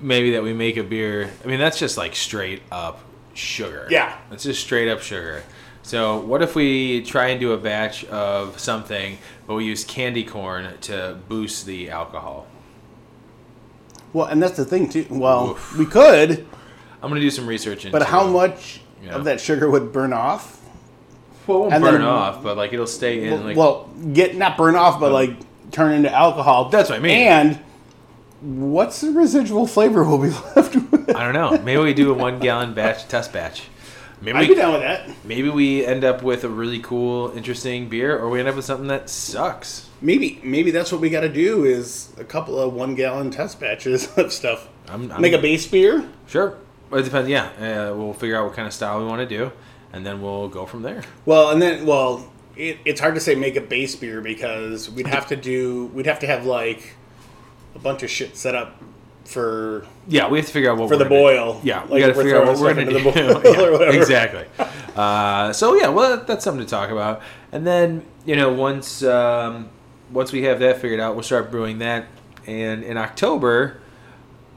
maybe 0.00 0.32
that 0.32 0.42
we 0.42 0.52
make 0.52 0.76
a 0.76 0.82
beer? 0.82 1.30
I 1.44 1.46
mean, 1.46 1.60
that's 1.60 1.78
just 1.78 1.96
like 1.96 2.16
straight 2.16 2.62
up 2.72 2.98
sugar. 3.32 3.86
Yeah. 3.90 4.18
it's 4.32 4.42
just 4.42 4.60
straight 4.60 4.88
up 4.90 5.00
sugar. 5.00 5.44
So 5.82 6.18
what 6.18 6.42
if 6.42 6.56
we 6.56 7.02
try 7.02 7.28
and 7.28 7.38
do 7.38 7.52
a 7.52 7.56
batch 7.56 8.04
of 8.06 8.58
something, 8.58 9.18
but 9.46 9.54
we 9.54 9.66
use 9.66 9.84
candy 9.84 10.24
corn 10.24 10.76
to 10.80 11.16
boost 11.28 11.64
the 11.64 11.90
alcohol? 11.90 12.48
well, 14.12 14.26
and 14.26 14.42
that's 14.42 14.56
the 14.56 14.64
thing 14.64 14.88
too. 14.88 15.06
Well, 15.10 15.50
Oof. 15.50 15.76
we 15.78 15.86
could, 15.86 16.44
I'm 17.02 17.08
gonna 17.10 17.20
do 17.20 17.30
some 17.30 17.46
research 17.46 17.84
into. 17.84 17.96
but 17.96 18.06
how 18.08 18.26
much 18.26 18.80
Yeah. 19.06 19.14
of 19.14 19.24
that 19.24 19.40
sugar 19.40 19.70
would 19.70 19.92
burn 19.92 20.12
off? 20.12 20.60
Well, 21.46 21.58
it 21.58 21.60
won't 21.60 21.74
and 21.74 21.82
burn 21.84 21.92
then- 21.94 22.02
off, 22.02 22.42
but 22.42 22.56
like 22.56 22.72
it'll 22.72 22.86
stay 22.86 23.28
in. 23.28 23.44
Like, 23.44 23.56
well, 23.56 23.88
get 24.12 24.36
not 24.36 24.56
burn 24.56 24.74
off, 24.74 24.98
but 25.00 25.12
like 25.12 25.30
turn 25.70 25.92
into 25.92 26.12
alcohol. 26.12 26.68
That's 26.70 26.90
what 26.90 26.98
I 26.98 27.02
mean. 27.02 27.16
And 27.18 27.58
what's 28.40 29.00
the 29.00 29.12
residual 29.12 29.66
flavor 29.66 30.04
we'll 30.04 30.18
be 30.18 30.28
left 30.56 30.74
with? 30.74 31.14
I 31.16 31.24
don't 31.24 31.34
know. 31.34 31.62
Maybe 31.62 31.80
we 31.80 31.94
do 31.94 32.10
a 32.10 32.14
one 32.14 32.38
gallon 32.40 32.74
batch 32.74 33.06
test 33.08 33.32
batch. 33.32 33.64
Maybe 34.20 34.38
I'd 34.38 34.48
we, 34.48 34.54
be 34.54 34.60
down 34.60 34.72
with 34.72 34.80
that. 34.82 35.10
maybe 35.24 35.50
we 35.50 35.84
end 35.84 36.02
up 36.02 36.22
with 36.22 36.42
a 36.44 36.48
really 36.48 36.78
cool, 36.80 37.30
interesting 37.36 37.88
beer, 37.90 38.18
or 38.18 38.30
we 38.30 38.38
end 38.40 38.48
up 38.48 38.56
with 38.56 38.64
something 38.64 38.86
that 38.88 39.10
sucks. 39.10 39.88
Maybe 40.00 40.40
maybe 40.42 40.70
that's 40.70 40.90
what 40.90 41.00
we 41.00 41.10
got 41.10 41.20
to 41.20 41.28
do 41.28 41.64
is 41.64 42.12
a 42.18 42.24
couple 42.24 42.58
of 42.58 42.72
one 42.72 42.94
gallon 42.94 43.30
test 43.30 43.60
batches 43.60 44.08
of 44.16 44.32
stuff. 44.32 44.68
I'm, 44.88 45.12
I'm 45.12 45.20
Make 45.20 45.32
a 45.34 45.38
base 45.38 45.66
beer. 45.66 46.08
sure. 46.26 46.56
It 46.92 47.02
depends. 47.02 47.28
Yeah, 47.28 47.46
uh, 47.90 47.94
we'll 47.96 48.12
figure 48.14 48.36
out 48.36 48.44
what 48.46 48.54
kind 48.54 48.66
of 48.68 48.72
style 48.74 49.00
we 49.00 49.06
want 49.06 49.20
to 49.28 49.36
do, 49.36 49.50
and 49.92 50.04
then 50.06 50.22
we'll 50.22 50.48
go 50.48 50.66
from 50.66 50.82
there. 50.82 51.02
Well, 51.24 51.50
and 51.50 51.60
then 51.60 51.84
well, 51.86 52.30
it, 52.56 52.78
it's 52.84 53.00
hard 53.00 53.14
to 53.14 53.20
say 53.20 53.34
make 53.34 53.56
a 53.56 53.60
base 53.60 53.96
beer 53.96 54.20
because 54.20 54.88
we'd 54.90 55.06
have 55.08 55.26
to 55.28 55.36
do 55.36 55.86
we'd 55.94 56.06
have 56.06 56.20
to 56.20 56.26
have 56.26 56.46
like 56.46 56.94
a 57.74 57.78
bunch 57.78 58.02
of 58.02 58.10
shit 58.10 58.36
set 58.36 58.54
up 58.54 58.80
for 59.24 59.84
Yeah, 60.06 60.28
we 60.28 60.38
have 60.38 60.46
to 60.46 60.52
figure 60.52 60.70
out 60.70 60.78
what 60.78 60.88
for 60.88 60.96
the 60.96 61.04
gonna- 61.04 61.16
boil. 61.16 61.60
Yeah, 61.64 61.84
we 61.86 61.90
Like, 61.92 62.00
got 62.02 62.06
to 62.06 62.12
we're 62.12 62.22
figure 62.22 62.40
out 62.42 62.46
what 62.46 62.58
we're 62.60 62.74
going 62.74 62.86
to 62.86 62.92
do. 62.92 63.02
the 63.02 63.40
boil 63.42 63.80
Yeah, 63.92 63.98
exactly. 64.00 64.44
Uh, 64.94 65.52
so 65.52 65.74
yeah, 65.74 65.88
well, 65.88 66.22
that's 66.24 66.44
something 66.44 66.64
to 66.64 66.70
talk 66.70 66.90
about. 66.90 67.20
And 67.52 67.66
then 67.66 68.04
you 68.24 68.36
know, 68.36 68.52
once 68.52 69.02
um, 69.02 69.68
once 70.12 70.30
we 70.30 70.42
have 70.44 70.60
that 70.60 70.80
figured 70.80 71.00
out, 71.00 71.14
we'll 71.16 71.24
start 71.24 71.50
brewing 71.50 71.78
that. 71.80 72.06
And 72.46 72.84
in 72.84 72.96
October, 72.96 73.80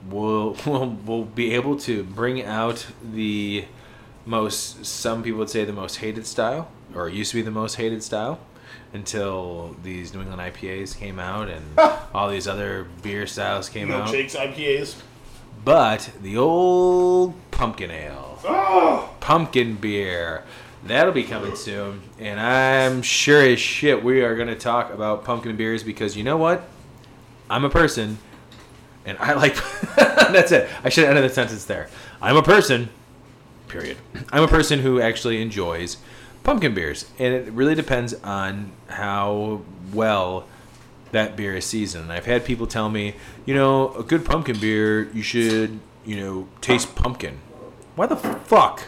we'll 0.09 0.55
we'll, 0.65 0.89
we'll 1.05 1.25
be 1.25 1.53
able 1.53 1.77
to 1.81 2.03
bring 2.03 2.43
out 2.43 2.85
the 3.03 3.65
most. 4.25 4.85
Some 4.85 5.23
people 5.23 5.39
would 5.39 5.49
say 5.49 5.65
the 5.65 5.73
most 5.73 5.97
hated 5.97 6.25
style, 6.27 6.69
or 6.95 7.07
it 7.09 7.13
used 7.13 7.31
to 7.31 7.37
be 7.37 7.41
the 7.41 7.51
most 7.51 7.75
hated 7.75 8.03
style. 8.03 8.39
Until 8.91 9.75
these 9.83 10.15
New 10.15 10.21
England 10.21 10.41
IPAs 10.41 10.97
came 10.97 11.19
out 11.19 11.47
and 11.47 11.63
all 12.13 12.27
these 12.27 12.47
other 12.47 12.87
beer 13.03 13.27
styles 13.27 13.69
came 13.69 13.91
out, 13.91 14.07
Milkshakes, 14.09 14.35
IPAs. 14.35 14.95
but 15.63 16.09
the 16.23 16.37
old 16.37 17.35
pumpkin 17.51 17.91
ale, 17.91 18.39
Oh, 18.45 19.09
pumpkin 19.19 19.75
beer, 19.75 20.43
that'll 20.83 21.13
be 21.13 21.23
coming 21.23 21.55
soon. 21.55 22.01
And 22.17 22.39
I'm 22.39 23.03
sure 23.03 23.41
as 23.43 23.59
shit 23.59 24.03
we 24.03 24.21
are 24.23 24.35
going 24.35 24.47
to 24.47 24.55
talk 24.55 24.91
about 24.91 25.23
pumpkin 25.23 25.55
beers 25.55 25.83
because 25.83 26.17
you 26.17 26.23
know 26.23 26.37
what? 26.37 26.67
I'm 27.47 27.65
a 27.65 27.69
person 27.69 28.17
and 29.05 29.17
I 29.19 29.33
like. 29.33 29.55
that's 29.95 30.51
it. 30.51 30.69
I 30.83 30.89
should 30.89 31.05
ended 31.05 31.23
the 31.23 31.33
sentence 31.33 31.65
there. 31.65 31.89
I'm 32.21 32.37
a 32.37 32.43
person, 32.43 32.89
period. 33.67 33.97
I'm 34.31 34.43
a 34.43 34.47
person 34.47 34.79
who 34.79 35.01
actually 35.01 35.41
enjoys 35.41 35.97
pumpkin 36.43 36.73
beers. 36.73 37.05
And 37.17 37.33
it 37.33 37.51
really 37.51 37.75
depends 37.75 38.13
on 38.15 38.71
how 38.87 39.61
well 39.93 40.45
that 41.11 41.35
beer 41.35 41.55
is 41.55 41.65
seasoned. 41.65 42.11
I've 42.11 42.25
had 42.25 42.45
people 42.45 42.67
tell 42.67 42.89
me, 42.89 43.15
you 43.45 43.53
know, 43.53 43.93
a 43.95 44.03
good 44.03 44.25
pumpkin 44.25 44.59
beer, 44.59 45.09
you 45.11 45.23
should, 45.23 45.79
you 46.05 46.17
know, 46.17 46.47
taste 46.61 46.95
pumpkin. 46.95 47.39
Why 47.95 48.05
the 48.05 48.15
fuck 48.15 48.83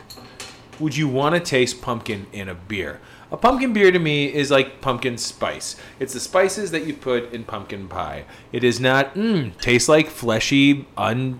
would 0.79 0.95
you 0.95 1.07
want 1.07 1.35
to 1.35 1.41
taste 1.41 1.81
pumpkin 1.81 2.27
in 2.31 2.47
a 2.47 2.55
beer? 2.55 2.99
A 3.31 3.37
pumpkin 3.37 3.71
beer 3.71 3.91
to 3.91 3.99
me 3.99 4.25
is 4.25 4.51
like 4.51 4.81
pumpkin 4.81 5.17
spice. 5.17 5.77
It's 5.99 6.13
the 6.13 6.19
spices 6.19 6.71
that 6.71 6.85
you 6.85 6.93
put 6.93 7.31
in 7.31 7.45
pumpkin 7.45 7.87
pie. 7.87 8.25
It 8.51 8.63
is 8.63 8.79
not, 8.79 9.15
mmm, 9.15 9.57
tastes 9.59 9.87
like 9.87 10.07
fleshy, 10.07 10.85
unflavorful 10.97 11.39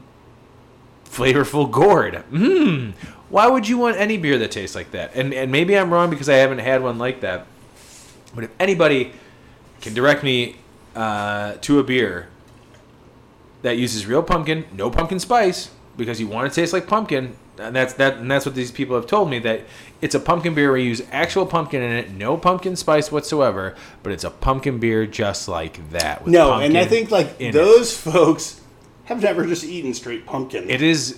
gourd. 1.69 2.23
Mmm. 2.31 2.93
Why 3.27 3.47
would 3.47 3.67
you 3.67 3.77
want 3.77 3.97
any 3.97 4.17
beer 4.17 4.37
that 4.37 4.51
tastes 4.51 4.75
like 4.75 4.91
that? 4.91 5.13
And, 5.15 5.33
and 5.33 5.51
maybe 5.51 5.77
I'm 5.77 5.91
wrong 5.91 6.09
because 6.09 6.29
I 6.29 6.35
haven't 6.35 6.59
had 6.59 6.81
one 6.81 6.97
like 6.97 7.21
that. 7.21 7.45
But 8.33 8.45
if 8.45 8.51
anybody 8.59 9.11
can 9.81 9.93
direct 9.93 10.23
me 10.23 10.57
uh, 10.95 11.55
to 11.61 11.79
a 11.79 11.83
beer 11.83 12.29
that 13.63 13.77
uses 13.77 14.05
real 14.05 14.23
pumpkin, 14.23 14.65
no 14.73 14.89
pumpkin 14.89 15.19
spice, 15.19 15.71
because 15.97 16.19
you 16.19 16.27
want 16.27 16.51
to 16.51 16.55
taste 16.55 16.73
like 16.73 16.87
pumpkin. 16.87 17.35
And 17.61 17.75
that's 17.75 17.93
that, 17.95 18.17
and 18.17 18.29
that's 18.29 18.45
what 18.45 18.55
these 18.55 18.71
people 18.71 18.95
have 18.95 19.07
told 19.07 19.29
me 19.29 19.39
that 19.39 19.61
it's 20.01 20.15
a 20.15 20.19
pumpkin 20.19 20.53
beer 20.55 20.71
We 20.71 20.83
use 20.83 21.01
actual 21.11 21.45
pumpkin 21.45 21.81
in 21.81 21.91
it, 21.91 22.11
no 22.11 22.37
pumpkin 22.37 22.75
spice 22.75 23.11
whatsoever, 23.11 23.75
but 24.03 24.11
it's 24.11 24.23
a 24.23 24.31
pumpkin 24.31 24.79
beer 24.79 25.05
just 25.05 25.47
like 25.47 25.91
that. 25.91 26.23
with 26.23 26.33
no, 26.33 26.53
and 26.53 26.77
I 26.77 26.85
think 26.85 27.11
like 27.11 27.39
in 27.39 27.49
it. 27.49 27.51
those 27.53 27.95
folks 27.97 28.61
have 29.05 29.21
never 29.21 29.45
just 29.45 29.63
eaten 29.63 29.93
straight 29.93 30.25
pumpkin. 30.25 30.69
It 30.69 30.81
is 30.81 31.17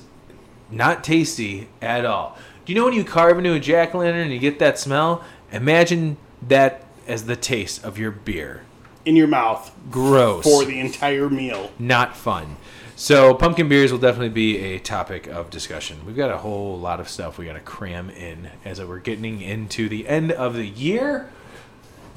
not 0.69 1.03
tasty 1.03 1.67
at 1.81 2.05
all. 2.05 2.37
Do 2.65 2.73
you 2.73 2.79
know 2.79 2.85
when 2.85 2.93
you 2.93 3.03
carve 3.03 3.37
into 3.37 3.53
a 3.53 3.59
jack 3.59 3.93
o' 3.93 3.99
lantern 3.99 4.21
and 4.23 4.31
you 4.33 4.39
get 4.39 4.59
that 4.59 4.79
smell? 4.79 5.23
Imagine 5.51 6.17
that 6.47 6.85
as 7.07 7.25
the 7.25 7.35
taste 7.35 7.83
of 7.83 7.97
your 7.97 8.11
beer. 8.11 8.63
in 9.05 9.15
your 9.17 9.27
mouth 9.27 9.69
Gross. 9.91 10.43
for 10.45 10.63
the 10.63 10.79
entire 10.79 11.29
meal. 11.29 11.71
not 11.77 12.15
fun. 12.15 12.55
So 13.03 13.33
pumpkin 13.33 13.67
beers 13.67 13.91
will 13.91 13.99
definitely 13.99 14.29
be 14.29 14.57
a 14.59 14.79
topic 14.79 15.27
of 15.27 15.49
discussion. 15.49 16.05
We've 16.05 16.15
got 16.15 16.31
a 16.31 16.37
whole 16.37 16.79
lot 16.79 17.01
of 17.01 17.09
stuff 17.09 17.37
we 17.37 17.43
got 17.43 17.55
to 17.55 17.59
cram 17.59 18.09
in 18.09 18.49
as 18.63 18.81
we're 18.81 18.99
getting 18.99 19.41
into 19.41 19.89
the 19.89 20.07
end 20.07 20.31
of 20.31 20.53
the 20.53 20.65
year. 20.65 21.29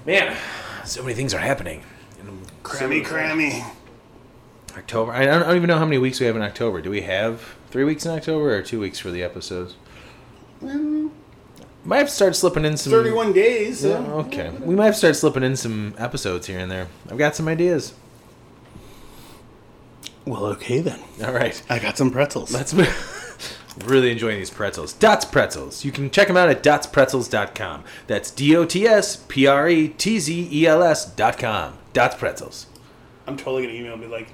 Man, 0.07 0.37
so 0.85 1.03
many 1.03 1.15
things 1.15 1.35
are 1.35 1.41
happening. 1.41 1.83
Crammy, 2.63 3.05
crammy. 3.05 3.69
October. 4.79 5.11
I 5.11 5.25
don't, 5.25 5.43
I 5.43 5.47
don't 5.49 5.57
even 5.57 5.67
know 5.67 5.79
how 5.79 5.85
many 5.85 5.99
weeks 5.99 6.21
we 6.21 6.27
have 6.27 6.37
in 6.37 6.43
October. 6.43 6.81
Do 6.81 6.91
we 6.91 7.01
have 7.01 7.57
three 7.71 7.83
weeks 7.83 8.07
in 8.07 8.13
October 8.13 8.57
or 8.57 8.63
two 8.63 8.79
weeks 8.79 9.01
for 9.01 9.11
the 9.11 9.25
episodes? 9.25 9.75
Mm. 10.63 11.11
Might 11.85 11.99
have 11.99 12.07
to 12.07 12.15
start 12.15 12.37
slipping 12.37 12.65
in 12.65 12.77
some. 12.77 12.93
31 12.93 13.33
days. 13.33 13.85
Yeah, 13.85 14.05
so- 14.05 14.13
okay. 14.21 14.51
We 14.61 14.77
might 14.77 14.85
have 14.85 14.95
to 14.95 14.99
start 14.99 15.17
slipping 15.17 15.43
in 15.43 15.57
some 15.57 15.97
episodes 15.99 16.47
here 16.47 16.61
and 16.61 16.71
there. 16.71 16.87
I've 17.11 17.19
got 17.19 17.35
some 17.35 17.49
ideas. 17.49 17.93
Well, 20.27 20.47
okay 20.47 20.81
then. 20.81 21.01
All 21.25 21.33
right. 21.33 21.61
I 21.71 21.79
got 21.79 21.97
some 21.97 22.11
pretzels. 22.11 22.53
Let's 22.53 22.75
move. 22.75 23.23
really 23.85 24.11
enjoying 24.11 24.39
these 24.39 24.51
pretzels. 24.51 24.93
Dots 24.93 25.25
Pretzels. 25.25 25.85
You 25.85 25.93
can 25.93 26.11
check 26.11 26.29
them 26.29 26.37
out 26.37 26.49
at 26.49 26.63
dotspretzels.com. 26.63 27.85
That's 28.07 28.31
D 28.31 28.57
O 28.57 28.65
T 28.65 28.87
S 28.87 29.17
P 29.17 29.47
R 29.47 29.69
E 29.69 29.89
T 29.89 30.19
Z 30.19 30.49
E 30.51 30.67
L 30.67 30.83
S.com. 30.83 31.79
Dots 31.93 32.17
Pretzels. 32.17 32.67
I'm 33.27 33.37
totally 33.37 33.67
gonna 33.67 33.79
email 33.79 33.93
and 33.95 34.03
be 34.03 34.09
like, 34.09 34.29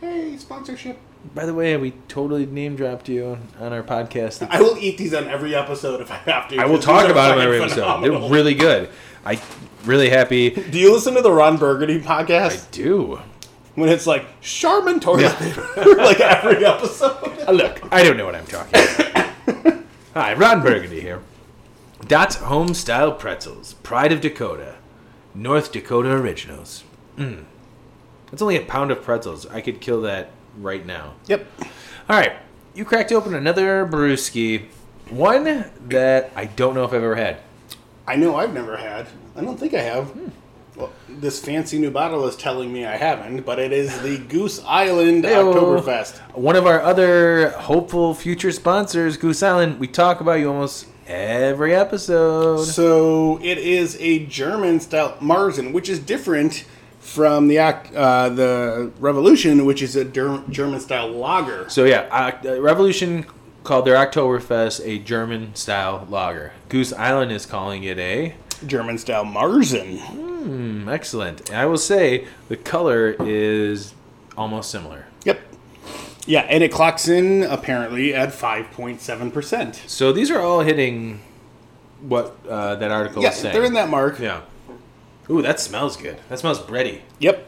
"Hey, 0.00 0.36
sponsorship." 0.36 0.98
By 1.34 1.46
the 1.46 1.54
way, 1.54 1.76
we 1.76 1.92
totally 2.08 2.44
name 2.44 2.76
dropped 2.76 3.08
you 3.08 3.38
on 3.58 3.72
our 3.72 3.82
podcast. 3.82 4.46
I 4.50 4.60
will 4.60 4.76
eat 4.76 4.98
these 4.98 5.14
on 5.14 5.26
every 5.26 5.54
episode 5.54 6.00
if 6.00 6.10
I 6.10 6.16
have 6.16 6.48
to. 6.48 6.58
I 6.58 6.66
will 6.66 6.78
talk 6.78 7.08
about 7.08 7.28
them 7.28 7.38
fucking 7.38 7.42
every 7.42 7.62
episode. 7.62 8.02
They're 8.02 8.30
really 8.30 8.54
good. 8.54 8.90
I 9.24 9.40
really 9.84 10.10
happy. 10.10 10.50
Do 10.70 10.78
you 10.78 10.92
listen 10.92 11.14
to 11.14 11.22
the 11.22 11.32
Ron 11.32 11.56
Burgundy 11.56 12.00
podcast 12.00 12.68
I 12.68 12.70
Do 12.72 13.20
when 13.74 13.88
it's 13.88 14.06
like 14.06 14.40
Charmin 14.40 15.00
toilet 15.00 15.36
paper, 15.36 15.68
like 15.96 16.20
every 16.20 16.64
episode? 16.64 17.38
Uh, 17.46 17.52
look. 17.52 17.80
I 17.92 18.02
don't 18.02 18.16
know 18.16 18.26
what 18.26 18.34
I'm 18.34 18.46
talking 18.46 18.74
about. 18.74 19.84
Hi, 20.14 20.34
Ron 20.34 20.62
Burgundy 20.62 21.00
here. 21.00 21.22
Dots 22.06 22.36
Home 22.36 22.74
Style 22.74 23.12
Pretzels, 23.12 23.74
Pride 23.82 24.12
of 24.12 24.20
Dakota, 24.20 24.76
North 25.34 25.72
Dakota 25.72 26.10
Originals. 26.10 26.84
Mm. 27.16 27.44
It's 28.32 28.42
only 28.42 28.56
a 28.56 28.64
pound 28.64 28.90
of 28.90 29.02
pretzels. 29.02 29.46
I 29.46 29.60
could 29.60 29.80
kill 29.80 30.02
that 30.02 30.30
right 30.58 30.84
now. 30.84 31.14
Yep. 31.26 31.46
All 32.08 32.18
right, 32.18 32.34
you 32.74 32.84
cracked 32.84 33.12
open 33.12 33.34
another 33.34 33.86
brewski, 33.86 34.66
one 35.08 35.64
that 35.88 36.32
I 36.36 36.44
don't 36.44 36.74
know 36.74 36.84
if 36.84 36.90
I've 36.90 37.02
ever 37.02 37.14
had. 37.14 37.38
I 38.06 38.16
know 38.16 38.36
I've 38.36 38.52
never 38.52 38.76
had. 38.76 39.06
I 39.34 39.40
don't 39.40 39.58
think 39.58 39.72
I 39.72 39.80
have. 39.80 40.12
Well, 40.76 40.92
this 41.08 41.38
fancy 41.38 41.78
new 41.78 41.90
bottle 41.90 42.26
is 42.26 42.34
telling 42.36 42.72
me 42.72 42.84
I 42.84 42.96
haven't, 42.96 43.46
but 43.46 43.58
it 43.58 43.72
is 43.72 43.96
the 44.02 44.18
Goose 44.28 44.62
Island 44.64 45.24
Heyo. 45.24 45.54
Oktoberfest. 45.54 46.18
One 46.36 46.56
of 46.56 46.66
our 46.66 46.80
other 46.80 47.50
hopeful 47.50 48.14
future 48.14 48.50
sponsors, 48.50 49.16
Goose 49.16 49.42
Island. 49.42 49.78
We 49.78 49.86
talk 49.86 50.20
about 50.20 50.34
you 50.40 50.48
almost 50.48 50.86
every 51.06 51.74
episode. 51.74 52.64
So 52.64 53.38
it 53.42 53.58
is 53.58 53.96
a 54.00 54.26
German 54.26 54.80
style 54.80 55.16
Marzen, 55.20 55.72
which 55.72 55.88
is 55.88 55.98
different 56.00 56.64
from 56.98 57.48
the 57.48 57.58
uh, 57.58 58.28
the 58.30 58.90
Revolution, 58.98 59.66
which 59.66 59.82
is 59.82 59.94
a 59.94 60.04
Der- 60.04 60.42
German 60.48 60.80
style 60.80 61.08
lager. 61.10 61.68
So 61.68 61.84
yeah, 61.84 62.08
uh, 62.10 62.60
Revolution 62.60 63.26
called 63.62 63.86
their 63.86 63.96
Oktoberfest 63.96 64.84
a 64.84 64.98
German 64.98 65.54
style 65.54 66.06
lager. 66.10 66.52
Goose 66.68 66.92
Island 66.92 67.32
is 67.32 67.46
calling 67.46 67.84
it 67.84 67.98
a 67.98 68.34
German 68.66 68.98
style 68.98 69.24
Marzen. 69.24 69.98
hmm, 69.98 70.88
excellent. 70.88 71.48
And 71.50 71.58
I 71.58 71.66
will 71.66 71.78
say 71.78 72.26
the 72.48 72.56
color 72.56 73.16
is 73.20 73.94
almost 74.36 74.70
similar. 74.70 75.06
Yep. 75.24 75.40
Yeah, 76.26 76.40
and 76.40 76.62
it 76.64 76.72
clocks 76.72 77.08
in 77.08 77.42
apparently 77.44 78.14
at 78.14 78.32
five 78.32 78.70
point 78.72 79.00
seven 79.00 79.30
percent. 79.30 79.76
So 79.86 80.12
these 80.12 80.30
are 80.30 80.40
all 80.40 80.60
hitting 80.60 81.20
what 82.00 82.36
uh, 82.48 82.74
that 82.76 82.90
article 82.90 83.22
Yeah, 83.22 83.30
is 83.30 83.36
saying. 83.36 83.54
they're 83.54 83.64
in 83.64 83.74
that 83.74 83.88
mark. 83.88 84.18
Yeah. 84.18 84.42
Ooh, 85.30 85.40
that 85.42 85.60
smells 85.60 85.96
good. 85.96 86.18
That 86.28 86.38
smells 86.38 86.60
bready. 86.60 87.00
Yep. 87.18 87.46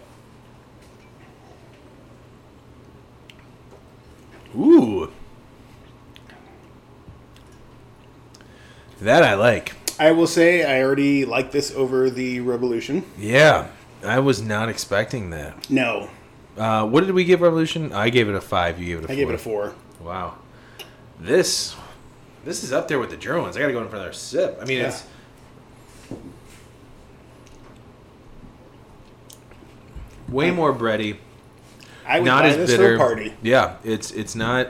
Ooh. 4.57 5.13
That 9.01 9.23
I 9.23 9.35
like. 9.35 9.75
I 9.99 10.11
will 10.13 10.27
say 10.27 10.65
I 10.65 10.83
already 10.83 11.25
like 11.25 11.53
this 11.53 11.75
over 11.75 12.11
the 12.11 12.41
Revolution. 12.41 13.05
Yeah. 13.19 13.69
I 14.05 14.19
was 14.19 14.43
not 14.43 14.69
expecting 14.69 15.31
that. 15.31 15.71
No, 15.71 16.11
Uh, 16.57 16.87
what 16.87 17.05
did 17.05 17.13
we 17.15 17.25
give 17.25 17.41
Revolution? 17.43 17.93
I 17.93 18.09
gave 18.11 18.29
it 18.29 18.35
a 18.35 18.41
five. 18.41 18.79
You 18.81 18.87
gave 18.87 18.99
it 18.99 19.05
a 19.05 19.07
four. 19.07 19.13
I 19.13 19.17
gave 19.17 19.29
it 19.31 19.35
a 19.35 19.39
four. 19.39 19.75
Wow. 20.01 20.35
This, 21.21 21.75
this 22.45 22.63
is 22.65 22.73
up 22.73 22.89
there 22.89 22.99
with 22.99 23.11
the 23.11 23.17
German 23.17 23.43
ones. 23.43 23.57
I 23.57 23.61
got 23.61 23.67
to 23.69 23.73
go 23.75 23.83
in 23.83 23.89
for 23.89 23.97
another 23.97 24.13
sip. 24.13 24.59
I 24.61 24.65
mean, 24.65 24.79
Yeah. 24.79 24.87
it's 24.89 25.05
way 30.29 30.51
more 30.51 30.73
bready. 30.73 31.17
I 32.07 32.21
would 32.21 32.27
not 32.27 32.43
buy 32.43 32.49
as 32.51 32.57
this 32.57 32.71
bitter. 32.71 32.97
for 32.99 33.05
a 33.05 33.07
party. 33.07 33.35
Yeah, 33.43 33.77
it's 33.85 34.11
it's 34.13 34.35
not 34.35 34.69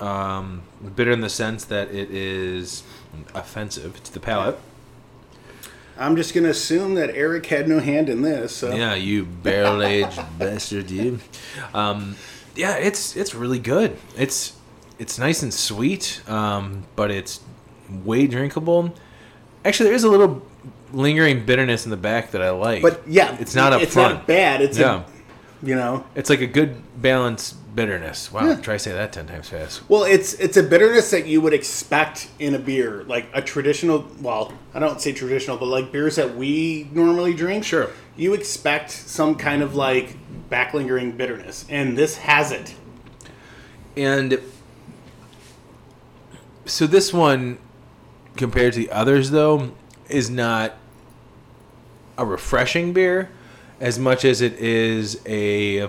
um, 0.00 0.62
bitter 0.94 1.10
in 1.12 1.20
the 1.20 1.28
sense 1.30 1.64
that 1.66 1.88
it 1.94 2.10
is 2.10 2.82
offensive 3.34 4.02
to 4.04 4.12
the 4.12 4.20
palate. 4.20 4.58
I'm 5.96 6.16
just 6.16 6.34
gonna 6.34 6.48
assume 6.48 6.94
that 6.96 7.10
Eric 7.14 7.46
had 7.46 7.68
no 7.68 7.78
hand 7.78 8.08
in 8.08 8.22
this. 8.22 8.54
So. 8.56 8.74
Yeah, 8.74 8.94
you 8.94 9.24
barrel 9.24 9.82
aged 9.82 10.20
bastard, 10.38 10.90
you. 10.90 11.20
Um, 11.72 12.16
yeah, 12.56 12.76
it's 12.76 13.16
it's 13.16 13.34
really 13.34 13.60
good. 13.60 13.96
It's 14.16 14.54
it's 14.98 15.18
nice 15.18 15.42
and 15.42 15.54
sweet, 15.54 16.20
um, 16.28 16.84
but 16.96 17.10
it's 17.12 17.40
way 18.04 18.26
drinkable. 18.26 18.92
Actually, 19.64 19.86
there 19.86 19.94
is 19.96 20.04
a 20.04 20.10
little 20.10 20.42
lingering 20.92 21.44
bitterness 21.46 21.84
in 21.84 21.90
the 21.90 21.96
back 21.96 22.32
that 22.32 22.42
I 22.42 22.50
like. 22.50 22.82
But 22.82 23.02
yeah, 23.06 23.36
it's 23.40 23.54
not 23.54 23.72
up 23.72 23.80
It's 23.82 23.94
front. 23.94 24.14
not 24.14 24.26
bad. 24.26 24.60
It's 24.62 24.78
Yeah. 24.78 25.02
a, 25.62 25.66
you 25.66 25.74
know, 25.74 26.04
It's 26.14 26.28
like 26.30 26.40
a 26.40 26.46
good 26.46 26.76
balanced 27.00 27.54
bitterness. 27.74 28.30
Wow, 28.32 28.46
Yeah. 28.46 28.56
try 28.56 28.74
to 28.74 28.78
say 28.78 28.92
that 28.92 29.12
ten 29.12 29.26
times 29.26 29.48
fast. 29.48 29.82
well, 29.88 30.04
it's 30.04 30.34
it's 30.34 30.56
a 30.56 30.62
bitterness 30.62 31.10
that 31.10 31.26
you 31.26 31.40
would 31.40 31.52
expect 31.52 32.28
in 32.38 32.54
a 32.54 32.58
beer, 32.58 33.04
like 33.06 33.26
a 33.34 33.42
traditional. 33.42 34.06
Well, 34.20 34.52
I 34.72 34.78
don't 34.78 35.00
say 35.00 35.12
traditional, 35.12 35.56
but 35.56 35.66
like 35.66 35.90
beers 35.92 36.16
that 36.16 36.36
we 36.36 36.88
normally 36.92 37.34
drink. 37.34 37.64
Sure. 37.64 37.90
you 38.16 38.32
expect 38.32 38.90
some 38.92 39.34
kind 39.34 39.60
of 39.62 39.74
like 39.74 40.16
backlingering 40.50 41.16
bitterness, 41.16 41.64
and 41.68 41.98
this 41.98 42.16
has 42.18 42.52
it. 42.52 42.74
And 43.96 44.40
so 46.64 46.86
this 46.86 47.12
one, 47.12 47.58
compared 48.36 48.72
to 48.74 48.78
the 48.80 48.90
others, 48.90 49.30
though, 49.30 49.72
is 50.08 50.30
not 50.30 50.74
a 52.16 52.24
refreshing 52.24 52.92
beer 52.92 53.30
as 53.80 53.98
much 53.98 54.24
as 54.24 54.40
it 54.40 54.54
is 54.54 55.20
a. 55.26 55.88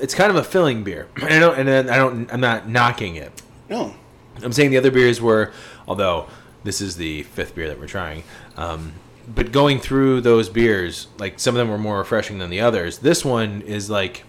It's 0.00 0.14
kind 0.14 0.30
of 0.30 0.36
a 0.36 0.44
filling 0.44 0.82
beer. 0.84 1.08
And 1.22 1.32
I 1.32 1.38
don't, 1.38 1.58
and 1.58 1.68
then 1.68 1.90
I 1.90 1.96
don't. 1.96 2.32
I'm 2.32 2.40
not 2.40 2.68
knocking 2.68 3.16
it. 3.16 3.42
No, 3.68 3.94
I'm 4.42 4.52
saying 4.52 4.70
the 4.70 4.78
other 4.78 4.90
beers 4.90 5.20
were, 5.20 5.52
although 5.86 6.26
this 6.64 6.80
is 6.80 6.96
the 6.96 7.22
fifth 7.24 7.54
beer 7.54 7.68
that 7.68 7.78
we're 7.78 7.86
trying. 7.86 8.22
Um, 8.56 8.92
but 9.32 9.52
going 9.52 9.78
through 9.78 10.22
those 10.22 10.48
beers, 10.48 11.06
like 11.18 11.38
some 11.38 11.54
of 11.54 11.58
them 11.58 11.68
were 11.70 11.78
more 11.78 11.98
refreshing 11.98 12.38
than 12.38 12.50
the 12.50 12.60
others. 12.60 12.98
This 12.98 13.24
one 13.24 13.62
is 13.62 13.88
like, 13.88 14.24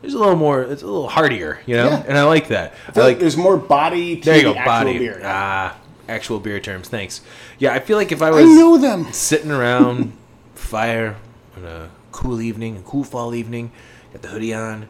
there's 0.00 0.14
a 0.14 0.18
little 0.18 0.36
more. 0.36 0.62
It's 0.62 0.82
a 0.82 0.86
little 0.86 1.08
heartier, 1.08 1.60
you 1.66 1.76
know, 1.76 1.88
Yeah. 1.90 2.04
and 2.08 2.16
I 2.16 2.24
like 2.24 2.48
that. 2.48 2.72
I 2.86 2.90
I 2.90 2.92
feel 2.92 3.04
like 3.04 3.18
there's 3.18 3.36
more 3.36 3.56
body 3.58 4.16
to 4.16 4.24
there 4.24 4.36
you 4.38 4.42
the 4.48 4.52
go, 4.54 4.58
actual 4.58 4.72
body. 4.72 4.98
beer. 4.98 5.20
Ah, 5.24 5.76
actual 6.08 6.40
beer 6.40 6.58
terms. 6.60 6.88
Thanks. 6.88 7.20
Yeah, 7.58 7.74
I 7.74 7.80
feel 7.80 7.98
like 7.98 8.12
if 8.12 8.22
I 8.22 8.28
I 8.28 8.30
was 8.30 8.44
know 8.48 8.78
them. 8.78 9.12
sitting 9.12 9.50
around 9.50 10.12
fire 10.54 11.16
on 11.56 11.64
a 11.64 11.90
cool 12.12 12.40
evening, 12.40 12.78
a 12.78 12.80
cool 12.82 13.04
fall 13.04 13.34
evening, 13.34 13.72
got 14.12 14.22
the 14.22 14.28
hoodie 14.28 14.54
on. 14.54 14.88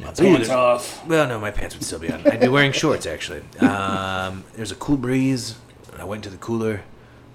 Pants 0.00 0.50
off. 0.50 1.06
well, 1.06 1.26
no, 1.28 1.38
my 1.38 1.50
pants 1.50 1.74
would 1.74 1.84
still 1.84 1.98
be 1.98 2.10
on. 2.10 2.26
I'd 2.26 2.40
be 2.40 2.48
wearing 2.48 2.72
shorts 2.72 3.06
actually. 3.06 3.42
Um, 3.60 4.44
there's 4.54 4.72
a 4.72 4.76
cool 4.76 4.96
breeze. 4.96 5.56
I 5.98 6.04
went 6.04 6.24
to 6.24 6.30
the 6.30 6.36
cooler. 6.36 6.82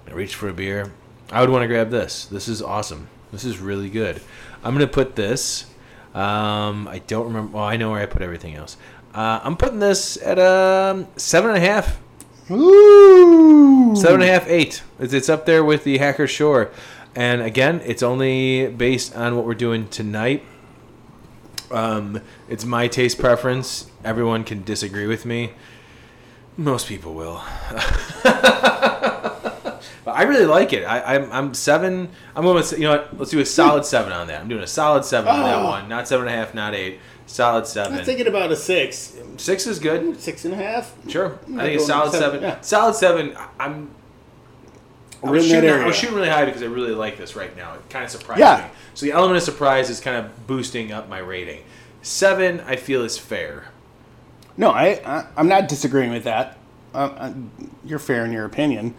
I 0.08 0.12
reached 0.12 0.34
for 0.34 0.48
a 0.48 0.52
beer. 0.52 0.92
I 1.30 1.40
would 1.40 1.50
want 1.50 1.62
to 1.62 1.68
grab 1.68 1.90
this. 1.90 2.26
This 2.26 2.48
is 2.48 2.62
awesome. 2.62 3.08
This 3.32 3.44
is 3.44 3.58
really 3.58 3.90
good. 3.90 4.20
I'm 4.62 4.74
gonna 4.74 4.86
put 4.86 5.16
this. 5.16 5.66
Um, 6.14 6.88
I 6.88 7.02
don't 7.06 7.26
remember. 7.26 7.56
Well, 7.56 7.64
I 7.64 7.76
know 7.76 7.90
where 7.90 8.00
I 8.00 8.06
put 8.06 8.22
everything 8.22 8.54
else. 8.54 8.76
Uh, 9.14 9.40
I'm 9.42 9.56
putting 9.56 9.78
this 9.78 10.16
at 10.22 10.38
um, 10.38 11.06
seven 11.16 11.50
and 11.50 11.58
a 11.58 11.66
half. 11.66 11.98
Ooh. 12.50 13.94
Seven 13.96 14.20
and 14.20 14.30
a 14.30 14.32
half, 14.32 14.46
eight. 14.48 14.82
It's, 14.98 15.12
it's 15.12 15.28
up 15.28 15.46
there 15.46 15.64
with 15.64 15.84
the 15.84 15.98
Hacker-Pschorr. 15.98 16.70
And 17.14 17.42
again, 17.42 17.80
it's 17.84 18.02
only 18.02 18.68
based 18.68 19.16
on 19.16 19.36
what 19.36 19.46
we're 19.46 19.54
doing 19.54 19.88
tonight. 19.88 20.44
Um, 21.70 22.20
it's 22.48 22.64
my 22.64 22.88
taste 22.88 23.18
preference. 23.18 23.86
Everyone 24.04 24.44
can 24.44 24.62
disagree 24.64 25.06
with 25.06 25.24
me. 25.26 25.52
Most 26.56 26.86
people 26.86 27.14
will. 27.14 27.42
but 28.22 30.12
I 30.12 30.22
really 30.24 30.46
like 30.46 30.72
it. 30.72 30.84
I, 30.84 31.16
I'm, 31.16 31.30
I'm 31.32 31.54
seven. 31.54 32.08
I'm 32.34 32.44
going 32.44 32.62
to, 32.62 32.76
you 32.76 32.82
know 32.82 32.92
what? 32.92 33.18
Let's 33.18 33.30
do 33.30 33.40
a 33.40 33.44
solid 33.46 33.84
seven 33.84 34.12
on 34.12 34.28
that. 34.28 34.40
I'm 34.40 34.48
doing 34.48 34.62
a 34.62 34.66
solid 34.66 35.04
seven 35.04 35.28
on 35.30 35.40
that 35.42 35.56
Oh. 35.56 35.64
one. 35.66 35.88
Not 35.88 36.06
seven 36.08 36.26
and 36.28 36.34
a 36.34 36.38
half, 36.38 36.54
not 36.54 36.74
eight. 36.74 36.98
Solid 37.26 37.66
seven. 37.66 37.98
I'm 37.98 38.04
thinking 38.04 38.28
about 38.28 38.52
a 38.52 38.56
six, 38.56 39.16
Six 39.36 39.66
is 39.66 39.80
good. 39.80 40.20
six 40.20 40.44
and 40.44 40.54
a 40.54 40.56
half. 40.56 40.94
Sure. 41.08 41.38
I'm 41.48 41.58
think 41.58 41.80
a 41.80 41.84
solid 41.84 42.12
seven, 42.12 42.40
seven. 42.40 42.42
yeah. 42.42 42.60
Solid 42.60 42.94
seven. 42.94 43.36
I'm 43.58 43.90
I 45.24 45.30
was, 45.30 45.46
shooting, 45.46 45.70
I 45.70 45.86
was 45.86 45.96
shooting 45.96 46.14
really 46.16 46.28
high 46.28 46.44
because 46.44 46.62
I 46.62 46.66
really 46.66 46.94
like 46.94 47.16
this 47.18 47.34
right 47.36 47.54
now. 47.56 47.74
It 47.74 47.88
kind 47.90 48.04
of 48.04 48.10
surprised 48.10 48.40
Yeah. 48.40 48.68
me. 48.68 48.74
So 48.94 49.06
the 49.06 49.12
element 49.12 49.36
of 49.38 49.42
surprise 49.42 49.90
is 49.90 49.98
kind 50.00 50.16
of 50.16 50.46
boosting 50.46 50.92
up 50.92 51.08
my 51.08 51.18
rating. 51.18 51.62
Seven, 52.02 52.60
I 52.60 52.76
feel 52.76 53.02
is 53.02 53.18
fair. 53.18 53.64
No, 54.56 54.70
I, 54.70 55.00
I 55.04 55.26
I'm 55.36 55.48
not 55.48 55.68
disagreeing 55.68 56.10
with 56.12 56.24
that. 56.24 56.58
Uh, 56.94 56.98
uh, 56.98 57.32
you're 57.84 57.98
fair 57.98 58.24
in 58.24 58.32
your 58.32 58.44
opinion. 58.44 58.94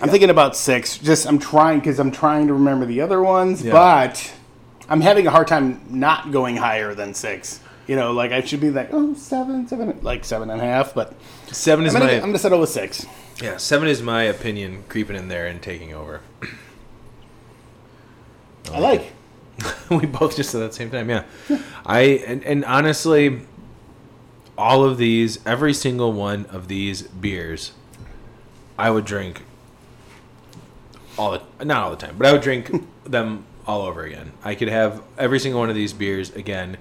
I'm 0.00 0.08
thinking 0.08 0.30
about 0.30 0.56
six. 0.56 0.96
Just 0.98 1.26
I'm 1.26 1.38
trying 1.38 1.80
because 1.80 1.98
I'm 1.98 2.10
trying 2.12 2.46
to 2.46 2.54
remember 2.54 2.86
the 2.86 3.00
other 3.00 3.20
ones, 3.22 3.62
Yeah. 3.62 3.72
but 3.72 4.32
I'm 4.88 5.00
having 5.00 5.26
a 5.26 5.30
hard 5.30 5.48
time 5.48 5.80
not 5.90 6.30
going 6.30 6.56
higher 6.56 6.94
than 6.94 7.12
six. 7.14 7.60
You 7.86 7.96
know, 7.96 8.12
like 8.12 8.32
I 8.32 8.42
should 8.42 8.60
be 8.60 8.70
like 8.70 8.90
oh 8.92 9.14
seven, 9.14 9.66
seven, 9.66 9.98
like 10.02 10.24
seven 10.24 10.50
and 10.50 10.60
a 10.60 10.64
half. 10.64 10.94
But 10.94 11.14
Seven 11.50 11.84
is 11.86 11.94
I'm 11.94 12.00
gonna, 12.02 12.12
my 12.12 12.18
I'm 12.18 12.26
gonna 12.28 12.38
settle 12.38 12.60
with 12.60 12.68
six. 12.70 13.04
Yeah. 13.40 13.56
Seven 13.56 13.88
is 13.88 14.02
my 14.02 14.24
opinion 14.24 14.84
creeping 14.88 15.16
in 15.16 15.28
there 15.28 15.46
and 15.46 15.62
taking 15.62 15.94
over. 15.94 16.20
I 18.72 18.78
like. 18.80 19.12
we 19.90 20.06
both 20.06 20.36
just 20.36 20.50
said 20.50 20.60
that 20.60 20.66
at 20.66 20.70
the 20.70 20.76
same 20.76 20.90
time. 20.90 21.10
Yeah, 21.10 21.24
I 21.84 22.00
and, 22.26 22.44
and 22.44 22.64
honestly, 22.64 23.40
all 24.56 24.84
of 24.84 24.98
these, 24.98 25.44
every 25.46 25.74
single 25.74 26.12
one 26.12 26.46
of 26.46 26.68
these 26.68 27.02
beers, 27.02 27.72
I 28.78 28.90
would 28.90 29.04
drink. 29.04 29.42
All 31.16 31.32
the 31.32 31.64
not 31.64 31.82
all 31.82 31.90
the 31.90 31.96
time, 31.96 32.16
but 32.16 32.26
I 32.26 32.32
would 32.32 32.42
drink 32.42 32.70
them 33.04 33.44
all 33.66 33.82
over 33.82 34.02
again. 34.02 34.32
I 34.44 34.54
could 34.54 34.68
have 34.68 35.02
every 35.16 35.38
single 35.40 35.60
one 35.60 35.68
of 35.68 35.74
these 35.74 35.92
beers 35.92 36.34
again, 36.34 36.76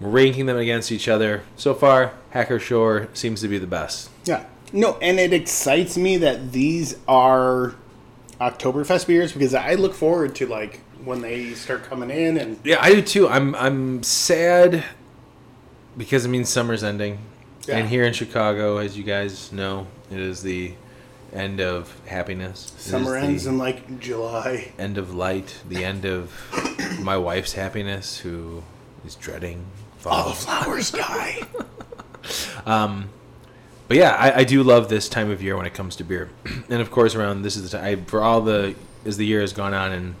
ranking 0.00 0.46
them 0.46 0.56
against 0.56 0.92
each 0.92 1.08
other. 1.08 1.42
So 1.56 1.74
far, 1.74 2.12
Hacker-Pschorr 2.30 3.14
seems 3.16 3.40
to 3.40 3.48
be 3.48 3.58
the 3.58 3.66
best. 3.66 4.10
Yeah. 4.24 4.44
No, 4.72 4.96
and 4.98 5.18
it 5.18 5.32
excites 5.32 5.96
me 5.96 6.16
that 6.18 6.52
these 6.52 6.96
are 7.08 7.74
Oktoberfest 8.40 9.06
beers 9.06 9.32
because 9.32 9.54
I 9.54 9.74
look 9.74 9.94
forward 9.94 10.34
to 10.36 10.46
like 10.46 10.80
when 11.04 11.20
they 11.22 11.54
start 11.54 11.84
coming 11.84 12.10
in 12.10 12.36
and 12.36 12.58
Yeah, 12.64 12.78
I 12.80 12.92
do 12.94 13.02
too. 13.02 13.28
I'm 13.28 13.54
I'm 13.54 14.02
sad 14.02 14.84
because 15.96 16.24
it 16.24 16.28
means 16.28 16.48
summer's 16.48 16.84
ending, 16.84 17.18
Yeah. 17.66 17.78
and 17.78 17.88
here 17.88 18.04
in 18.04 18.12
Chicago, 18.12 18.76
as 18.78 18.96
you 18.96 19.04
guys 19.04 19.52
know, 19.52 19.86
it 20.10 20.18
is 20.20 20.42
the 20.42 20.74
end 21.32 21.60
of 21.60 21.92
happiness. 22.06 22.72
It 22.76 22.80
summer 22.80 23.16
ends 23.16 23.46
in 23.46 23.58
like 23.58 23.98
July. 24.00 24.72
end 24.78 24.96
of 24.98 25.14
light, 25.14 25.58
the 25.68 25.84
end 25.84 26.04
of 26.04 26.32
my 27.02 27.16
wife's 27.16 27.52
happiness, 27.54 28.18
who 28.18 28.62
is 29.06 29.14
dreading 29.16 29.64
All 30.06 30.28
the 30.30 30.34
flowers 30.36 30.90
die. 30.90 31.42
Um, 32.66 33.08
But 33.88 33.96
yeah, 33.96 34.10
I, 34.14 34.40
I 34.40 34.44
do 34.44 34.62
love 34.62 34.88
this 34.88 35.08
time 35.08 35.30
of 35.30 35.42
year 35.42 35.56
when 35.56 35.64
it 35.66 35.72
comes 35.74 35.96
to 35.96 36.04
beer, 36.04 36.28
and 36.68 36.80
of 36.80 36.90
course, 36.90 37.14
around 37.14 37.42
this 37.42 37.56
is 37.56 37.70
the 37.70 37.78
time 37.78 37.84
I, 37.84 37.96
for 38.04 38.22
all 38.22 38.42
the 38.42 38.74
as 39.04 39.16
the 39.16 39.26
year 39.26 39.40
has 39.40 39.52
gone 39.52 39.72
on, 39.74 39.92
and 39.92 40.14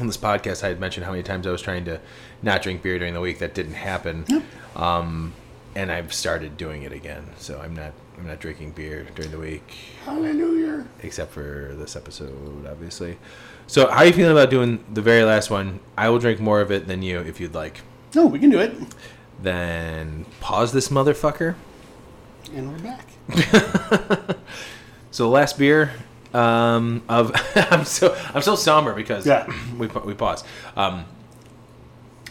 on 0.00 0.08
this 0.08 0.16
podcast, 0.16 0.64
I 0.64 0.68
had 0.68 0.80
mentioned 0.80 1.06
how 1.06 1.12
many 1.12 1.22
times 1.22 1.46
I 1.46 1.50
was 1.52 1.62
trying 1.62 1.84
to 1.84 2.00
not 2.42 2.62
drink 2.62 2.82
beer 2.82 2.98
during 2.98 3.14
the 3.14 3.20
week. 3.20 3.38
That 3.38 3.54
didn't 3.54 3.74
happen, 3.74 4.26
um, 4.74 5.32
and 5.76 5.92
I've 5.92 6.12
started 6.12 6.56
doing 6.56 6.82
it 6.82 6.92
again. 6.92 7.24
So 7.38 7.60
I'm 7.60 7.74
not 7.74 7.92
I'm 8.18 8.26
not 8.26 8.40
drinking 8.40 8.72
beer 8.72 9.06
during 9.14 9.30
the 9.30 9.38
week, 9.38 9.68
Hallelujah. 10.04 10.84
except 11.02 11.32
for 11.32 11.74
this 11.76 11.94
episode, 11.96 12.66
obviously. 12.66 13.18
So 13.66 13.88
how 13.88 13.98
are 13.98 14.06
you 14.06 14.12
feeling 14.12 14.32
about 14.32 14.50
doing 14.50 14.84
the 14.92 15.02
very 15.02 15.22
last 15.22 15.50
one? 15.50 15.80
I 15.96 16.08
will 16.08 16.18
drink 16.18 16.40
more 16.40 16.60
of 16.60 16.70
it 16.70 16.86
than 16.86 17.02
you 17.02 17.20
if 17.20 17.40
you'd 17.40 17.54
like. 17.54 17.80
No, 18.14 18.26
we 18.26 18.38
can 18.38 18.50
do 18.50 18.58
it. 18.58 18.74
Then 19.40 20.26
pause 20.40 20.72
this 20.72 20.88
motherfucker. 20.88 21.54
And 22.52 22.70
we're 22.72 22.78
back. 22.78 24.36
So 25.10 25.22
the 25.22 25.30
last 25.30 25.58
beer 25.58 25.92
um, 26.32 27.04
of 27.08 27.30
I'm 27.54 27.84
so 27.84 28.20
I'm 28.34 28.42
so 28.42 28.56
somber 28.56 28.94
because 28.94 29.24
Yeah. 29.24 29.46
we 29.78 29.86
we 29.86 30.12
pause. 30.14 30.42
Um, 30.76 31.04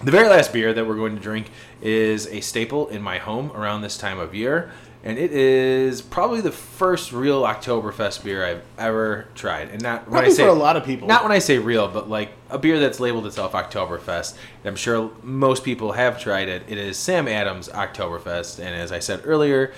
the 0.04 0.12
very 0.12 0.28
last 0.28 0.52
beer 0.52 0.74
that 0.74 0.86
we're 0.86 0.98
going 0.98 1.16
to 1.16 1.22
drink 1.22 1.50
is 1.82 2.28
a 2.28 2.42
staple 2.42 2.90
in 2.90 3.02
my 3.02 3.20
home 3.20 3.54
around 3.54 3.84
this 3.84 3.98
time 3.98 4.20
of 4.20 4.36
year, 4.36 4.70
and 5.02 5.18
it 5.18 5.32
is 5.32 6.02
probably 6.02 6.42
the 6.42 6.52
first 6.52 7.14
real 7.14 7.44
Oktoberfest 7.44 8.22
beer 8.26 8.46
I've 8.46 8.64
ever 8.78 9.30
tried. 9.34 9.70
And 9.70 9.82
not 9.82 10.10
when 10.10 10.26
I 10.26 10.30
say 10.30 10.44
for 10.44 10.50
a 10.50 10.54
lot 10.54 10.76
of 10.76 10.84
people. 10.84 11.08
not 11.08 11.24
when 11.24 11.32
I 11.32 11.40
say 11.40 11.58
real, 11.58 11.88
but 11.88 12.10
like 12.10 12.34
a 12.50 12.58
beer 12.60 12.82
that's 12.82 13.00
labeled 13.00 13.26
itself 13.28 13.54
Oktoberfest. 13.54 14.34
And 14.34 14.66
I'm 14.66 14.76
sure 14.76 15.10
most 15.24 15.64
people 15.64 15.94
have 15.94 16.20
tried 16.20 16.50
it. 16.50 16.64
It 16.68 16.78
is 16.78 16.98
Sam 16.98 17.30
Adams 17.30 17.70
Oktoberfest, 17.70 18.60
and 18.60 18.76
as 18.76 18.92
I 18.92 19.00
said 19.00 19.22
earlier, 19.24 19.74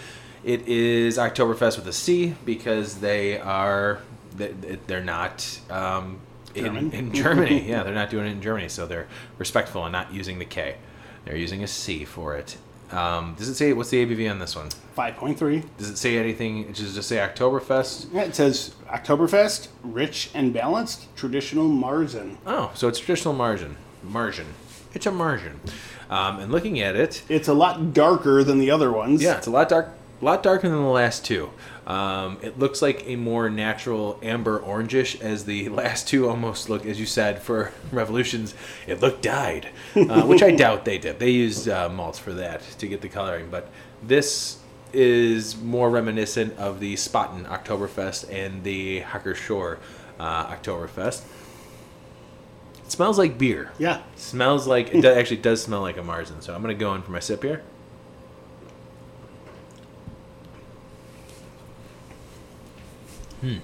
It 0.45 0.67
is 0.67 1.17
Oktoberfest 1.17 1.75
with 1.77 1.87
a 1.87 1.91
C 1.93 2.35
because 2.45 2.99
they 2.99 3.39
are 3.39 3.99
they- 4.37 4.53
they're 4.87 5.03
not 5.03 5.59
um, 5.71 6.19
in, 6.53 6.91
in 6.93 7.11
Germany. 7.13 7.67
yeah, 7.67 7.81
they're 7.83 7.93
not 7.95 8.09
doing 8.11 8.27
it 8.27 8.31
in 8.31 8.41
Germany, 8.41 8.69
so 8.69 8.85
they're 8.85 9.07
respectful 9.39 9.83
and 9.85 9.91
not 9.91 10.13
using 10.13 10.39
the 10.39 10.45
K. 10.45 10.75
They're 11.25 11.35
using 11.35 11.63
a 11.63 11.67
C 11.67 12.05
for 12.05 12.35
it. 12.35 12.57
Um, 12.91 13.33
does 13.37 13.49
it 13.49 13.55
say 13.55 13.73
what's 13.73 13.89
the 13.89 14.05
ABV 14.05 14.29
on 14.29 14.37
this 14.37 14.55
one? 14.55 14.69
5.3. 14.95 15.63
Does 15.77 15.89
it 15.89 15.97
say 15.97 16.17
anything? 16.19 16.71
Does 16.71 16.91
it 16.91 16.95
just 16.95 17.09
say 17.09 17.15
Oktoberfest? 17.17 18.13
Yeah, 18.13 18.21
it 18.23 18.35
says 18.35 18.75
Oktoberfest, 18.87 19.69
rich 19.83 20.29
and 20.35 20.53
balanced, 20.53 21.13
traditional 21.15 21.67
Marzen. 21.67 22.37
Oh, 22.45 22.71
so 22.75 22.87
it's 22.87 22.99
traditional 22.99 23.33
margin. 23.33 23.77
Margin. 24.03 24.45
It's 24.93 25.07
a 25.07 25.11
margin. 25.11 25.59
Um, 26.09 26.39
and 26.39 26.51
looking 26.51 26.79
at 26.79 26.95
it, 26.95 27.23
It's 27.27 27.47
a 27.47 27.53
lot 27.55 27.93
darker 27.93 28.43
than 28.43 28.59
the 28.59 28.69
other 28.69 28.91
ones. 28.91 29.23
Yeah, 29.23 29.37
it's 29.37 29.47
a 29.47 29.51
lot 29.51 29.67
dark, 29.67 29.89
lot 30.23 30.43
darker 30.43 30.69
than 30.69 30.81
the 30.81 30.85
last 30.85 31.25
two. 31.25 31.49
Um, 31.85 32.37
it 32.41 32.57
looks 32.57 32.81
like 32.81 33.03
a 33.07 33.15
more 33.15 33.49
natural 33.49 34.19
amber 34.23 34.59
orangish, 34.59 35.19
as 35.21 35.45
the 35.45 35.69
last 35.81 36.07
two 36.07 36.29
almost 36.29 36.69
look, 36.69 36.85
as 36.85 36.99
you 36.99 37.05
said, 37.05 37.41
for 37.41 37.71
Revolutions. 37.91 38.53
It 38.87 39.01
looked 39.01 39.21
dyed, 39.21 39.69
uh, 39.95 40.23
which 40.23 40.41
I 40.41 40.51
doubt 40.55 40.85
they 40.85 40.97
did. 40.97 41.19
They 41.19 41.31
used 41.31 41.67
uh, 41.67 41.89
malts 41.89 42.19
for 42.19 42.33
that 42.33 42.61
to 42.79 42.87
get 42.87 43.01
the 43.01 43.09
coloring, 43.09 43.49
but 43.51 43.69
this 44.01 44.59
is 44.93 45.57
more 45.57 45.89
reminiscent 45.89 46.57
of 46.57 46.79
the 46.79 46.93
Spaten 46.95 47.45
Oktoberfest 47.45 48.31
and 48.31 48.63
the 48.63 48.99
Hacker-Pschorr 48.99 49.77
uh, 50.19 50.55
Oktoberfest. 50.55 51.23
It 52.85 52.91
smells 52.91 53.17
like 53.17 53.37
beer. 53.37 53.71
Yeah. 53.77 54.01
Smells 54.15 54.67
like 54.67 54.93
it 54.93 55.01
do, 55.01 55.07
actually 55.07 55.37
does 55.37 55.61
smell 55.61 55.81
like 55.81 55.97
a 55.97 56.01
Marzen. 56.01 56.41
So 56.41 56.53
I'm 56.53 56.61
gonna 56.61 56.75
go 56.75 56.93
in 56.93 57.01
for 57.01 57.11
my 57.11 57.19
sip 57.19 57.43
here. 57.43 57.63
Hmm. 63.45 63.57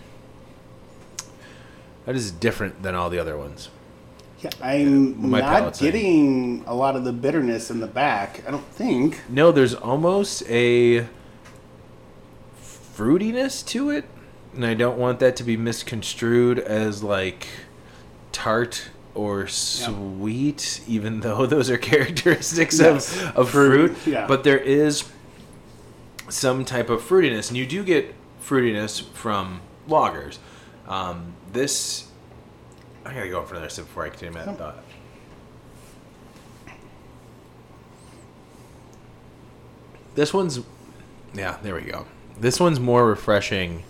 That 2.06 2.16
is 2.16 2.32
different 2.32 2.84
than 2.84 2.96
all 2.96 3.10
the 3.10 3.20
other 3.20 3.38
ones. 3.38 3.70
Yeah, 4.40 4.50
I'm 4.62 5.30
My 5.30 5.40
not 5.40 5.50
palate's 5.52 5.80
saying. 5.80 5.92
getting 5.92 6.64
a 6.66 6.74
lot 6.74 6.96
of 6.96 7.04
the 7.04 7.14
bitterness 7.14 7.70
in 7.70 7.80
the 7.80 7.88
back. 7.88 8.44
I 8.48 8.52
don't 8.52 8.66
think. 8.68 9.22
No, 9.30 9.52
there's 9.52 9.76
almost 9.76 10.44
a 10.50 11.06
fruitiness 12.96 13.66
to 13.68 13.90
it, 13.90 14.06
and 14.56 14.66
I 14.66 14.74
don't 14.74 14.98
want 14.98 15.20
that 15.20 15.36
to 15.38 15.44
be 15.44 15.58
misconstrued 15.58 16.60
as 16.60 17.04
like 17.04 17.48
tart 18.32 18.90
or 19.14 19.48
sweet, 19.48 20.82
even 20.88 21.20
though 21.22 21.46
those 21.46 21.70
are 21.70 21.78
characteristics 21.92 22.80
Yes. 22.80 23.16
of, 23.22 23.38
of 23.38 23.50
fruit. 23.52 23.96
yeah. 24.08 24.26
But 24.28 24.44
there 24.44 24.58
is 24.60 25.04
some 26.30 26.66
type 26.66 26.90
of 26.90 27.02
fruitiness, 27.02 27.50
and 27.50 27.58
you 27.58 27.66
do 27.68 27.84
get 27.84 28.16
fruitiness 28.44 29.04
from 29.14 29.62
lagers. 29.88 30.38
Um, 30.88 31.34
this, 31.52 32.08
I 33.06 33.14
gotta 33.14 33.30
go 33.30 33.44
for 33.44 33.56
another 33.56 33.70
sip 33.70 33.86
before 33.86 34.06
I 34.06 34.10
continue 34.10 34.34
my 34.34 34.46
Oh. 34.46 34.54
thought. 34.54 34.84
This 40.16 40.34
one's, 40.34 40.60
yeah, 41.34 41.58
there 41.64 41.76
we 41.76 41.82
go. 41.82 42.06
This 42.38 42.60
one's 42.60 42.80
more 42.80 43.06
refreshing 43.08 43.84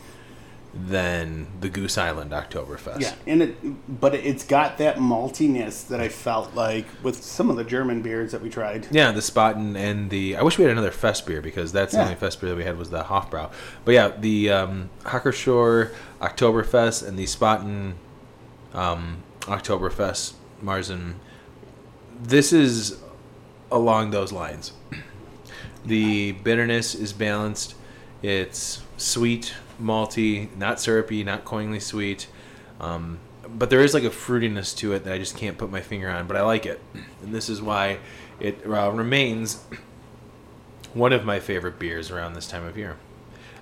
than 0.73 1.47
the 1.59 1.69
Goose 1.69 1.97
Island 1.97 2.31
Oktoberfest. 2.31 3.01
Yeah, 3.01 3.13
and 3.27 3.41
it, 3.41 3.99
but 3.99 4.15
it's 4.15 4.45
got 4.45 4.77
that 4.77 4.97
maltiness 4.97 5.87
that 5.87 5.99
I 5.99 6.07
felt 6.07 6.55
like 6.55 6.85
with 7.03 7.21
some 7.23 7.49
of 7.49 7.57
the 7.57 7.63
German 7.63 8.01
beers 8.01 8.31
that 8.31 8.41
we 8.41 8.49
tried. 8.49 8.87
Yeah, 8.89 9.11
the 9.11 9.19
Spaten 9.19 9.75
and 9.75 10.09
the. 10.09 10.37
I 10.37 10.43
wish 10.43 10.57
we 10.57 10.63
had 10.63 10.71
another 10.71 10.91
Fest 10.91 11.25
beer 11.25 11.41
because 11.41 11.71
that's 11.71 11.93
the 11.93 12.01
only 12.01 12.15
Fest 12.15 12.39
beer 12.39 12.51
that 12.51 12.55
we 12.55 12.63
had 12.63 12.77
was 12.77 12.89
the 12.89 13.03
Hofbrau. 13.03 13.51
But 13.83 13.91
yeah, 13.93 14.09
the 14.17 14.49
um, 14.49 14.89
Hacker-Pschorr 15.05 15.93
Oktoberfest 16.21 17.07
and 17.07 17.19
the 17.19 17.25
Spaten 17.25 17.93
um, 18.73 19.23
Oktoberfest 19.41 20.33
Marzen. 20.63 21.15
This 22.23 22.53
is 22.53 22.97
along 23.71 24.11
those 24.11 24.31
lines. 24.31 24.73
The 25.85 26.33
bitterness 26.33 26.93
is 26.93 27.11
balanced. 27.11 27.75
It's 28.21 28.83
sweet, 28.97 29.53
malty, 29.81 30.55
not 30.57 30.79
syrupy, 30.79 31.23
not 31.23 31.43
cloyingly 31.45 31.79
sweet. 31.79 32.27
Um, 32.79 33.19
but 33.47 33.69
there 33.69 33.81
is 33.81 33.93
like 33.93 34.03
a 34.03 34.09
fruitiness 34.09 34.75
to 34.77 34.93
it 34.93 35.03
that 35.03 35.13
I 35.13 35.17
just 35.17 35.35
can't 35.37 35.57
put 35.57 35.69
my 35.71 35.81
finger 35.81 36.09
on, 36.09 36.27
but 36.27 36.37
I 36.37 36.41
like 36.41 36.65
it. 36.65 36.79
And 37.21 37.33
this 37.33 37.49
is 37.49 37.61
why 37.61 37.99
it 38.39 38.61
uh, 38.65 38.91
remains 38.91 39.63
one 40.93 41.13
of 41.13 41.25
my 41.25 41.39
favorite 41.39 41.79
beers 41.79 42.11
around 42.11 42.33
this 42.33 42.47
time 42.47 42.65
of 42.65 42.77
year, 42.77 42.97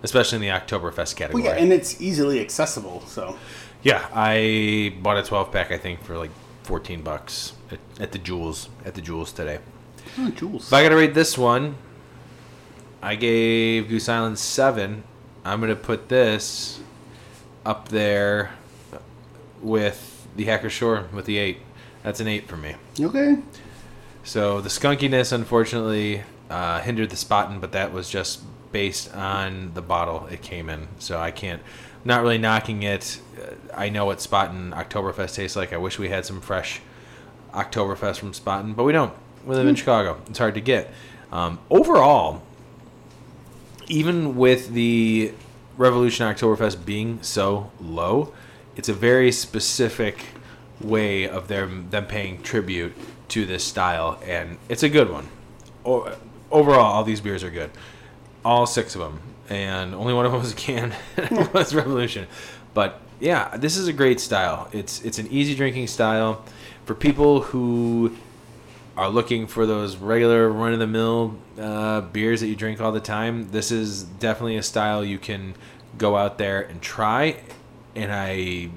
especially 0.03 0.35
in 0.37 0.41
the 0.41 0.47
Oktoberfest 0.47 0.95
Well, 0.95 1.15
category. 1.15 1.43
yeah, 1.43 1.51
and 1.55 1.71
it's 1.73 1.99
easily 2.01 2.39
accessible. 2.39 3.01
So 3.07 3.37
Yeah, 3.83 4.07
I 4.13 4.95
bought 5.01 5.17
a 5.17 5.23
12 5.23 5.51
pack, 5.51 5.71
I 5.71 5.77
think, 5.77 6.03
for 6.03 6.17
like 6.17 6.31
14 6.63 7.01
bucks 7.01 7.53
at, 7.71 7.79
at 7.99 8.11
the 8.11 8.19
Jewels 8.19 8.69
at 8.85 8.93
the 8.93 9.01
Jewels 9.01 9.31
today. 9.31 9.59
oh, 10.19 10.29
Jules. 10.31 10.67
If 10.67 10.73
I 10.73 10.83
got 10.83 10.89
to 10.89 10.95
rate 10.95 11.13
this 11.13 11.37
one, 11.37 11.75
I 13.01 13.15
gave 13.15 13.87
Goose 13.89 14.09
Island 14.09 14.37
seven. 14.37 15.03
I'm 15.49 15.59
gonna 15.61 15.75
put 15.75 16.09
this 16.09 16.79
up 17.65 17.89
there 17.89 18.51
with 19.61 20.27
the 20.35 20.45
Hacker-Pschorr 20.45 21.11
with 21.11 21.25
the 21.25 21.39
eight. 21.39 21.57
That's 22.03 22.19
an 22.19 22.27
eight 22.27 22.47
for 22.47 22.55
me. 22.55 22.75
Okay. 22.99 23.37
So 24.23 24.61
the 24.61 24.69
skunkiness, 24.69 25.33
unfortunately, 25.33 26.21
uh, 26.51 26.81
hindered 26.81 27.09
the 27.09 27.15
spotting, 27.15 27.59
but 27.59 27.71
that 27.71 27.91
was 27.91 28.09
just 28.09 28.43
based 28.71 29.15
on 29.15 29.73
the 29.73 29.81
bottle 29.81 30.27
it 30.27 30.43
came 30.43 30.69
in. 30.69 30.87
So 30.99 31.19
I 31.19 31.31
can't, 31.31 31.63
not 32.05 32.21
really 32.21 32.37
knocking 32.37 32.83
it. 32.83 33.19
Uh, 33.35 33.55
I 33.75 33.89
know 33.89 34.05
what 34.05 34.19
Spaten 34.19 34.71
Oktoberfest 34.71 35.33
tastes 35.33 35.57
like. 35.57 35.73
I 35.73 35.77
wish 35.77 35.97
we 35.97 36.09
had 36.09 36.27
some 36.27 36.41
fresh 36.41 36.79
Oktoberfest 37.55 38.19
from 38.19 38.33
Spaten, 38.33 38.75
but 38.75 38.83
we 38.83 38.93
don't. 38.93 39.13
We 39.45 39.55
live 39.55 39.65
in 39.65 39.73
Chicago. 39.73 40.21
It's 40.27 40.37
hard 40.37 40.53
to 40.53 40.61
get. 40.61 40.93
Um, 41.31 41.57
overall, 41.71 42.43
even 43.89 44.37
with 44.37 44.73
the 44.73 45.33
Revolution 45.77 46.31
Oktoberfest 46.31 46.85
being 46.85 47.21
so 47.21 47.71
low, 47.81 48.33
it's 48.75 48.87
a 48.87 48.93
very 48.93 49.31
specific 49.31 50.25
way 50.79 51.27
of 51.27 51.47
them 51.49 51.89
them 51.89 52.05
paying 52.05 52.41
tribute 52.41 52.93
to 53.29 53.45
this 53.45 53.63
style, 53.63 54.21
and 54.25 54.57
it's 54.69 54.83
a 54.83 54.89
good 54.89 55.09
one. 55.09 55.27
O- 55.85 56.15
overall, 56.51 56.93
all 56.93 57.03
these 57.03 57.19
beers 57.19 57.43
are 57.43 57.49
good, 57.49 57.71
all 58.45 58.65
six 58.65 58.95
of 58.95 59.01
them, 59.01 59.19
and 59.49 59.93
only 59.93 60.13
one 60.13 60.25
of 60.25 60.31
them 60.31 60.41
was 60.41 60.53
a 60.53 60.55
can. 60.55 60.93
it 61.17 61.53
was 61.53 61.73
Revolution, 61.75 62.27
but 62.73 63.01
yeah, 63.19 63.57
this 63.57 63.75
is 63.75 63.87
a 63.87 63.93
great 63.93 64.19
style. 64.19 64.69
It's 64.71 65.01
it's 65.01 65.19
an 65.19 65.27
easy 65.27 65.55
drinking 65.55 65.87
style 65.87 66.43
for 66.85 66.95
people 66.95 67.41
who 67.41 68.15
are 68.99 69.09
looking 69.09 69.47
for 69.47 69.65
those 69.65 69.95
regular 69.95 70.49
run 70.49 70.73
of 70.73 70.79
the 70.79 70.87
mill 70.87 71.37
uh, 71.57 72.01
beers 72.01 72.41
that 72.41 72.47
you 72.47 72.55
drink 72.55 72.81
all 72.81 72.91
the 72.91 72.99
time, 72.99 73.49
this 73.51 73.71
is 73.71 74.03
definitely 74.03 74.57
a 74.57 74.63
style 74.63 75.05
you 75.05 75.17
can 75.17 75.55
go 75.97 76.17
out 76.17 76.37
there 76.37 76.61
and 76.61 76.81
try. 76.81 77.41
And 77.95 78.11
I 78.11 78.71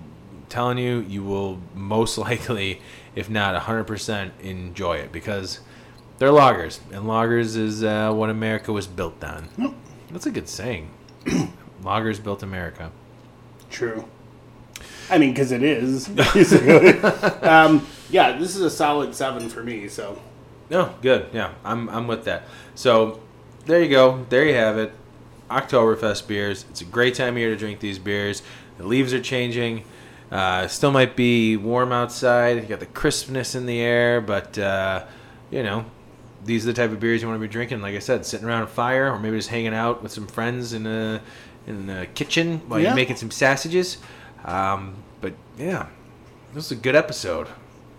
telling 0.49 0.79
you, 0.79 1.01
you 1.01 1.25
will 1.25 1.61
most 1.75 2.19
likely, 2.29 2.81
if 3.17 3.29
not 3.29 3.61
100%, 3.61 4.31
enjoy 4.41 4.99
it 4.99 5.11
because 5.11 5.59
they're 6.19 6.29
lagers, 6.29 6.79
and 6.93 7.07
lagers 7.07 7.57
is 7.57 7.83
uh, 7.83 8.13
what 8.13 8.31
America 8.31 8.73
was 8.73 8.87
built 8.87 9.25
on. 9.25 9.49
Yep. 9.59 9.75
That's 10.13 10.27
a 10.27 10.31
good 10.31 10.49
saying. 10.49 10.89
lagers 11.83 12.23
built 12.23 12.45
America. 12.45 12.93
True. 13.71 14.05
I 15.13 15.19
mean, 15.19 15.33
because 15.33 15.53
it 15.53 15.63
is. 15.63 16.09
um, 17.43 17.87
yeah, 18.11 18.37
this 18.39 18.57
is 18.57 18.63
a 18.63 18.71
solid 18.71 19.15
seven 19.15 19.49
for 19.49 19.63
me. 19.63 19.89
So 19.89 20.21
No, 20.71 20.95
good. 21.03 21.29
Yeah, 21.33 21.53
I'm 21.65 21.89
I'm 21.91 22.07
with 22.07 22.25
that. 22.25 22.45
So 22.75 23.21
there 23.67 23.83
you 23.83 23.89
go. 23.91 24.25
There 24.29 24.45
you 24.45 24.55
have 24.55 24.79
it. 24.79 24.93
Oktoberfest 25.51 26.27
beers. 26.27 26.65
It's 26.71 26.81
a 26.81 26.85
great 26.87 27.15
time 27.15 27.35
of 27.35 27.39
year 27.39 27.51
to 27.51 27.57
drink 27.57 27.81
these 27.81 27.99
beers. 27.99 28.43
The 28.79 28.87
leaves 28.87 29.13
are 29.13 29.21
changing. 29.21 29.85
Uh, 30.31 30.67
still 30.67 30.91
might 30.91 31.15
be 31.15 31.59
warm 31.59 31.93
outside. 31.93 32.57
You 32.57 32.63
got 32.63 32.81
the 32.81 32.87
crispness 32.87 33.55
in 33.55 33.67
the 33.67 33.81
air, 33.81 34.21
but 34.23 34.57
uh, 34.59 35.05
you 35.51 35.63
know, 35.63 35.85
these 36.45 36.65
are 36.67 36.73
the 36.73 36.75
type 36.75 36.91
of 36.91 37.01
beers 37.01 37.21
you 37.21 37.29
want 37.29 37.39
to 37.39 37.47
be 37.47 37.53
drinking. 37.53 37.83
Like 37.83 37.95
I 37.95 37.99
said, 37.99 38.25
sitting 38.25 38.47
around 38.49 38.63
a 38.63 38.67
fire, 38.67 39.13
or 39.13 39.19
maybe 39.19 39.37
just 39.37 39.51
hanging 39.51 39.75
out 39.75 40.03
with 40.03 40.11
some 40.11 40.27
friends 40.27 40.73
in 40.73 40.87
a 40.87 41.21
in 41.67 41.87
the 41.87 42.07
kitchen 42.15 42.61
while 42.67 42.81
Yeah. 42.81 42.89
you're 42.89 42.97
making 42.97 43.17
some 43.17 43.31
sausages. 43.31 43.99
Um, 44.45 44.97
but 45.21 45.35
yeah, 45.59 45.87
this 46.55 46.67
is 46.67 46.73
a 46.73 46.77
good 46.77 46.95
episode. 46.97 47.49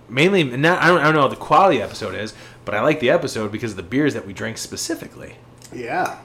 Mainly, 0.10 0.44
not 0.44 0.82
I 0.82 0.88
don't, 0.88 1.00
I 1.00 1.04
don't 1.06 1.16
know 1.16 1.22
what 1.22 1.30
the 1.30 1.36
quality 1.38 1.82
episode 1.82 2.16
is, 2.16 2.34
but 2.66 2.76
I 2.76 2.82
like 2.82 3.00
the 3.00 3.10
episode 3.10 3.52
because 3.52 3.72
of 3.72 3.78
the 3.78 3.84
beers 3.84 4.14
that 4.14 4.28
we 4.28 4.34
drank 4.34 4.58
specifically. 4.58 5.36
yeah, 5.74 6.20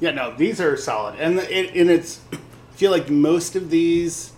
yeah. 0.00 0.12
No, 0.12 0.34
these 0.36 0.60
are 0.60 0.76
solid, 0.76 1.18
and 1.18 1.38
it, 1.38 1.74
and 1.74 1.90
it's. 1.90 2.20
I 2.32 2.76
feel 2.78 2.90
like 2.90 3.08
most 3.10 3.56
of 3.56 3.70
these 3.70 4.32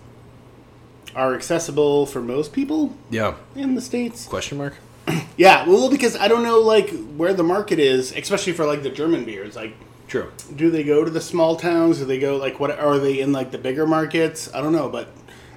are 1.14 1.34
accessible 1.34 2.07
for 2.07 2.20
most 2.20 2.53
people 2.53 2.95
Yeah. 3.11 3.34
in 3.57 3.74
the 3.74 3.80
states. 3.80 4.26
Question 4.26 4.59
mark? 4.59 4.74
Yeah, 5.36 5.68
well, 5.68 5.89
because 5.89 6.16
I 6.16 6.26
don't 6.26 6.43
know 6.43 6.59
like 6.61 6.91
where 7.16 7.32
the 7.32 7.43
market 7.45 7.78
is, 7.78 8.11
especially 8.12 8.53
for 8.55 8.66
like 8.66 8.82
the 8.82 8.91
German 8.91 9.24
beers. 9.24 9.55
Like, 9.55 9.72
True. 10.09 10.33
Do 10.57 10.71
they 10.71 10.83
go 10.83 11.05
to 11.05 11.11
the 11.11 11.21
small 11.21 11.57
towns? 11.57 11.99
Do 11.99 12.07
they 12.07 12.19
go 12.19 12.37
like 12.37 12.59
what? 12.59 12.71
Are 12.79 12.99
they 12.99 13.21
in 13.21 13.33
like 13.33 13.51
the 13.51 13.59
bigger 13.59 13.87
markets? 13.87 14.53
I 14.55 14.61
don't 14.61 14.73
know, 14.73 14.89
but 14.89 15.09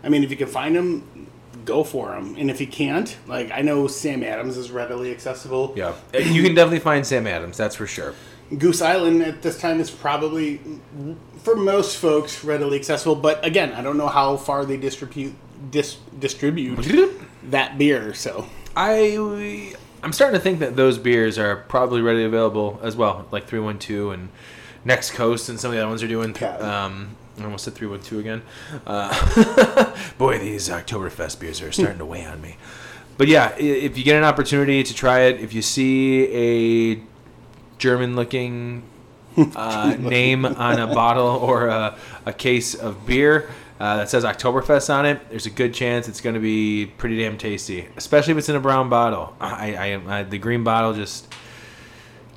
I 0.04 0.10
mean, 0.10 0.24
if 0.24 0.30
you 0.30 0.38
can 0.38 0.48
find 0.48 0.76
them, 0.76 1.28
go 1.64 1.84
for 1.84 2.10
them. 2.10 2.36
And 2.38 2.52
if 2.52 2.60
you 2.60 2.68
can't, 2.68 3.16
like 3.28 3.50
I 3.52 3.62
know 3.62 3.88
Sam 3.88 4.24
Adams 4.24 4.58
is 4.58 4.70
readily 4.70 5.12
accessible. 5.12 5.74
Yeah, 5.76 5.96
you 6.14 6.44
can 6.44 6.54
definitely 6.54 6.80
find 6.80 7.08
Sam 7.08 7.28
Adams. 7.28 7.56
That's 7.58 7.76
for 7.76 7.88
sure. 7.88 8.14
Goose 8.58 8.82
Island 8.82 9.22
at 9.22 9.42
this 9.42 9.58
time 9.58 9.80
is 9.80 9.90
probably, 9.90 10.60
for 11.38 11.56
most 11.56 11.98
folks, 11.98 12.44
readily 12.44 12.78
accessible. 12.78 13.16
But 13.16 13.46
again, 13.46 13.72
I 13.72 13.82
don't 13.82 13.96
know 13.96 14.10
how 14.10 14.36
far 14.36 14.66
they 14.66 14.76
distribute 14.76 15.34
dis, 15.70 15.96
distribute 16.20 16.86
that 17.44 17.78
beer. 17.78 18.14
So 18.14 18.46
I 18.76 19.74
I'm 20.04 20.14
starting 20.14 20.38
to 20.40 20.44
think 20.44 20.60
that 20.60 20.76
those 20.76 20.98
beers 20.98 21.38
are 21.38 21.56
probably 21.56 22.02
readily 22.02 22.26
available 22.26 22.80
as 22.82 22.96
well, 22.96 23.28
like 23.32 23.46
312 23.46 24.14
and 24.14 24.30
Next 24.84 25.12
Coast 25.12 25.48
and 25.50 25.60
some 25.60 25.70
of 25.70 25.76
the 25.76 25.82
other 25.82 25.90
ones 25.90 26.02
are 26.02 26.08
doing. 26.08 26.36
Yeah. 26.40 26.58
Um, 26.58 27.16
I 27.40 27.44
almost 27.44 27.66
said 27.66 27.76
312 27.76 28.20
again. 28.20 28.42
Uh, 28.86 29.96
boy, 30.18 30.40
these 30.40 30.70
Oktoberfest 30.70 31.40
beers 31.40 31.62
are 31.62 31.72
starting 31.72 32.00
to 32.00 32.06
weigh 32.06 32.26
on 32.26 32.42
me. 32.42 32.58
But 33.18 33.28
yeah, 33.28 33.56
if 33.58 33.98
you 33.98 34.04
get 34.04 34.16
an 34.16 34.24
opportunity 34.24 34.84
to 34.84 34.94
try 34.94 35.22
it, 35.22 35.40
if 35.40 35.54
you 35.54 35.62
see 35.62 36.94
a 36.94 37.04
German-looking 37.78 38.84
uh, 39.56 39.96
name 40.00 40.46
on 40.46 40.80
a 40.80 40.88
bottle 40.88 41.28
or 41.28 41.68
a, 41.68 41.98
a 42.26 42.34
case 42.34 42.74
of 42.74 43.06
beer 43.06 43.50
uh, 43.82 43.98
that 43.98 44.10
says 44.10 44.24
Oktoberfest 44.24 44.94
on 44.94 45.08
it, 45.08 45.28
there's 45.32 45.48
a 45.48 45.50
good 45.50 45.74
chance 45.74 46.08
it's 46.08 46.22
going 46.22 46.36
to 46.36 46.40
be 46.40 46.86
pretty 46.86 47.18
damn 47.18 47.36
tasty, 47.36 47.88
especially 47.98 48.30
if 48.30 48.38
it's 48.38 48.48
in 48.48 48.56
a 48.56 48.60
brown 48.60 48.90
bottle. 48.90 49.36
I, 49.42 49.74
I, 49.74 50.20
I 50.20 50.24
the 50.24 50.38
green 50.38 50.64
bottle 50.64 50.94
just 50.94 51.34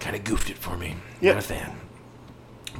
kind 0.01 0.16
of 0.16 0.24
goofed 0.24 0.49
it 0.49 0.57
for 0.57 0.74
me. 0.78 0.97
Yep. 1.20 1.34
Not 1.34 1.45
a 1.45 1.47
fan. 1.47 1.76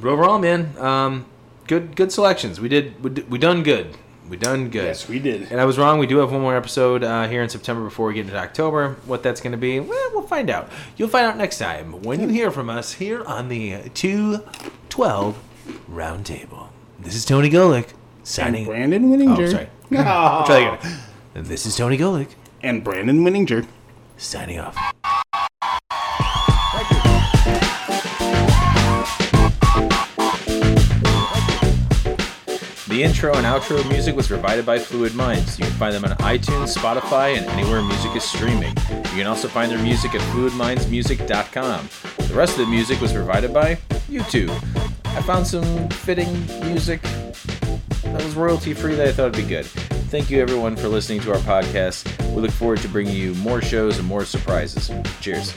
But 0.01 0.09
overall, 0.09 0.39
man, 0.39 0.75
um, 0.79 1.27
good 1.67 1.95
good 1.95 2.11
selections. 2.11 2.59
We 2.59 2.67
did 2.67 3.03
we, 3.03 3.11
we 3.25 3.37
done 3.37 3.61
good. 3.61 3.95
We 4.27 4.35
done 4.35 4.71
good. 4.71 4.85
yes, 4.85 5.07
we 5.07 5.19
did. 5.19 5.51
And 5.51 5.61
I 5.61 5.65
was 5.65 5.77
wrong. 5.77 5.99
We 5.99 6.07
do 6.07 6.17
have 6.17 6.31
one 6.31 6.41
more 6.41 6.57
episode 6.57 7.03
uh, 7.03 7.27
here 7.27 7.43
in 7.43 7.49
September 7.49 7.83
before 7.83 8.07
we 8.07 8.15
get 8.15 8.25
into 8.25 8.35
October. 8.35 8.97
What 9.05 9.21
that's 9.21 9.41
going 9.41 9.51
to 9.51 9.59
be, 9.59 9.79
well, 9.79 10.09
we'll 10.11 10.23
find 10.23 10.49
out. 10.49 10.71
You'll 10.97 11.09
find 11.09 11.27
out 11.27 11.37
next 11.37 11.59
time 11.59 12.01
when 12.01 12.19
you 12.19 12.29
hear 12.29 12.49
from 12.49 12.71
us 12.71 12.93
here 12.93 13.23
on 13.25 13.49
the 13.49 13.89
212 13.93 15.37
Roundtable. 15.87 16.69
This 16.99 17.13
is 17.13 17.25
Tony 17.25 17.51
Golick 17.51 17.93
signing. 18.25 18.61
And 18.61 18.67
Brandon 18.67 19.09
Winninger. 19.09 19.39
Oh, 19.47 19.51
sorry. 19.51 19.69
I'll 20.05 20.45
try 20.45 20.59
again. 20.75 20.99
This 21.33 21.65
is 21.65 21.75
Tony 21.77 21.97
Golick 21.97 22.29
And 22.61 22.83
Brandon 22.83 23.23
Winninger. 23.23 23.65
signing 24.17 24.59
off. 24.59 24.75
The 32.87 33.01
intro 33.03 33.33
and 33.35 33.45
outro 33.45 33.87
music 33.89 34.15
was 34.15 34.27
provided 34.27 34.65
by 34.65 34.77
Fluid 34.79 35.15
Minds. 35.15 35.57
You 35.59 35.65
can 35.65 35.73
find 35.73 35.93
them 35.93 36.05
on 36.05 36.11
iTunes, 36.19 36.73
Spotify, 36.77 37.35
and 37.35 37.45
anywhere 37.47 37.81
music 37.81 38.15
is 38.15 38.23
streaming. 38.23 38.73
You 38.89 39.17
can 39.21 39.27
also 39.27 39.47
find 39.49 39.69
their 39.71 39.79
music 39.81 40.15
at 40.15 40.21
fluidmindsmusic.com. 40.31 41.89
The 42.29 42.33
rest 42.33 42.53
of 42.53 42.65
the 42.65 42.71
music 42.71 43.01
was 43.01 43.11
provided 43.11 43.53
by 43.53 43.75
YouTube. 44.07 44.49
I 45.05 45.21
found 45.23 45.45
some 45.45 45.89
fitting 45.89 46.31
music 46.61 47.01
that 48.17 48.23
was 48.23 48.35
royalty 48.35 48.73
free 48.73 48.95
that 48.95 49.07
I 49.07 49.11
thought 49.11 49.35
would 49.35 49.43
be 49.43 49.43
good. 49.43 49.65
Thank 49.65 50.29
you 50.29 50.41
everyone 50.41 50.77
for 50.77 50.87
listening 50.87 51.19
to 51.21 51.33
our 51.33 51.39
podcast. 51.39 52.07
We 52.33 52.41
look 52.41 52.51
forward 52.51 52.79
to 52.79 52.87
bringing 52.87 53.13
you 53.13 53.33
more 53.35 53.61
shows 53.61 53.99
and 53.99 54.07
more 54.07 54.23
surprises. 54.23 54.89
Cheers. 55.19 55.53